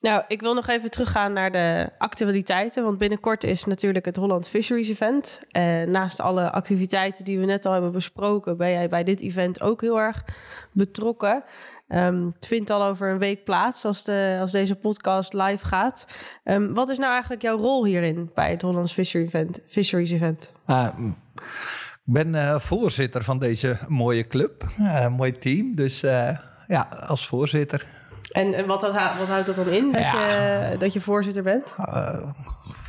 Nou, 0.00 0.22
ik 0.28 0.40
wil 0.40 0.54
nog 0.54 0.68
even 0.68 0.90
teruggaan 0.90 1.32
naar 1.32 1.50
de 1.52 1.90
actualiteiten. 1.98 2.84
Want 2.84 2.98
binnenkort 2.98 3.44
is 3.44 3.64
natuurlijk 3.64 4.04
het 4.04 4.16
Holland 4.16 4.48
Fisheries 4.48 4.88
Event. 4.88 5.40
En 5.50 5.90
naast 5.90 6.20
alle 6.20 6.50
activiteiten 6.50 7.24
die 7.24 7.38
we 7.38 7.44
net 7.44 7.66
al 7.66 7.72
hebben 7.72 7.92
besproken, 7.92 8.56
ben 8.56 8.70
jij 8.70 8.88
bij 8.88 9.04
dit 9.04 9.20
event 9.20 9.60
ook 9.60 9.80
heel 9.80 10.00
erg 10.00 10.24
betrokken. 10.72 11.42
Ehm, 11.88 12.24
het 12.34 12.46
vindt 12.46 12.70
al 12.70 12.84
over 12.84 13.10
een 13.10 13.18
week 13.18 13.44
plaats 13.44 13.84
als, 13.84 14.04
de, 14.04 14.38
als 14.40 14.52
deze 14.52 14.74
podcast 14.74 15.32
live 15.32 15.66
gaat. 15.66 16.06
Ehm, 16.44 16.72
wat 16.72 16.88
is 16.88 16.98
nou 16.98 17.12
eigenlijk 17.12 17.42
jouw 17.42 17.56
rol 17.56 17.84
hierin 17.84 18.30
bij 18.34 18.50
het 18.50 18.62
Hollands 18.62 18.92
Fisheries 18.92 19.28
Event? 19.28 19.60
Fisheries 19.66 20.10
Event? 20.10 20.56
Ah, 20.64 20.98
ik 20.98 22.14
ben 22.14 22.34
eh, 22.34 22.58
voorzitter 22.58 23.24
van 23.24 23.38
deze 23.38 23.78
mooie 23.88 24.26
club, 24.26 24.64
uh, 24.78 25.08
mooi 25.08 25.32
team. 25.32 25.74
Dus 25.74 26.04
uh, 26.04 26.38
ja, 26.68 26.88
als 27.06 27.26
voorzitter. 27.26 27.86
En, 28.30 28.54
en 28.54 28.66
wat, 28.66 28.82
wat, 28.82 28.94
houdt 28.94 29.46
dat 29.46 29.56
dan 29.56 29.68
in, 29.68 29.92
dat, 29.92 30.00
ja. 30.00 30.70
je, 30.70 30.76
dat 30.76 30.92
je 30.92 31.00
voorzitter 31.00 31.42
bent? 31.42 31.76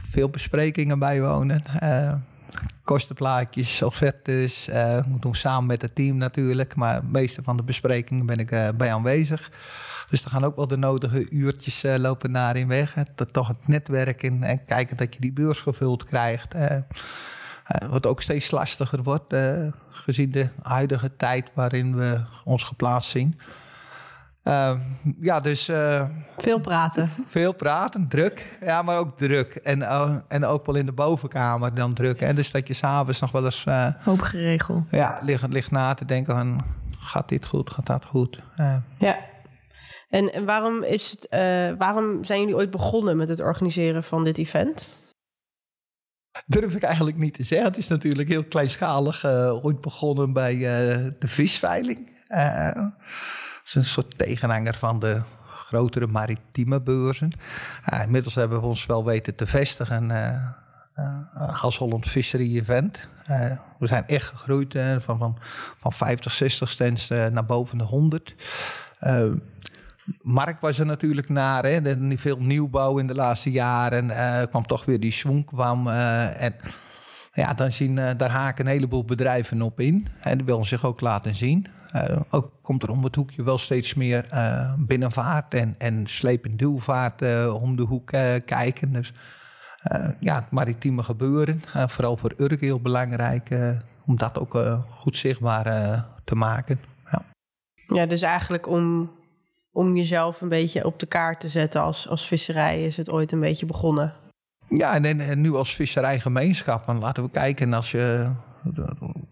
veel 0.10 0.30
besprekingen 0.30 1.00
bijwonen 1.00 1.64
kostenplaatjes, 2.84 3.82
offertes. 3.82 4.70
Uh, 4.70 4.76
we 4.98 5.20
doen 5.20 5.36
samen 5.36 5.66
met 5.66 5.82
het 5.82 5.96
team 5.96 6.18
natuurlijk. 6.18 6.76
Maar 6.76 7.02
de 7.02 7.08
meeste 7.08 7.44
van 7.44 7.58
de 7.58 7.64
besprekingen 7.64 8.26
ben 8.26 8.38
ik 8.38 8.52
uh, 8.52 8.70
bij 8.76 8.94
aanwezig. 8.94 9.52
Dus 10.10 10.24
er 10.24 10.30
gaan 10.30 10.44
ook 10.44 10.56
wel 10.56 10.68
de 10.68 10.78
nodige 10.78 11.30
uurtjes 11.30 11.84
uh, 11.86 11.96
lopen 11.96 12.32
naar 12.32 12.56
in 12.56 12.68
weg. 12.68 12.94
Het, 12.94 13.12
toch 13.32 13.48
het 13.48 13.68
netwerken 13.68 14.44
en 14.44 14.66
kijken 14.66 14.98
dat 14.98 15.14
je 15.14 15.20
die 15.20 15.34
beurs 15.34 15.60
gevuld 15.60 16.04
krijgt. 16.04 16.54
wat 17.90 18.06
ook 18.06 18.22
steeds 18.22 18.52
lastiger 18.52 19.04
wordt, 19.04 19.36
gezien 19.90 20.32
de 20.32 20.50
huidige 20.62 21.16
tijd 21.16 21.52
waarin 21.54 21.96
we 21.96 22.22
ons 22.44 22.64
geplaatst 22.64 23.10
zien. 23.10 23.40
Uh, 24.44 24.80
ja, 25.20 25.40
dus... 25.40 25.70
Uh, 25.70 26.04
veel 26.38 26.60
praten. 26.60 27.10
Veel 27.28 27.54
praten, 27.54 28.08
druk. 28.08 28.58
Ja, 28.62 28.82
maar 28.82 28.98
ook 28.98 29.18
druk. 29.18 29.56
En, 29.56 29.80
uh, 29.80 30.16
en 30.28 30.46
ook 30.46 30.66
wel 30.66 30.76
in 30.76 30.86
de 30.86 30.92
bovenkamer 30.92 31.74
dan 31.74 31.94
druk. 31.94 32.22
En 32.22 32.36
dus 32.36 32.52
dat 32.52 32.68
je 32.68 32.74
s'avonds 32.74 33.20
nog 33.20 33.32
wel 33.32 33.46
eens... 33.46 33.66
Hoop 34.00 34.22
geregeld. 34.22 34.84
Ja, 34.92 35.20
ligt, 35.22 35.54
ligt 35.54 35.72
na 35.72 35.94
te 35.94 36.06
denken 36.06 36.36
van... 36.36 36.66
Gaat 37.00 37.30
dit 37.30 37.46
goed? 37.46 37.70
Gaat 37.70 37.86
dat 37.86 38.06
goed? 38.06 38.42
Ja. 38.98 39.20
En, 40.10 40.34
en 40.34 40.46
waarom, 40.46 40.84
is 40.84 41.12
het, 41.12 41.28
waarom 41.78 42.24
zijn 42.24 42.40
jullie 42.40 42.56
ooit 42.56 42.72
begonnen 42.72 43.18
met 43.18 43.30
het 43.30 43.40
organiseren 43.40 44.04
van 44.04 44.24
dit 44.24 44.38
event? 44.38 44.98
Durf 46.46 46.76
ik 46.76 46.84
eigenlijk 46.84 47.18
niet 47.18 47.34
te 47.34 47.44
zeggen. 47.44 47.68
Het 47.68 47.78
is 47.78 47.88
natuurlijk 47.88 48.30
heel 48.30 48.44
kleinschalig 48.44 49.26
ooit 49.64 49.82
begonnen 49.82 50.34
bij 50.34 50.58
de 51.20 51.28
visveiling 51.28 52.18
is 53.66 53.76
een 53.76 53.86
soort 53.86 54.18
tegenhanger 54.18 54.76
van 54.76 55.00
de 55.00 55.22
grotere 55.70 56.08
maritieme 56.08 56.82
beurzen. 56.82 57.32
Inmiddels 58.02 58.36
hebben 58.36 58.60
we 58.60 58.66
ons 58.66 58.86
wel 58.86 59.06
weten 59.06 59.36
te 59.36 59.46
vestigen 59.46 60.10
uh, 60.10 60.46
uh, 61.00 61.64
als 61.64 61.78
Holland 61.78 62.08
Fishery 62.08 62.58
Event. 62.58 63.08
we 63.80 63.88
zijn 63.88 64.08
echt 64.08 64.28
gegroeid 64.28 64.74
van, 65.00 65.18
van, 65.18 65.38
van 65.80 65.94
50, 65.94 66.32
60 66.32 66.70
stands 66.70 67.08
naar 67.08 67.46
boven 67.46 67.78
de 67.78 67.84
100. 67.84 68.36
Markt 70.22 70.62
was 70.62 70.80
er 70.80 70.86
natuurlijk 70.86 71.30
naar. 71.30 71.64
Hè. 71.66 71.96
Niet 71.96 72.22
veel 72.22 72.40
nieuwbouw 72.40 72.98
in 72.98 73.08
de 73.08 73.16
laatste 73.16 73.52
jaren. 73.52 74.10
Er 74.10 74.48
kwam 74.48 74.66
toch 74.66 74.86
weer 74.86 75.00
die 75.00 75.12
schwung 75.12 75.46
kwam. 75.46 75.88
en 75.88 76.56
ja, 77.34 77.54
dan 77.54 77.72
zien, 77.72 77.96
daar 77.96 78.30
haken 78.30 78.66
een 78.66 78.72
heleboel 78.72 79.06
bedrijven 79.06 79.62
op 79.62 79.80
in. 79.80 80.08
En 80.22 80.38
die 80.38 80.46
willen 80.46 80.66
zich 80.66 80.86
ook 80.86 81.02
laten 81.02 81.36
zien. 81.36 81.68
Uh, 81.96 82.20
ook 82.30 82.52
komt 82.62 82.84
er 82.84 82.90
om 82.90 83.04
het 83.04 83.16
hoekje 83.16 83.44
wel 83.44 83.58
steeds 83.58 83.94
meer 83.94 84.30
uh, 84.34 84.74
binnenvaart 84.78 85.54
en, 85.54 85.76
en 85.78 86.08
sleep- 86.08 86.46
en 86.46 86.58
duwvaart 86.58 87.22
uh, 87.22 87.62
om 87.62 87.76
de 87.76 87.84
hoek 87.84 88.08
kijken. 88.46 88.94
Dus 88.94 89.14
ja, 90.20 90.36
het 90.36 90.52
maritieme 90.52 91.04
gebeuren, 91.04 91.62
vooral 91.88 92.18
voor 92.18 92.34
Urk 92.38 92.62
heel 92.62 92.82
belangrijk 92.82 93.50
om 94.06 94.18
dat 94.18 94.40
ook 94.40 94.84
goed 94.90 95.18
zichtbaar 95.18 95.64
te 96.24 96.36
maken. 96.36 96.80
Ja. 97.12 97.22
ja, 97.88 98.06
dus 98.06 98.22
eigenlijk 98.22 98.68
om, 98.68 99.12
om 99.72 99.96
jezelf 99.96 100.42
een 100.42 100.50
beetje 100.50 100.86
op 100.86 101.00
de 101.00 101.06
kaart 101.06 101.40
te 101.40 101.50
zetten 101.50 101.82
als, 101.82 102.08
als 102.08 102.28
visserij 102.28 102.84
is 102.84 102.98
het 102.98 103.10
ooit 103.10 103.32
een 103.32 103.40
beetje 103.40 103.66
begonnen. 103.66 104.14
Ja, 104.68 104.96
en, 104.96 105.20
en 105.20 105.42
nu 105.42 105.56
als 105.56 105.76
visserijgemeenschap, 105.76 106.86
dan 106.86 107.00
laten 107.00 107.24
we 107.24 107.30
kijken 107.30 107.74
als 107.74 107.92
je 107.92 108.32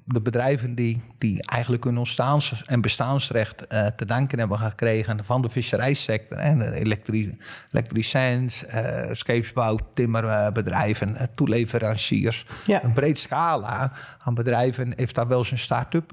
de 0.03 0.21
bedrijven 0.21 0.75
die, 0.75 1.03
die 1.17 1.43
eigenlijk 1.45 1.83
hun 1.83 1.97
ontstaans- 1.97 2.63
en 2.65 2.81
bestaansrecht 2.81 3.65
uh, 3.73 3.85
te 3.85 4.05
danken 4.05 4.39
hebben 4.39 4.59
gekregen 4.59 5.25
van 5.25 5.41
de 5.41 5.49
visserijsector. 5.49 6.37
En 6.37 6.73
elektri 6.73 7.37
elektriciëns, 7.71 8.63
uh, 8.63 9.09
scheepsbouw, 9.11 9.79
timmerbedrijven, 9.93 11.09
uh, 11.09 11.21
toeleveranciers. 11.35 12.45
Ja. 12.65 12.83
Een 12.83 12.93
breed 12.93 13.17
scala 13.17 13.91
aan 14.23 14.33
bedrijven 14.33 14.93
heeft 14.95 15.15
daar 15.15 15.27
wel 15.27 15.43
zijn 15.43 15.59
start-up 15.59 16.09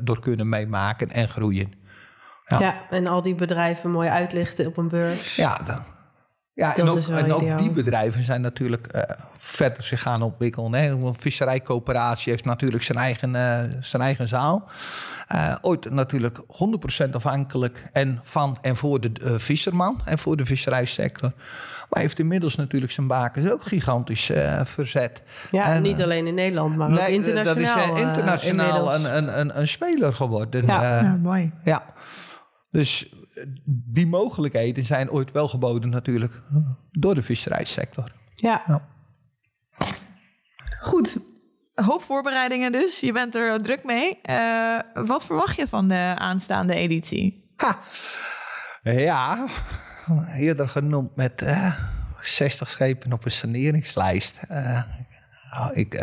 door 0.00 0.20
kunnen 0.20 0.48
meemaken 0.48 1.10
en 1.10 1.28
groeien. 1.28 1.72
Ja. 2.46 2.58
ja. 2.58 2.74
en 2.90 3.06
al 3.06 3.22
die 3.22 3.34
bedrijven 3.34 3.90
mooi 3.90 4.08
uitlichten 4.08 4.66
op 4.66 4.76
een 4.76 4.88
beurs. 4.88 5.36
Ja, 5.36 5.60
dan, 5.66 5.93
ja, 6.54 6.76
en 6.76 6.88
ook, 6.88 6.98
en 6.98 7.32
ook, 7.32 7.58
die 7.58 7.70
bedrijven 7.70 8.24
zijn 8.24 8.40
natuurlijk 8.40 8.88
uh, 8.94 9.02
verder 9.38 9.82
zich 9.82 10.00
gaan 10.00 10.22
ontwikkelen. 10.22 10.74
Hè. 10.74 10.90
Een 10.90 11.14
visserijcoöperatie 11.18 12.32
heeft 12.32 12.44
natuurlijk 12.44 12.82
zijn 12.82 12.98
eigen, 12.98 13.28
uh, 13.28 13.58
zijn 13.80 14.02
eigen 14.02 14.28
zaal. 14.28 14.68
Uh, 15.34 15.54
ooit 15.60 15.90
natuurlijk 15.90 16.38
100% 17.06 17.10
afhankelijk 17.10 17.84
en 17.92 18.20
van 18.22 18.56
en 18.60 18.76
voor 18.76 19.00
de 19.00 19.38
visserman 19.38 20.00
en 20.04 20.18
voor 20.18 20.36
de 20.36 20.46
visserijsector. 20.46 21.32
Maar 21.90 22.02
heeft 22.02 22.18
inmiddels 22.18 22.56
natuurlijk 22.56 22.92
zijn 22.92 23.06
bakens 23.06 23.50
ook 23.50 23.62
gigantisch 23.62 24.30
verzet. 24.64 25.22
Ja, 25.50 25.72
en, 25.72 25.82
niet 25.82 26.02
alleen 26.02 26.26
in 26.26 26.34
Nederland, 26.34 26.76
maar 26.76 26.90
nee, 26.90 27.00
ook 27.00 27.08
internationaal. 27.08 27.86
Dat 27.88 27.98
is 27.98 28.04
internationaal 28.04 28.94
een, 28.94 29.16
een, 29.16 29.40
een, 29.40 29.58
een, 29.58 29.68
speler 29.68 30.14
geworden. 30.14 30.66
Ja, 30.66 31.00
ja 31.00 31.18
mooi. 31.22 31.52
Ja, 31.64 31.84
dus 32.70 33.14
die 33.66 34.06
mogelijkheden 34.06 34.84
zijn 34.84 35.10
ooit 35.10 35.32
wel 35.32 35.48
geboden 35.48 35.90
natuurlijk 35.90 36.42
door 36.90 37.14
de 37.14 37.22
visserijsector. 37.22 38.12
Ja. 38.34 38.62
ja. 38.66 38.88
Goed, 40.80 41.18
hoop 41.74 42.02
voorbereidingen 42.02 42.72
dus. 42.72 43.00
Je 43.00 43.12
bent 43.12 43.34
er 43.34 43.62
druk 43.62 43.84
mee. 43.84 44.18
Uh, 44.22 44.78
wat 44.94 45.24
verwacht 45.24 45.56
je 45.56 45.68
van 45.68 45.88
de 45.88 46.14
aanstaande 46.18 46.74
editie? 46.74 47.52
Ha. 47.56 47.78
Ja, 48.82 49.46
eerder 50.34 50.68
genoemd 50.68 51.16
met 51.16 51.42
uh, 51.42 51.66
eh, 51.66 51.74
60 52.20 52.70
schepen 52.70 53.12
op 53.12 53.24
een 53.24 53.30
saneringslijst. 53.30 54.40
Uh, 54.50 54.82
ik 55.72 55.94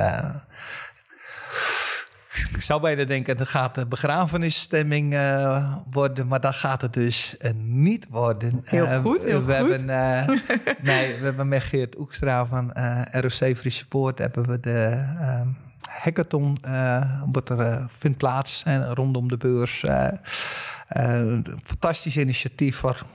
ik 2.34 2.62
zou 2.62 2.82
bijna 2.82 3.04
denken, 3.04 3.38
dat 3.38 3.48
gaat 3.48 3.76
de 3.76 3.86
begrafenisstemming 3.86 5.14
uh, 5.14 5.76
worden, 5.92 6.28
maar 6.28 6.40
dat 6.40 6.56
gaat 6.56 6.82
het 6.82 6.94
dus 6.94 7.36
uh, 7.40 7.52
niet 7.56 8.08
worden. 8.10 8.62
Heel 8.64 8.86
uh, 8.86 9.00
goed, 9.00 9.24
heel 9.24 9.46
we 9.46 9.54
goed. 9.54 9.70
Hebben, 9.70 9.86
nee, 10.92 11.18
we 11.18 11.24
hebben 11.24 11.48
met 11.48 11.64
Geert 11.64 11.98
Oekstra 12.00 12.46
van 12.46 12.72
ROC 13.12 13.32
Free 13.32 13.70
Support 13.70 14.20
hebben 14.20 14.48
we 14.48 14.60
de 14.60 14.98
ehm, 15.20 15.48
hackathon, 15.90 16.58
wordt 17.32 17.50
er, 17.50 17.90
vindt 17.98 18.18
plaats 18.18 18.62
en 18.66 18.94
rondom 18.94 19.28
de 19.28 19.38
beurs. 19.38 19.84
een 20.88 21.60
fantastisch 21.64 22.18
initiatief 22.18 22.76
voor 22.76 23.06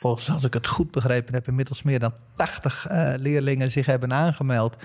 volgens 0.00 0.30
als 0.30 0.44
ik 0.44 0.54
het 0.54 0.66
goed 0.66 0.90
begrepen 0.90 1.34
heb, 1.34 1.48
inmiddels 1.48 1.82
meer 1.82 1.98
dan 1.98 2.12
80 2.36 2.90
uh, 2.90 3.12
leerlingen 3.16 3.70
zich 3.70 3.86
hebben 3.86 4.12
aangemeld. 4.12 4.76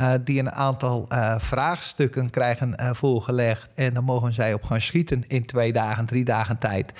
Uh, 0.00 0.12
die 0.24 0.38
een 0.38 0.50
aantal 0.50 1.08
uh, 1.12 1.38
vraagstukken 1.38 2.30
krijgen 2.30 2.96
voorgelegd. 2.96 3.68
En 3.74 3.94
dan 3.94 4.04
mogen 4.04 4.32
zij 4.32 4.54
op 4.54 4.62
gaan 4.62 4.80
schieten 4.80 5.24
in 5.28 5.46
twee 5.46 5.72
dagen, 5.72 6.06
drie 6.06 6.24
dagen 6.24 6.58
tijd. 6.58 6.92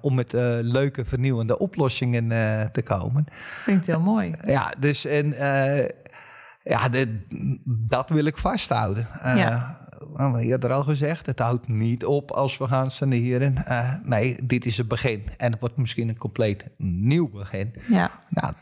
om 0.00 0.14
met 0.14 0.32
leuke, 0.62 1.04
vernieuwende 1.04 1.58
oplossingen 1.58 2.28
te 2.72 2.82
komen. 2.82 3.24
Klinkt 3.64 3.86
heel 3.86 4.00
mooi. 4.00 4.34
Ja, 4.44 4.72
dus 4.78 5.04
en. 5.04 5.34
ja, 6.62 6.88
dat 7.64 8.08
wil 8.08 8.24
ik 8.24 8.38
vasthouden. 8.38 9.08
Ja 9.22 9.81
we 10.12 10.22
hebben 10.22 10.40
eerder 10.40 10.72
al 10.72 10.82
gezegd, 10.82 11.26
het 11.26 11.38
houdt 11.38 11.68
niet 11.68 12.04
op 12.04 12.30
als 12.30 12.58
we 12.58 12.66
gaan 12.66 12.90
saneren. 12.90 13.64
Uh, 13.68 13.92
nee, 14.04 14.38
dit 14.44 14.66
is 14.66 14.76
het 14.76 14.88
begin. 14.88 15.22
En 15.36 15.50
het 15.50 15.60
wordt 15.60 15.76
misschien 15.76 16.08
een 16.08 16.18
compleet 16.18 16.66
nieuw 16.76 17.30
begin. 17.30 17.74
Ja. 17.88 18.10
Nou, 18.28 18.54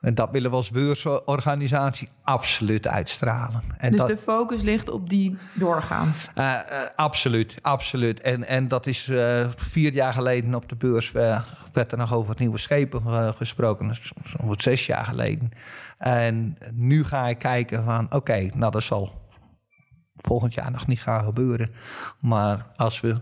en 0.00 0.14
dat 0.14 0.30
willen 0.30 0.50
we 0.50 0.56
als 0.56 0.70
beursorganisatie 0.70 2.08
absoluut 2.22 2.86
uitstralen. 2.86 3.62
En 3.78 3.90
dus 3.90 4.00
dat, 4.00 4.08
de 4.08 4.16
focus 4.16 4.62
ligt 4.62 4.90
op 4.90 5.08
die 5.08 5.36
doorgaan? 5.54 6.12
Uh, 6.38 6.44
uh, 6.44 6.80
absoluut, 6.96 7.54
absoluut. 7.62 8.20
En, 8.20 8.46
en 8.46 8.68
dat 8.68 8.86
is 8.86 9.10
vier 9.56 9.92
jaar 9.92 10.12
geleden 10.12 10.54
op 10.54 10.68
de 10.68 10.76
beurs... 10.76 11.12
werd 11.72 11.92
er 11.92 11.98
nog 11.98 12.14
over 12.14 12.30
het 12.30 12.38
nieuwe 12.38 12.58
schepen 12.58 13.34
gesproken. 13.34 13.86
Dat 13.86 13.98
is 14.56 14.62
zes 14.62 14.86
jaar 14.86 15.04
geleden. 15.04 15.50
En 15.98 16.58
nu 16.72 17.04
ga 17.04 17.28
ik 17.28 17.38
kijken 17.38 17.84
van... 17.84 18.04
oké, 18.04 18.16
okay, 18.16 18.52
nou 18.54 18.72
dat 18.72 18.82
zal 18.82 19.26
volgend 20.18 20.54
jaar 20.54 20.70
nog 20.70 20.86
niet 20.86 21.02
gaan 21.02 21.24
gebeuren. 21.24 21.70
Maar 22.20 22.66
als 22.76 23.00
we 23.00 23.16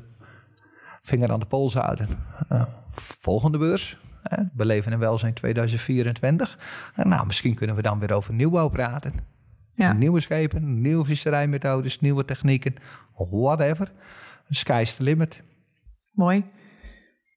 vinger 1.03 1.33
aan 1.33 1.41
de 1.41 1.47
pols 1.47 1.75
houden, 1.75 2.09
uh, 2.53 2.65
volgende 2.91 3.59
beurs, 3.59 3.99
Hè? 4.29 4.43
We 4.55 4.65
leven 4.65 4.93
in 4.93 4.99
welzijn 4.99 5.35
2024. 5.35 6.59
En 6.95 7.09
nou, 7.09 7.27
misschien 7.27 7.55
kunnen 7.55 7.77
we 7.77 7.83
dan 7.83 7.99
weer 7.99 8.13
over 8.13 8.35
nieuwbouw 8.35 8.69
praten. 8.69 9.13
Ja. 9.75 9.93
Nieuwe 9.93 10.21
schepen, 10.21 10.81
nieuwe 10.81 11.05
visserijmethodes, 11.05 12.01
nieuwe 12.01 12.25
technieken, 12.25 12.75
whatever. 13.31 13.93
Sky's 14.51 14.95
the 14.95 15.03
limit. 15.03 15.43
Mooi. 16.13 16.45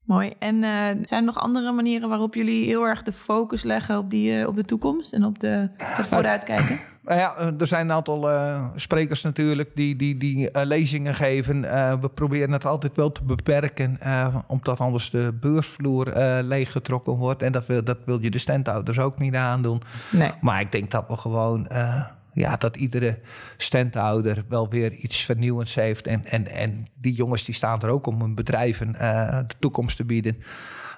Mooi. 0.10 0.34
En 0.40 0.56
eh, 0.56 0.72
zijn 1.04 1.06
er 1.10 1.24
nog 1.24 1.40
andere 1.40 1.72
manieren 1.72 2.10
waarop 2.10 2.36
jullie 2.36 2.66
heel 2.66 2.84
erg 2.84 3.04
de 3.04 3.12
focus 3.12 3.64
leggen 3.64 3.98
op, 3.98 4.10
die, 4.10 4.40
eh, 4.40 4.48
op 4.48 4.56
de 4.56 4.64
toekomst 4.64 5.14
en 5.14 5.24
op 5.24 5.40
de, 5.40 5.70
het 5.78 6.08
vooruitkijken? 6.08 6.80
Nou 7.04 7.22
ja, 7.22 7.36
eh, 7.36 7.60
er 7.60 7.68
zijn 7.68 7.90
een 7.90 7.96
aantal 7.96 8.30
eh, 8.30 8.68
sprekers 8.76 9.22
natuurlijk 9.22 9.72
die, 9.76 9.96
die, 9.96 10.18
die 10.18 10.52
eh, 10.52 10.66
lezingen 10.66 11.16
geven. 11.16 11.72
Eh, 11.72 11.94
we 12.02 12.10
proberen 12.10 12.52
het 12.52 12.66
altijd 12.66 12.96
wel 12.96 13.12
te 13.12 13.24
beperken, 13.24 13.98
eh, 14.00 14.36
omdat 14.48 14.80
anders 14.80 15.10
de 15.10 15.38
beursvloer 15.40 16.08
eh, 16.08 16.44
leeggetrokken 16.44 17.14
wordt. 17.14 17.42
En 17.42 17.52
dat 17.52 17.66
wil, 17.66 17.84
dat 17.84 17.98
wil 18.06 18.22
je 18.22 18.30
de 18.30 18.38
standhouders 18.38 19.00
ook 19.00 19.20
niet 19.20 19.36
aandoen. 19.36 19.82
Nee. 20.12 20.32
Maar 20.42 20.62
ik 20.62 20.72
denk 20.72 20.92
dat 20.92 21.06
we 21.08 21.18
gewoon, 21.18 21.68
eh, 21.68 22.06
ja, 22.34 22.56
dat 22.56 22.76
iedere 22.76 23.20
standhouder 23.58 24.46
wel 24.50 24.70
weer 24.70 24.94
iets 24.94 25.26
vernieuwends 25.26 25.76
heeft. 25.76 26.08
En, 26.08 26.26
en, 26.26 26.48
en 26.48 26.88
die 26.96 27.14
jongens 27.14 27.46
die 27.46 27.56
staan 27.56 27.82
er 27.82 27.90
ook 27.90 28.08
om 28.08 28.22
hun 28.22 28.36
bedrijven 28.36 28.96
eh, 28.96 29.40
de 29.48 29.56
toekomst 29.60 29.98
te 29.98 30.06
bieden. 30.06 30.44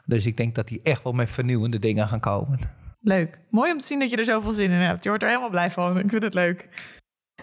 Dus 0.05 0.25
ik 0.25 0.37
denk 0.37 0.55
dat 0.55 0.67
die 0.67 0.79
echt 0.83 1.03
wel 1.03 1.13
met 1.13 1.29
vernieuwende 1.29 1.79
dingen 1.79 2.07
gaan 2.07 2.19
komen. 2.19 2.59
Leuk. 3.01 3.39
Mooi 3.49 3.71
om 3.71 3.77
te 3.77 3.85
zien 3.85 3.99
dat 3.99 4.09
je 4.09 4.17
er 4.17 4.25
zoveel 4.25 4.51
zin 4.51 4.71
in 4.71 4.79
hebt. 4.79 5.03
Je 5.03 5.09
wordt 5.09 5.23
er 5.23 5.29
helemaal 5.29 5.49
blij 5.49 5.71
van. 5.71 5.99
Ik 5.99 6.09
vind 6.09 6.23
het 6.23 6.33
leuk. 6.33 6.67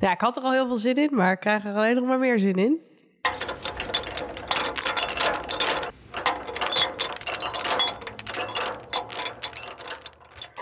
Ja, 0.00 0.12
ik 0.12 0.20
had 0.20 0.36
er 0.36 0.42
al 0.42 0.52
heel 0.52 0.66
veel 0.66 0.76
zin 0.76 0.94
in, 0.94 1.10
maar 1.14 1.32
ik 1.32 1.40
krijg 1.40 1.64
er 1.64 1.74
alleen 1.74 1.94
nog 1.94 2.06
maar 2.06 2.18
meer 2.18 2.38
zin 2.38 2.54
in. 2.54 2.80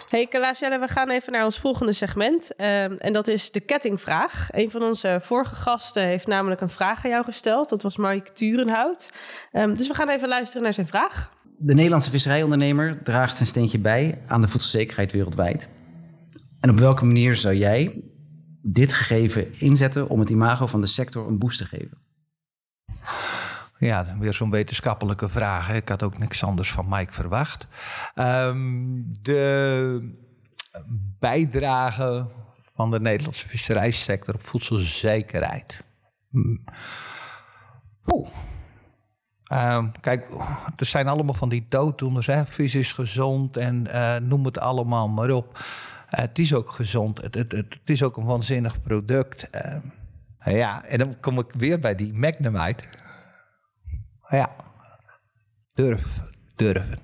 Hey 0.09 0.27
Kalaasjelle, 0.27 0.79
we 0.79 0.89
gaan 0.89 1.11
even 1.11 1.33
naar 1.33 1.45
ons 1.45 1.59
volgende 1.59 1.93
segment. 1.93 2.55
ehm, 2.57 2.93
en 2.93 3.13
dat 3.13 3.29
is 3.29 3.51
de 3.51 3.61
kettingvraag. 3.61 4.49
Een 4.51 4.71
van 4.71 4.83
onze 4.83 5.19
vorige 5.23 5.55
gasten 5.55 6.03
heeft 6.03 6.27
namelijk 6.27 6.61
een 6.61 6.69
vraag 6.69 7.05
aan 7.05 7.11
jou 7.11 7.25
gesteld. 7.25 7.69
Dat 7.69 7.83
was 7.83 7.97
Mike 7.97 8.33
Turenhout. 8.33 9.13
Ehm, 9.53 9.75
dus 9.75 9.89
we 9.89 9.95
gaan 9.95 10.09
even 10.09 10.29
luisteren 10.29 10.63
naar 10.63 10.75
zijn 10.75 10.87
vraag. 10.87 11.31
De 11.59 11.75
Nederlandse 11.75 12.11
visserijondernemer 12.11 13.03
draagt 13.03 13.37
zijn 13.37 13.49
steentje 13.49 13.79
bij 13.79 14.23
aan 14.27 14.41
de 14.41 14.49
voedselzekerheid 14.49 15.13
wereldwijd. 15.13 15.69
En 16.61 16.71
op 16.71 16.79
welke 16.79 17.05
manier 17.05 17.35
zou 17.35 17.55
jij 17.55 18.03
dit 18.63 18.93
gegeven 18.93 19.61
inzetten 19.61 20.09
om 20.09 20.21
het 20.21 20.31
imago 20.31 20.67
van 20.67 20.81
de 20.81 20.87
sector 20.87 21.27
een 21.27 21.39
boost 21.39 21.59
te 21.59 21.65
geven? 21.65 22.06
Ja, 23.79 24.17
weer 24.19 24.35
zo'n 24.35 24.51
wetenschappelijke 24.51 25.29
vraag. 25.29 25.71
Ik 25.71 25.89
had 25.89 26.03
ook 26.03 26.19
niks 26.19 26.45
anders 26.45 26.73
van 26.73 26.87
Mike 26.89 27.13
verwacht. 27.13 27.67
Ehm, 28.15 28.67
de 29.23 30.15
bijdrage 31.19 32.27
van 32.75 32.91
de 32.91 33.01
Nederlandse 33.01 33.49
visserijsector 33.49 34.35
op 34.35 34.47
voedselzekerheid. 34.47 35.85
Hm. 36.31 36.57
Poeh. 38.03 38.29
Ehm, 39.45 39.91
kijk, 40.01 40.27
er 40.77 40.87
zijn 40.87 41.09
allemaal 41.09 41.35
van 41.35 41.49
die 41.49 41.67
dooddoeners. 41.69 42.27
Hè? 42.27 42.47
Vis 42.47 42.75
is 42.75 42.93
gezond 42.93 43.57
en 43.57 43.87
eh, 43.87 44.17
noem 44.17 44.45
het 44.45 44.59
allemaal 44.59 45.09
maar 45.09 45.31
op. 45.31 45.59
Eh, 46.09 46.21
het 46.21 46.39
is 46.39 46.55
ook 46.55 46.71
gezond. 46.71 47.23
Het, 47.23 47.35
het, 47.35 47.53
het, 47.53 47.81
is 47.85 48.03
ook 48.03 48.17
een 48.17 48.25
waanzinnig 48.25 48.83
product. 48.83 49.51
Ehm, 49.51 49.81
ja, 50.45 50.85
en 50.85 50.99
dan 50.99 51.21
kom 51.21 51.39
ik 51.39 51.53
weer 51.57 51.79
bij 51.79 51.95
die 51.95 52.15
Magnum 52.15 52.57
uit. 52.57 52.89
Ja, 54.29 54.57
durf, 55.75 56.21
durven. 56.57 56.99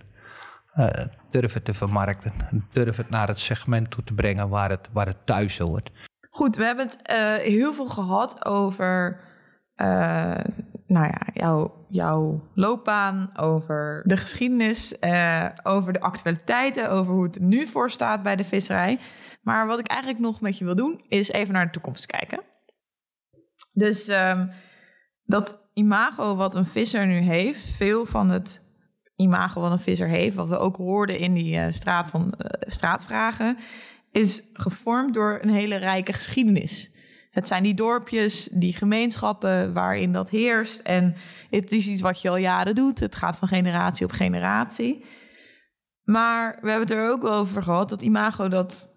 Eh, 0.73 1.07
durf 1.31 1.53
het 1.53 1.65
te 1.65 1.75
vermarkten. 1.75 2.33
Durf 2.73 2.97
het 2.97 3.11
naar 3.11 3.29
het 3.29 3.39
segment 3.39 3.91
toe 3.91 4.05
te 4.05 4.15
brengen 4.15 4.49
waar 4.49 4.71
het, 4.71 4.89
waar 4.93 5.07
het 5.07 5.27
thuis 5.27 5.59
hoort. 5.59 5.91
Goed, 6.31 6.57
we 6.57 6.65
hebben 6.65 6.87
het 6.87 7.03
eh, 7.03 7.35
heel 7.35 7.75
veel 7.75 7.89
gehad 7.89 8.45
over 8.47 9.21
eh, 9.75 10.45
nou 10.87 11.07
ja, 11.07 11.21
jouw, 11.33 11.87
jouw 11.89 12.49
loopbaan, 12.55 13.39
over 13.39 14.03
de 14.07 14.17
geschiedenis, 14.17 14.99
eh, 14.99 15.49
over 15.63 15.93
de 15.93 16.01
actualiteiten, 16.01 16.91
over 16.91 17.13
hoe 17.13 17.25
het 17.25 17.35
er 17.35 17.43
nu 17.43 17.67
voor 17.67 17.91
staat 17.91 18.23
bij 18.23 18.37
de 18.37 18.45
visserij. 18.45 19.01
Maar 19.43 19.67
wat 19.67 19.79
ik 19.79 19.87
eigenlijk 19.87 20.23
nog 20.23 20.41
met 20.41 20.59
je 20.59 20.65
wil 20.65 20.75
doen, 20.75 21.05
is 21.09 21.31
even 21.31 21.55
naar 21.55 21.65
de 21.65 21.73
toekomst 21.73 22.07
kijken. 22.07 22.41
Dus 23.73 24.09
ehm, 24.09 24.47
dat 25.25 25.62
imago 25.75 26.37
wat 26.37 26.55
een 26.55 26.67
visser 26.67 27.07
nu 27.07 27.19
heeft, 27.19 27.67
veel 27.67 28.07
van 28.07 28.31
het 28.31 28.63
imago 29.17 29.61
wat 29.61 29.73
een 29.73 29.79
visser 29.79 30.09
heeft, 30.09 30.37
wat 30.37 30.49
we 30.49 30.59
ook 30.59 30.77
hoorden 30.77 31.19
in 31.19 31.35
die 31.35 31.57
eh, 31.57 31.73
straat 31.73 32.11
van, 32.11 32.33
eh, 32.33 32.69
straatvragen, 32.71 33.57
is 34.11 34.43
gevormd 34.53 35.15
door 35.15 35.39
een 35.43 35.51
hele 35.51 35.77
rijke 35.77 36.13
geschiedenis. 36.13 36.91
Het 37.31 37.47
zijn 37.49 37.63
die 37.63 37.75
dorpjes, 37.75 38.49
die 38.53 38.77
gemeenschappen 38.77 39.73
waarin 39.73 40.13
dat 40.13 40.31
heerst. 40.31 40.81
En 40.81 41.15
het 41.51 41.73
is 41.73 41.87
iets 41.87 42.01
wat 42.01 42.21
je 42.21 42.29
al 42.29 42.37
jaren 42.37 42.75
doet. 42.75 43.01
Het 43.01 43.17
gaat 43.17 43.37
van 43.37 43.49
generatie 43.49 44.07
op 44.07 44.13
generatie. 44.13 45.05
Maar 46.03 46.59
we 46.61 46.71
hebben 46.71 46.89
het 46.89 46.97
er 46.97 47.11
ook 47.11 47.25
over 47.25 47.63
gehad 47.63 47.89
dat 47.89 48.03
imago 48.03 48.49
dat 48.49 48.89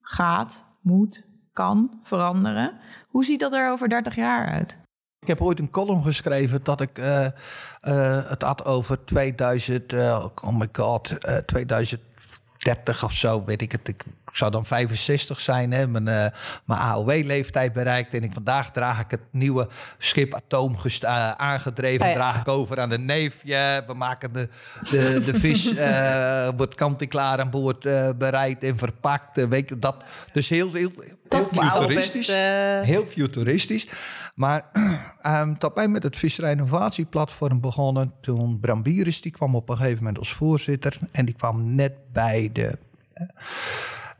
gaat, 0.00 0.64
moet, 0.82 1.24
kan 1.52 2.00
veranderen. 2.02 2.78
Hoe 3.08 3.24
ziet 3.24 3.40
dat 3.40 3.52
er 3.52 3.70
over 3.70 3.88
30 3.88 4.14
jaar 4.14 4.46
uit? 4.46 4.83
Ik 5.24 5.30
heb 5.30 5.40
ooit 5.40 5.58
een 5.58 5.70
column 5.70 6.02
geschreven 6.02 6.60
dat 6.62 6.80
ik 6.80 6.98
eh, 6.98 7.24
eh, 7.24 8.28
het 8.28 8.42
had 8.42 8.64
over 8.64 9.04
2000, 9.04 9.92
eh, 9.92 10.26
oh 10.42 10.58
my 10.58 10.68
god, 10.72 11.18
eh, 11.18 11.36
2030 11.36 13.04
of 13.04 13.12
zo, 13.12 13.44
weet 13.44 13.62
ik 13.62 13.72
het. 13.72 13.88
Ik, 13.88 14.04
ik 14.34 14.40
zou 14.40 14.52
dan 14.52 14.64
65 14.66 15.40
zijn, 15.40 15.72
hè, 15.72 15.86
mijn, 15.86 16.08
eh, 16.08 16.26
mijn 16.64 16.80
AOW-leeftijd 16.80 17.72
bereikt. 17.72 18.14
En 18.14 18.22
ik, 18.22 18.32
vandaag 18.32 18.70
draag 18.70 19.00
ik 19.00 19.10
het 19.10 19.20
nieuwe 19.30 19.68
schip 19.98 20.34
Atoom 20.34 20.76
gest- 20.76 21.04
eh, 21.04 21.30
aangedreven. 21.30 22.08
Ja. 22.08 22.14
Draag 22.14 22.40
ik 22.40 22.48
over 22.48 22.80
aan 22.80 22.88
de 22.88 22.98
neefje. 22.98 23.84
We 23.86 23.94
maken 23.94 24.32
de, 24.32 24.48
de, 24.90 25.22
de 25.24 25.38
vis, 25.38 25.74
eh, 25.76 26.48
wordt 26.56 26.74
kant-en-klaar 26.74 27.40
aan 27.40 27.50
boord 27.50 27.80
bereid 28.18 28.64
en 28.64 28.78
verpakt. 28.78 29.48
weet 29.48 29.68
je, 29.68 29.78
dat, 29.78 30.04
dus 30.32 30.48
heel, 30.48 30.72
heel, 30.72 30.90
heel 31.28 31.44
futuristisch. 31.44 32.26
best, 32.26 32.84
Heel 32.84 33.06
futuristisch. 33.06 33.88
Maar 34.34 34.64
ehm 35.22 35.54
dat 35.58 35.74
wij 35.74 35.88
met 35.88 36.02
het 36.02 36.16
Visserij 36.16 36.50
Innovatieplatform 36.50 37.60
begonnen. 37.60 38.12
Toen 38.20 38.60
Bram 38.60 38.82
Bieris, 38.82 39.20
die 39.20 39.32
kwam 39.32 39.54
op 39.54 39.68
een 39.68 39.76
gegeven 39.76 39.98
moment 39.98 40.18
als 40.18 40.32
voorzitter. 40.32 40.98
En 41.12 41.24
die 41.24 41.34
kwam 41.34 41.74
net 41.74 41.92
bij 42.12 42.50
de 42.52 42.78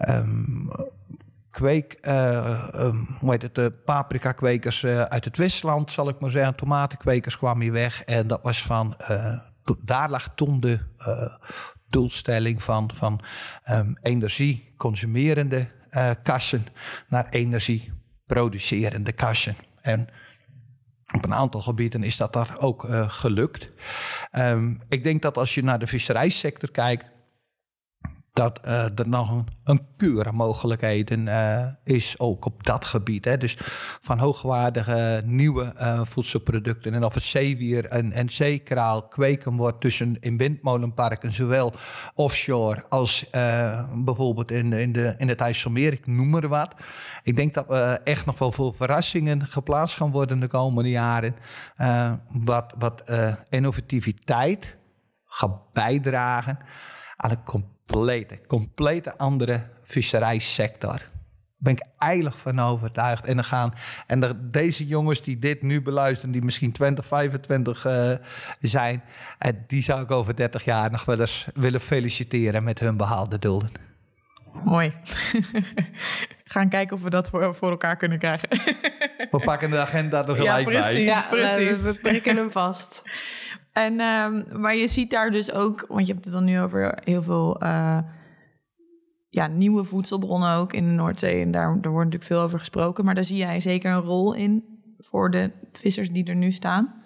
ehm, 0.06 0.66
kweek, 1.54 1.92
ehm, 2.00 2.96
hoe 3.18 3.30
heet 3.30 3.42
het, 3.42 3.54
de 3.54 3.70
paprika-kwekers 3.84 4.82
eh, 4.82 5.02
uit 5.02 5.24
het 5.24 5.36
Westland, 5.36 5.90
zal 5.90 6.08
ik 6.08 6.20
maar 6.20 6.30
zeggen. 6.30 6.54
Tomatenkwekers 6.54 7.38
kwamen 7.38 7.62
hier 7.62 7.72
weg. 7.72 8.04
En 8.04 8.26
dat 8.26 8.40
was 8.42 8.62
van, 8.62 8.96
eh, 8.98 9.38
daar 9.80 10.10
lag 10.10 10.32
toen 10.34 10.60
de 10.60 10.78
doelstelling 11.88 12.62
van, 12.62 12.90
van 12.94 13.20
ehm, 13.62 13.92
energie-consumerende 14.02 15.68
eh, 15.90 16.10
kassen 16.22 16.66
naar 17.08 17.26
energie-producerende 17.30 19.12
kassen. 19.12 19.56
En 19.80 20.08
op 21.12 21.24
een 21.24 21.34
aantal 21.34 21.62
gebieden 21.62 22.02
is 22.02 22.16
dat 22.16 22.32
daar 22.32 22.56
ook 22.58 22.86
gelukt. 23.06 23.70
Ik 24.88 25.04
denk 25.04 25.22
dat 25.22 25.36
als 25.36 25.54
je 25.54 25.62
naar 25.62 25.78
de 25.78 25.86
visserijsector 25.86 26.70
kijkt, 26.70 27.13
dat 28.34 28.60
eh, 28.60 28.98
er 28.98 29.08
nog 29.08 29.30
een, 29.30 29.48
een 29.64 30.34
mogelijkheden 30.34 31.28
eh, 31.28 31.66
is, 31.84 32.18
ook 32.18 32.44
op 32.44 32.64
dat 32.64 32.84
gebied. 32.84 33.24
Hè. 33.24 33.36
Dus 33.36 33.56
van 34.00 34.18
hoogwaardige 34.18 35.22
nieuwe 35.24 35.64
eh, 35.64 36.00
voedselproducten. 36.04 36.94
En 36.94 37.04
of 37.04 37.14
het 37.14 37.22
zeewier 37.22 37.86
en, 37.86 38.12
en 38.12 38.28
zeekraal 38.28 39.08
kweken 39.08 39.56
wordt 39.56 39.80
tussen 39.80 40.16
in 40.20 40.36
windmolenparken, 40.36 41.32
zowel 41.32 41.72
offshore 42.14 42.84
als 42.88 43.26
bijvoorbeeld 43.94 44.50
in, 44.50 44.72
in, 44.72 44.92
de, 44.92 45.14
in 45.18 45.28
het 45.28 45.40
IJsselmeer, 45.40 45.92
ik 45.92 46.06
noem 46.06 46.30
maar 46.30 46.48
wat. 46.48 46.74
Ik 47.22 47.36
denk 47.36 47.54
dat 47.54 47.66
we 47.66 48.00
echt 48.04 48.26
nog 48.26 48.38
wel 48.38 48.52
veel 48.52 48.72
verrassingen 48.72 49.46
geplaatst 49.46 49.96
gaan 49.96 50.10
worden 50.10 50.40
de 50.40 50.48
komende 50.48 50.90
jaren. 50.90 51.34
wat 52.30 52.74
wat 52.78 53.02
innovativiteit 53.48 54.76
gaat 55.24 55.72
bijdragen 55.72 56.58
aan 57.16 57.30
een 57.30 57.44
complete, 57.86 58.40
complete 58.46 59.18
andere 59.18 59.62
visserijsector. 59.82 60.90
Daar 60.90 61.72
ben 61.72 61.72
ik 61.72 61.82
eigenlijk 61.98 62.36
van 62.36 62.60
overtuigd. 62.60 63.26
En, 63.26 63.34
dan 63.34 63.44
gaan, 63.44 63.72
en 64.06 64.20
de- 64.20 64.50
deze 64.50 64.86
jongens 64.86 65.22
die 65.22 65.38
dit 65.38 65.62
nu 65.62 65.82
beluisteren, 65.82 66.32
die 66.32 66.42
misschien 66.42 66.72
20, 66.72 67.06
25 67.06 67.84
eh, 67.84 68.12
zijn, 68.60 69.02
eh, 69.38 69.52
die 69.66 69.82
zou 69.82 70.02
ik 70.02 70.10
over 70.10 70.36
30 70.36 70.64
jaar 70.64 70.90
nog 70.90 71.04
wel 71.04 71.20
eens 71.20 71.46
willen 71.54 71.80
feliciteren 71.80 72.64
met 72.64 72.78
hun 72.78 72.96
behaalde 72.96 73.38
doelen. 73.38 73.70
Mooi. 74.64 74.92
Gaan 76.44 76.68
kijken 76.68 76.96
of 76.96 77.02
we 77.02 77.10
dat 77.10 77.30
voor, 77.30 77.54
voor 77.54 77.70
elkaar 77.70 77.96
kunnen 77.96 78.18
krijgen. 78.18 78.48
We 79.30 79.40
pakken 79.44 79.70
de 79.70 79.78
agenda 79.78 80.22
er 80.28 80.28
Ja, 80.28 80.34
gelijk 80.54 80.64
bij. 80.66 80.80
precies. 80.80 81.04
Ja, 81.04 81.26
precies. 81.30 81.82
We, 81.84 81.92
we 81.92 81.98
prikken 81.98 82.36
hem 82.36 82.50
vast. 82.50 83.02
En, 83.74 84.00
ehm, 84.00 84.60
maar 84.60 84.76
je 84.76 84.88
ziet 84.88 85.10
daar 85.10 85.30
dus 85.30 85.52
ook, 85.52 85.84
want 85.88 86.06
je 86.06 86.12
hebt 86.12 86.24
het 86.24 86.34
dan 86.34 86.44
nu 86.44 86.60
over 86.60 86.98
heel 87.04 87.22
veel 87.22 87.60
eh, 87.60 87.98
ja, 89.28 89.46
nieuwe 89.46 89.84
voedselbronnen 89.84 90.54
ook 90.54 90.72
in 90.72 90.84
de 90.84 90.90
Noordzee. 90.90 91.42
En 91.42 91.50
daar, 91.50 91.66
daar 91.66 91.92
wordt 91.92 92.04
natuurlijk 92.04 92.24
veel 92.24 92.40
over 92.40 92.58
gesproken. 92.58 93.04
Maar 93.04 93.14
daar 93.14 93.24
zie 93.24 93.36
jij 93.36 93.60
zeker 93.60 93.92
een 93.92 94.00
rol 94.00 94.34
in 94.34 94.64
voor 94.98 95.30
de 95.30 95.50
vissers 95.72 96.10
die 96.10 96.24
er 96.24 96.36
nu 96.36 96.52
staan. 96.52 97.02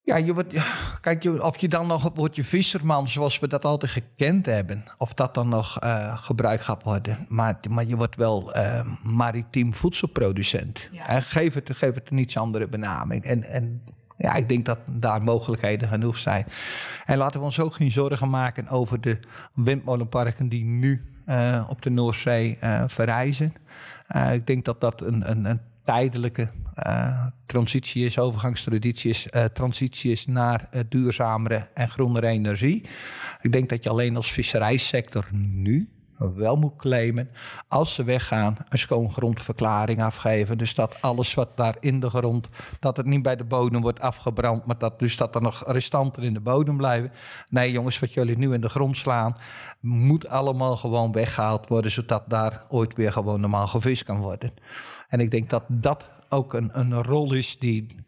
Ja, 0.00 0.16
je 0.16 0.34
wordt, 0.34 0.60
kijk, 1.00 1.22
je, 1.22 1.44
of 1.44 1.58
je 1.58 1.68
dan 1.68 1.86
nog 1.86 2.10
wordt 2.14 2.36
je 2.36 2.44
visserman 2.44 3.08
zoals 3.08 3.38
we 3.38 3.48
dat 3.48 3.64
altijd 3.64 3.92
gekend 3.92 4.46
hebben, 4.46 4.84
of 4.98 5.14
dat 5.14 5.34
dan 5.34 5.48
nog 5.48 5.82
uh, 5.82 6.18
gebruikt 6.18 6.64
gaat 6.64 6.82
worden. 6.82 7.26
Maar, 7.28 7.58
maar 7.68 7.86
je 7.86 7.96
wordt 7.96 8.16
wel 8.16 8.56
uh, 8.56 8.94
maritiem 9.02 9.74
voedselproducent. 9.74 10.88
Ja. 10.90 11.08
En 11.08 11.22
geef 11.22 11.54
het, 11.54 11.70
geef 11.72 11.94
het 11.94 12.10
een 12.10 12.18
iets 12.18 12.36
andere 12.36 12.68
benaming. 12.68 13.24
En, 13.24 13.44
en 13.44 13.82
ja, 14.18 14.34
ik 14.34 14.48
denk 14.48 14.64
dat 14.64 14.78
daar 14.86 15.22
mogelijkheden 15.22 15.88
genoeg 15.88 16.18
zijn. 16.18 16.46
En 17.06 17.18
laten 17.18 17.38
we 17.38 17.44
ons 17.44 17.60
ook 17.60 17.74
geen 17.74 17.90
zorgen 17.90 18.30
maken 18.30 18.68
over 18.68 19.00
de 19.00 19.18
windmolenparken 19.54 20.48
die 20.48 20.64
nu 20.64 21.04
uh, 21.26 21.64
op 21.68 21.82
de 21.82 21.90
Noordzee 21.90 22.58
verrijzen. 22.86 23.52
ik 24.32 24.46
denk 24.46 24.64
dat 24.64 24.80
dat 24.80 25.00
een, 25.00 25.30
een, 25.30 25.44
een 25.44 25.60
tijdelijke 25.84 26.48
uh, 26.86 27.26
transitie 27.46 28.04
is, 28.04 28.18
overgangstraditie 28.18 29.10
is, 29.10 29.26
uh, 29.30 29.44
transitie 29.44 30.12
is 30.12 30.26
naar 30.26 30.68
uh, 30.74 30.80
duurzamere 30.88 31.66
en 31.74 31.88
groenere 31.88 32.26
energie. 32.26 32.84
Ik 33.40 33.52
denk 33.52 33.68
dat 33.68 33.84
je 33.84 33.90
alleen 33.90 34.16
als 34.16 34.32
visserijsector 34.32 35.28
nu 35.32 35.88
wel 36.18 36.56
moet 36.56 36.76
claimen, 36.76 37.30
als 37.68 37.94
ze 37.94 38.04
weggaan, 38.04 38.56
een 38.68 38.78
schoongrondverklaring 38.78 40.02
afgeven. 40.02 40.58
Dus 40.58 40.74
dat 40.74 40.96
alles 41.00 41.34
wat 41.34 41.56
daar 41.56 41.76
in 41.80 42.00
de 42.00 42.10
grond, 42.10 42.48
dat 42.80 42.96
het 42.96 43.06
niet 43.06 43.22
bij 43.22 43.36
de 43.36 43.44
bodem 43.44 43.80
wordt 43.80 44.00
afgebrand, 44.00 44.66
maar 44.66 44.78
dat 44.78 44.98
dus 44.98 45.16
dat 45.16 45.34
er 45.34 45.42
nog 45.42 45.62
restanten 45.66 46.22
in 46.22 46.34
de 46.34 46.40
bodem 46.40 46.76
blijven. 46.76 47.12
Nee 47.48 47.72
jongens, 47.72 47.98
wat 47.98 48.12
jullie 48.12 48.38
nu 48.38 48.52
in 48.52 48.60
de 48.60 48.68
grond 48.68 48.96
slaan, 48.96 49.32
moet 49.80 50.28
allemaal 50.28 50.76
gewoon 50.76 51.12
weggehaald 51.12 51.68
worden, 51.68 51.90
zodat 51.90 52.24
daar 52.30 52.64
ooit 52.68 52.94
weer 52.94 53.12
gewoon 53.12 53.40
normaal 53.40 53.68
gevist 53.68 54.04
kan 54.04 54.18
worden. 54.18 54.52
En 55.08 55.20
ik 55.20 55.30
denk 55.30 55.50
dat 55.50 55.64
dat 55.68 56.10
ook 56.28 56.54
een, 56.54 56.70
een 56.72 57.02
rol 57.02 57.32
is 57.32 57.58
die, 57.58 58.04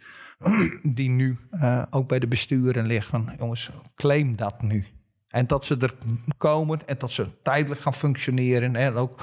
die 0.83 1.09
nu 1.09 1.39
uh, 1.53 1.83
ook 1.91 2.09
bij 2.09 2.19
de 2.19 2.29
besturen 2.29 2.87
ligt. 2.87 3.07
Van 3.07 3.33
jongens, 3.39 3.71
claim 3.95 4.37
dat 4.37 4.63
nu. 4.63 4.87
En 5.31 5.47
dat 5.47 5.65
ze 5.65 5.77
er 5.77 5.95
komen 6.37 6.81
en 6.87 6.97
dat 6.99 7.13
ze 7.13 7.29
tijdelijk 7.43 7.81
gaan 7.81 7.95
functioneren. 7.95 8.77
En 8.77 8.95
ook 8.95 9.21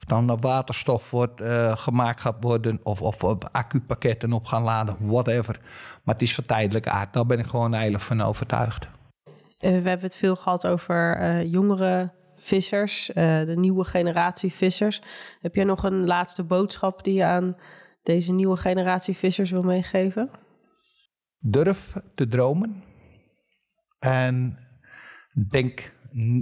of 0.00 0.06
dan 0.06 0.40
waterstof 0.40 1.10
wordt, 1.10 1.40
uh, 1.40 1.76
gemaakt 1.76 2.20
gaat 2.20 2.36
worden. 2.40 2.80
Of, 2.82 3.02
of 3.02 3.24
op 3.24 3.48
accupakketten 3.52 4.32
op 4.32 4.46
gaan 4.46 4.62
laden, 4.62 4.96
whatever. 4.98 5.60
Maar 6.02 6.14
het 6.14 6.22
is 6.22 6.34
van 6.34 6.44
tijdelijke 6.44 6.90
aard. 6.90 7.12
Daar 7.12 7.26
ben 7.26 7.38
ik 7.38 7.46
gewoon 7.46 7.74
eigenlijk 7.74 8.04
van 8.04 8.20
overtuigd. 8.20 8.84
Uh, 8.84 8.90
we 9.60 9.68
hebben 9.68 10.00
het 10.00 10.16
veel 10.16 10.36
gehad 10.36 10.66
over 10.66 11.20
uh, 11.20 11.52
jongere 11.52 12.12
vissers, 12.36 13.10
de 13.14 13.54
nieuwe 13.56 13.84
generatie 13.84 14.52
vissers. 14.52 15.02
Heb 15.40 15.54
jij 15.54 15.64
nog 15.64 15.82
een 15.82 16.06
laatste 16.06 16.44
boodschap 16.44 17.04
die 17.04 17.14
je 17.14 17.24
aan 17.24 17.56
deze 18.02 18.32
nieuwe 18.32 18.56
generatie 18.56 19.16
vissers 19.16 19.50
wil 19.50 19.62
meegeven? 19.62 20.30
Durf 21.38 21.96
te 22.14 22.28
dromen. 22.28 22.82
En 23.98 24.58
denk, 25.32 25.92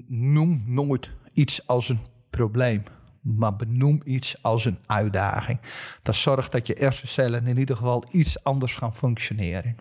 noem 0.07 0.63
nooit 0.67 1.11
iets 1.33 1.67
als 1.67 1.89
een 1.89 2.01
probleem. 2.31 2.83
Maar 3.21 3.57
benoem 3.57 4.01
iets 4.05 4.43
als 4.43 4.65
een 4.65 4.79
uitdaging. 4.87 5.61
Dat 6.03 6.15
zorgt 6.15 6.53
dat 6.53 6.67
je 6.67 6.77
hersencellen 6.79 7.47
in 7.47 7.59
ieder 7.59 7.77
geval 7.77 8.05
iets 8.11 8.45
anders 8.45 8.75
gaan 8.75 8.97
functioneren. 8.97 9.77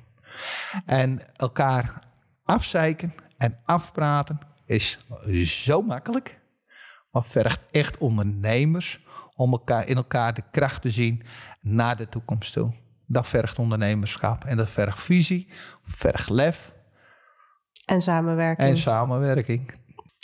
En 0.85 1.21
elkaar 1.35 2.03
afzeiken 2.43 3.13
en 3.37 3.59
afpraten 3.65 4.39
is 4.65 4.99
zo 5.63 5.81
makkelijk. 5.81 6.39
Maar 7.11 7.25
vergt 7.25 7.59
echt 7.71 7.97
ondernemers 7.97 9.05
om 9.35 9.51
elkaar, 9.51 9.87
in 9.87 9.95
elkaar 9.95 10.33
de 10.33 10.43
kracht 10.51 10.81
te 10.81 10.89
zien 10.89 11.23
naar 11.61 11.95
de 11.95 12.09
toekomst 12.09 12.53
toe. 12.53 12.73
Dat 13.05 13.27
vergt 13.27 13.59
ondernemerschap 13.59 14.43
en 14.43 14.57
dat 14.57 14.69
vergt 14.69 14.99
visie, 14.99 15.47
vergt 15.85 16.29
lef. 16.29 16.75
En 17.87 18.01
samenwerking. 18.01 18.69
En 18.69 18.77
samenwerking. 18.77 19.71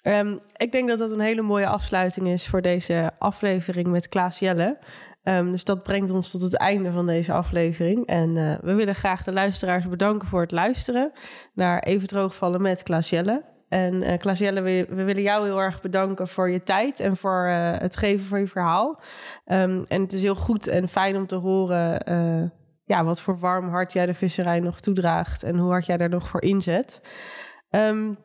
Um, 0.07 0.39
ik 0.57 0.72
denk 0.72 0.89
dat 0.89 0.99
dat 0.99 1.11
een 1.11 1.20
hele 1.20 1.41
mooie 1.41 1.68
afsluiting 1.68 2.28
is 2.28 2.47
voor 2.47 2.61
deze 2.61 3.11
aflevering 3.20 3.88
met 3.88 4.09
Klaas 4.09 4.39
Jelle. 4.39 4.78
Um, 5.24 5.51
dus 5.51 5.64
dat 5.64 5.84
brengt 5.84 6.11
ons 6.11 6.32
tot 6.32 6.41
het 6.41 6.57
einde 6.57 6.91
van 6.91 7.05
deze 7.05 7.34
aflevering. 7.34 8.05
En 8.05 8.36
uh, 8.36 8.55
we 8.61 8.74
willen 8.74 8.95
graag 8.95 9.24
de 9.24 9.34
luisteraars 9.34 9.88
bedanken 9.88 10.28
voor 10.28 10.41
het 10.41 10.51
luisteren 10.51 11.11
naar 11.53 11.80
Even 11.80 12.07
Droogvallen 12.07 12.61
met 12.61 12.84
Klaas 12.84 13.09
Jelle. 13.09 13.43
En 13.70 13.93
uh, 13.93 14.18
Klaas 14.18 14.39
Jelle, 14.39 14.61
we, 14.61 14.86
we, 14.89 15.03
willen 15.03 15.24
jou 15.24 15.45
heel 15.45 15.61
erg 15.61 15.82
bedanken 15.82 16.28
voor 16.28 16.49
je 16.49 16.64
tijd 16.64 16.99
en 16.99 17.18
voor 17.18 17.47
uh, 17.47 17.72
het 17.78 17.95
geven 17.95 18.26
van 18.26 18.39
je 18.39 18.47
verhaal. 18.47 19.01
Um, 19.45 19.86
en 19.88 20.01
het 20.01 20.14
is 20.14 20.22
heel 20.22 20.36
goed 20.36 20.68
en 20.68 20.88
fijn 20.88 21.16
om 21.16 21.28
te 21.28 21.36
horen 21.36 22.01
ja, 22.86 23.03
wat 23.03 23.22
voor 23.22 23.39
warm 23.39 23.70
hart 23.70 23.93
jij 23.93 24.05
de 24.05 24.14
visserij 24.14 24.59
nog 24.59 24.80
toedraagt 24.80 25.43
en 25.43 25.57
hoe 25.57 25.70
hard 25.70 25.86
jij 25.86 25.97
daar 25.97 26.09
nog 26.09 26.28
voor 26.28 26.41
inzet. 26.41 27.01
Um, 27.76 28.17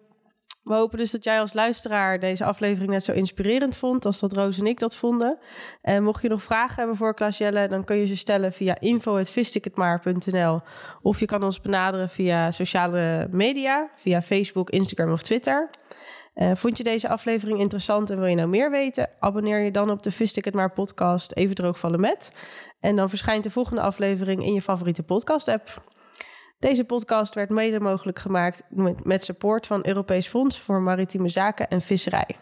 we 0.68 0.74
hopen 0.74 0.98
dus 0.98 1.10
dat 1.10 1.24
jij 1.24 1.40
als 1.40 1.52
luisteraar 1.52 2.18
deze 2.20 2.44
aflevering 2.44 2.90
net 2.90 3.04
zo 3.04 3.12
inspirerend 3.12 3.76
vond 3.76 4.04
als 4.04 4.20
dat 4.20 4.32
Roos 4.32 4.58
en 4.58 4.66
ik 4.66 4.78
dat 4.78 4.96
vonden. 4.96 5.38
En 5.82 6.02
mocht 6.02 6.22
je 6.22 6.28
nog 6.28 6.42
vragen 6.42 6.76
hebben 6.76 6.96
voor 6.96 7.14
Klaas 7.14 7.38
Jelle, 7.38 7.68
dan 7.68 7.84
kun 7.84 7.96
je 7.96 8.06
ze 8.06 8.16
stellen 8.16 8.52
via 8.52 8.80
info.visticketmaar.nl 8.80 10.60
of 11.02 11.20
je 11.20 11.26
kan 11.26 11.42
ons 11.42 11.60
benaderen 11.60 12.08
via 12.08 12.50
sociale 12.50 13.28
media, 13.30 13.90
via 13.96 14.22
Facebook, 14.22 14.70
Instagram 14.70 15.12
of 15.12 15.22
Twitter. 15.22 15.70
Uh, 16.34 16.54
vond 16.54 16.76
je 16.76 16.84
deze 16.84 17.08
aflevering 17.08 17.58
interessant 17.60 18.10
en 18.10 18.18
wil 18.18 18.26
je 18.26 18.36
nou 18.36 18.48
meer 18.48 18.70
weten? 18.70 19.10
Abonneer 19.18 19.60
je 19.60 19.70
dan 19.70 19.90
op 19.90 20.02
de 20.02 20.12
Vist 20.12 20.72
podcast 20.74 21.32
Even 21.32 21.54
droogvallen 21.54 22.00
met. 22.00 22.32
En 22.80 22.96
dan 22.96 23.08
verschijnt 23.08 23.44
de 23.44 23.50
volgende 23.50 23.80
aflevering 23.80 24.44
in 24.44 24.52
je 24.52 24.62
favoriete 24.62 25.02
podcast 25.02 25.48
app. 25.48 25.96
Deze 26.58 26.84
podcast 26.84 27.34
werd 27.34 27.50
mede 27.50 27.80
mogelijk 27.80 28.18
gemaakt 28.18 28.62
met 29.02 29.24
support 29.24 29.66
van 29.66 29.86
Europees 29.86 30.26
Fonds 30.26 30.60
voor 30.60 30.80
Maritieme 30.80 31.28
Zaken 31.28 31.68
en 31.68 31.80
Visserij. 31.80 32.36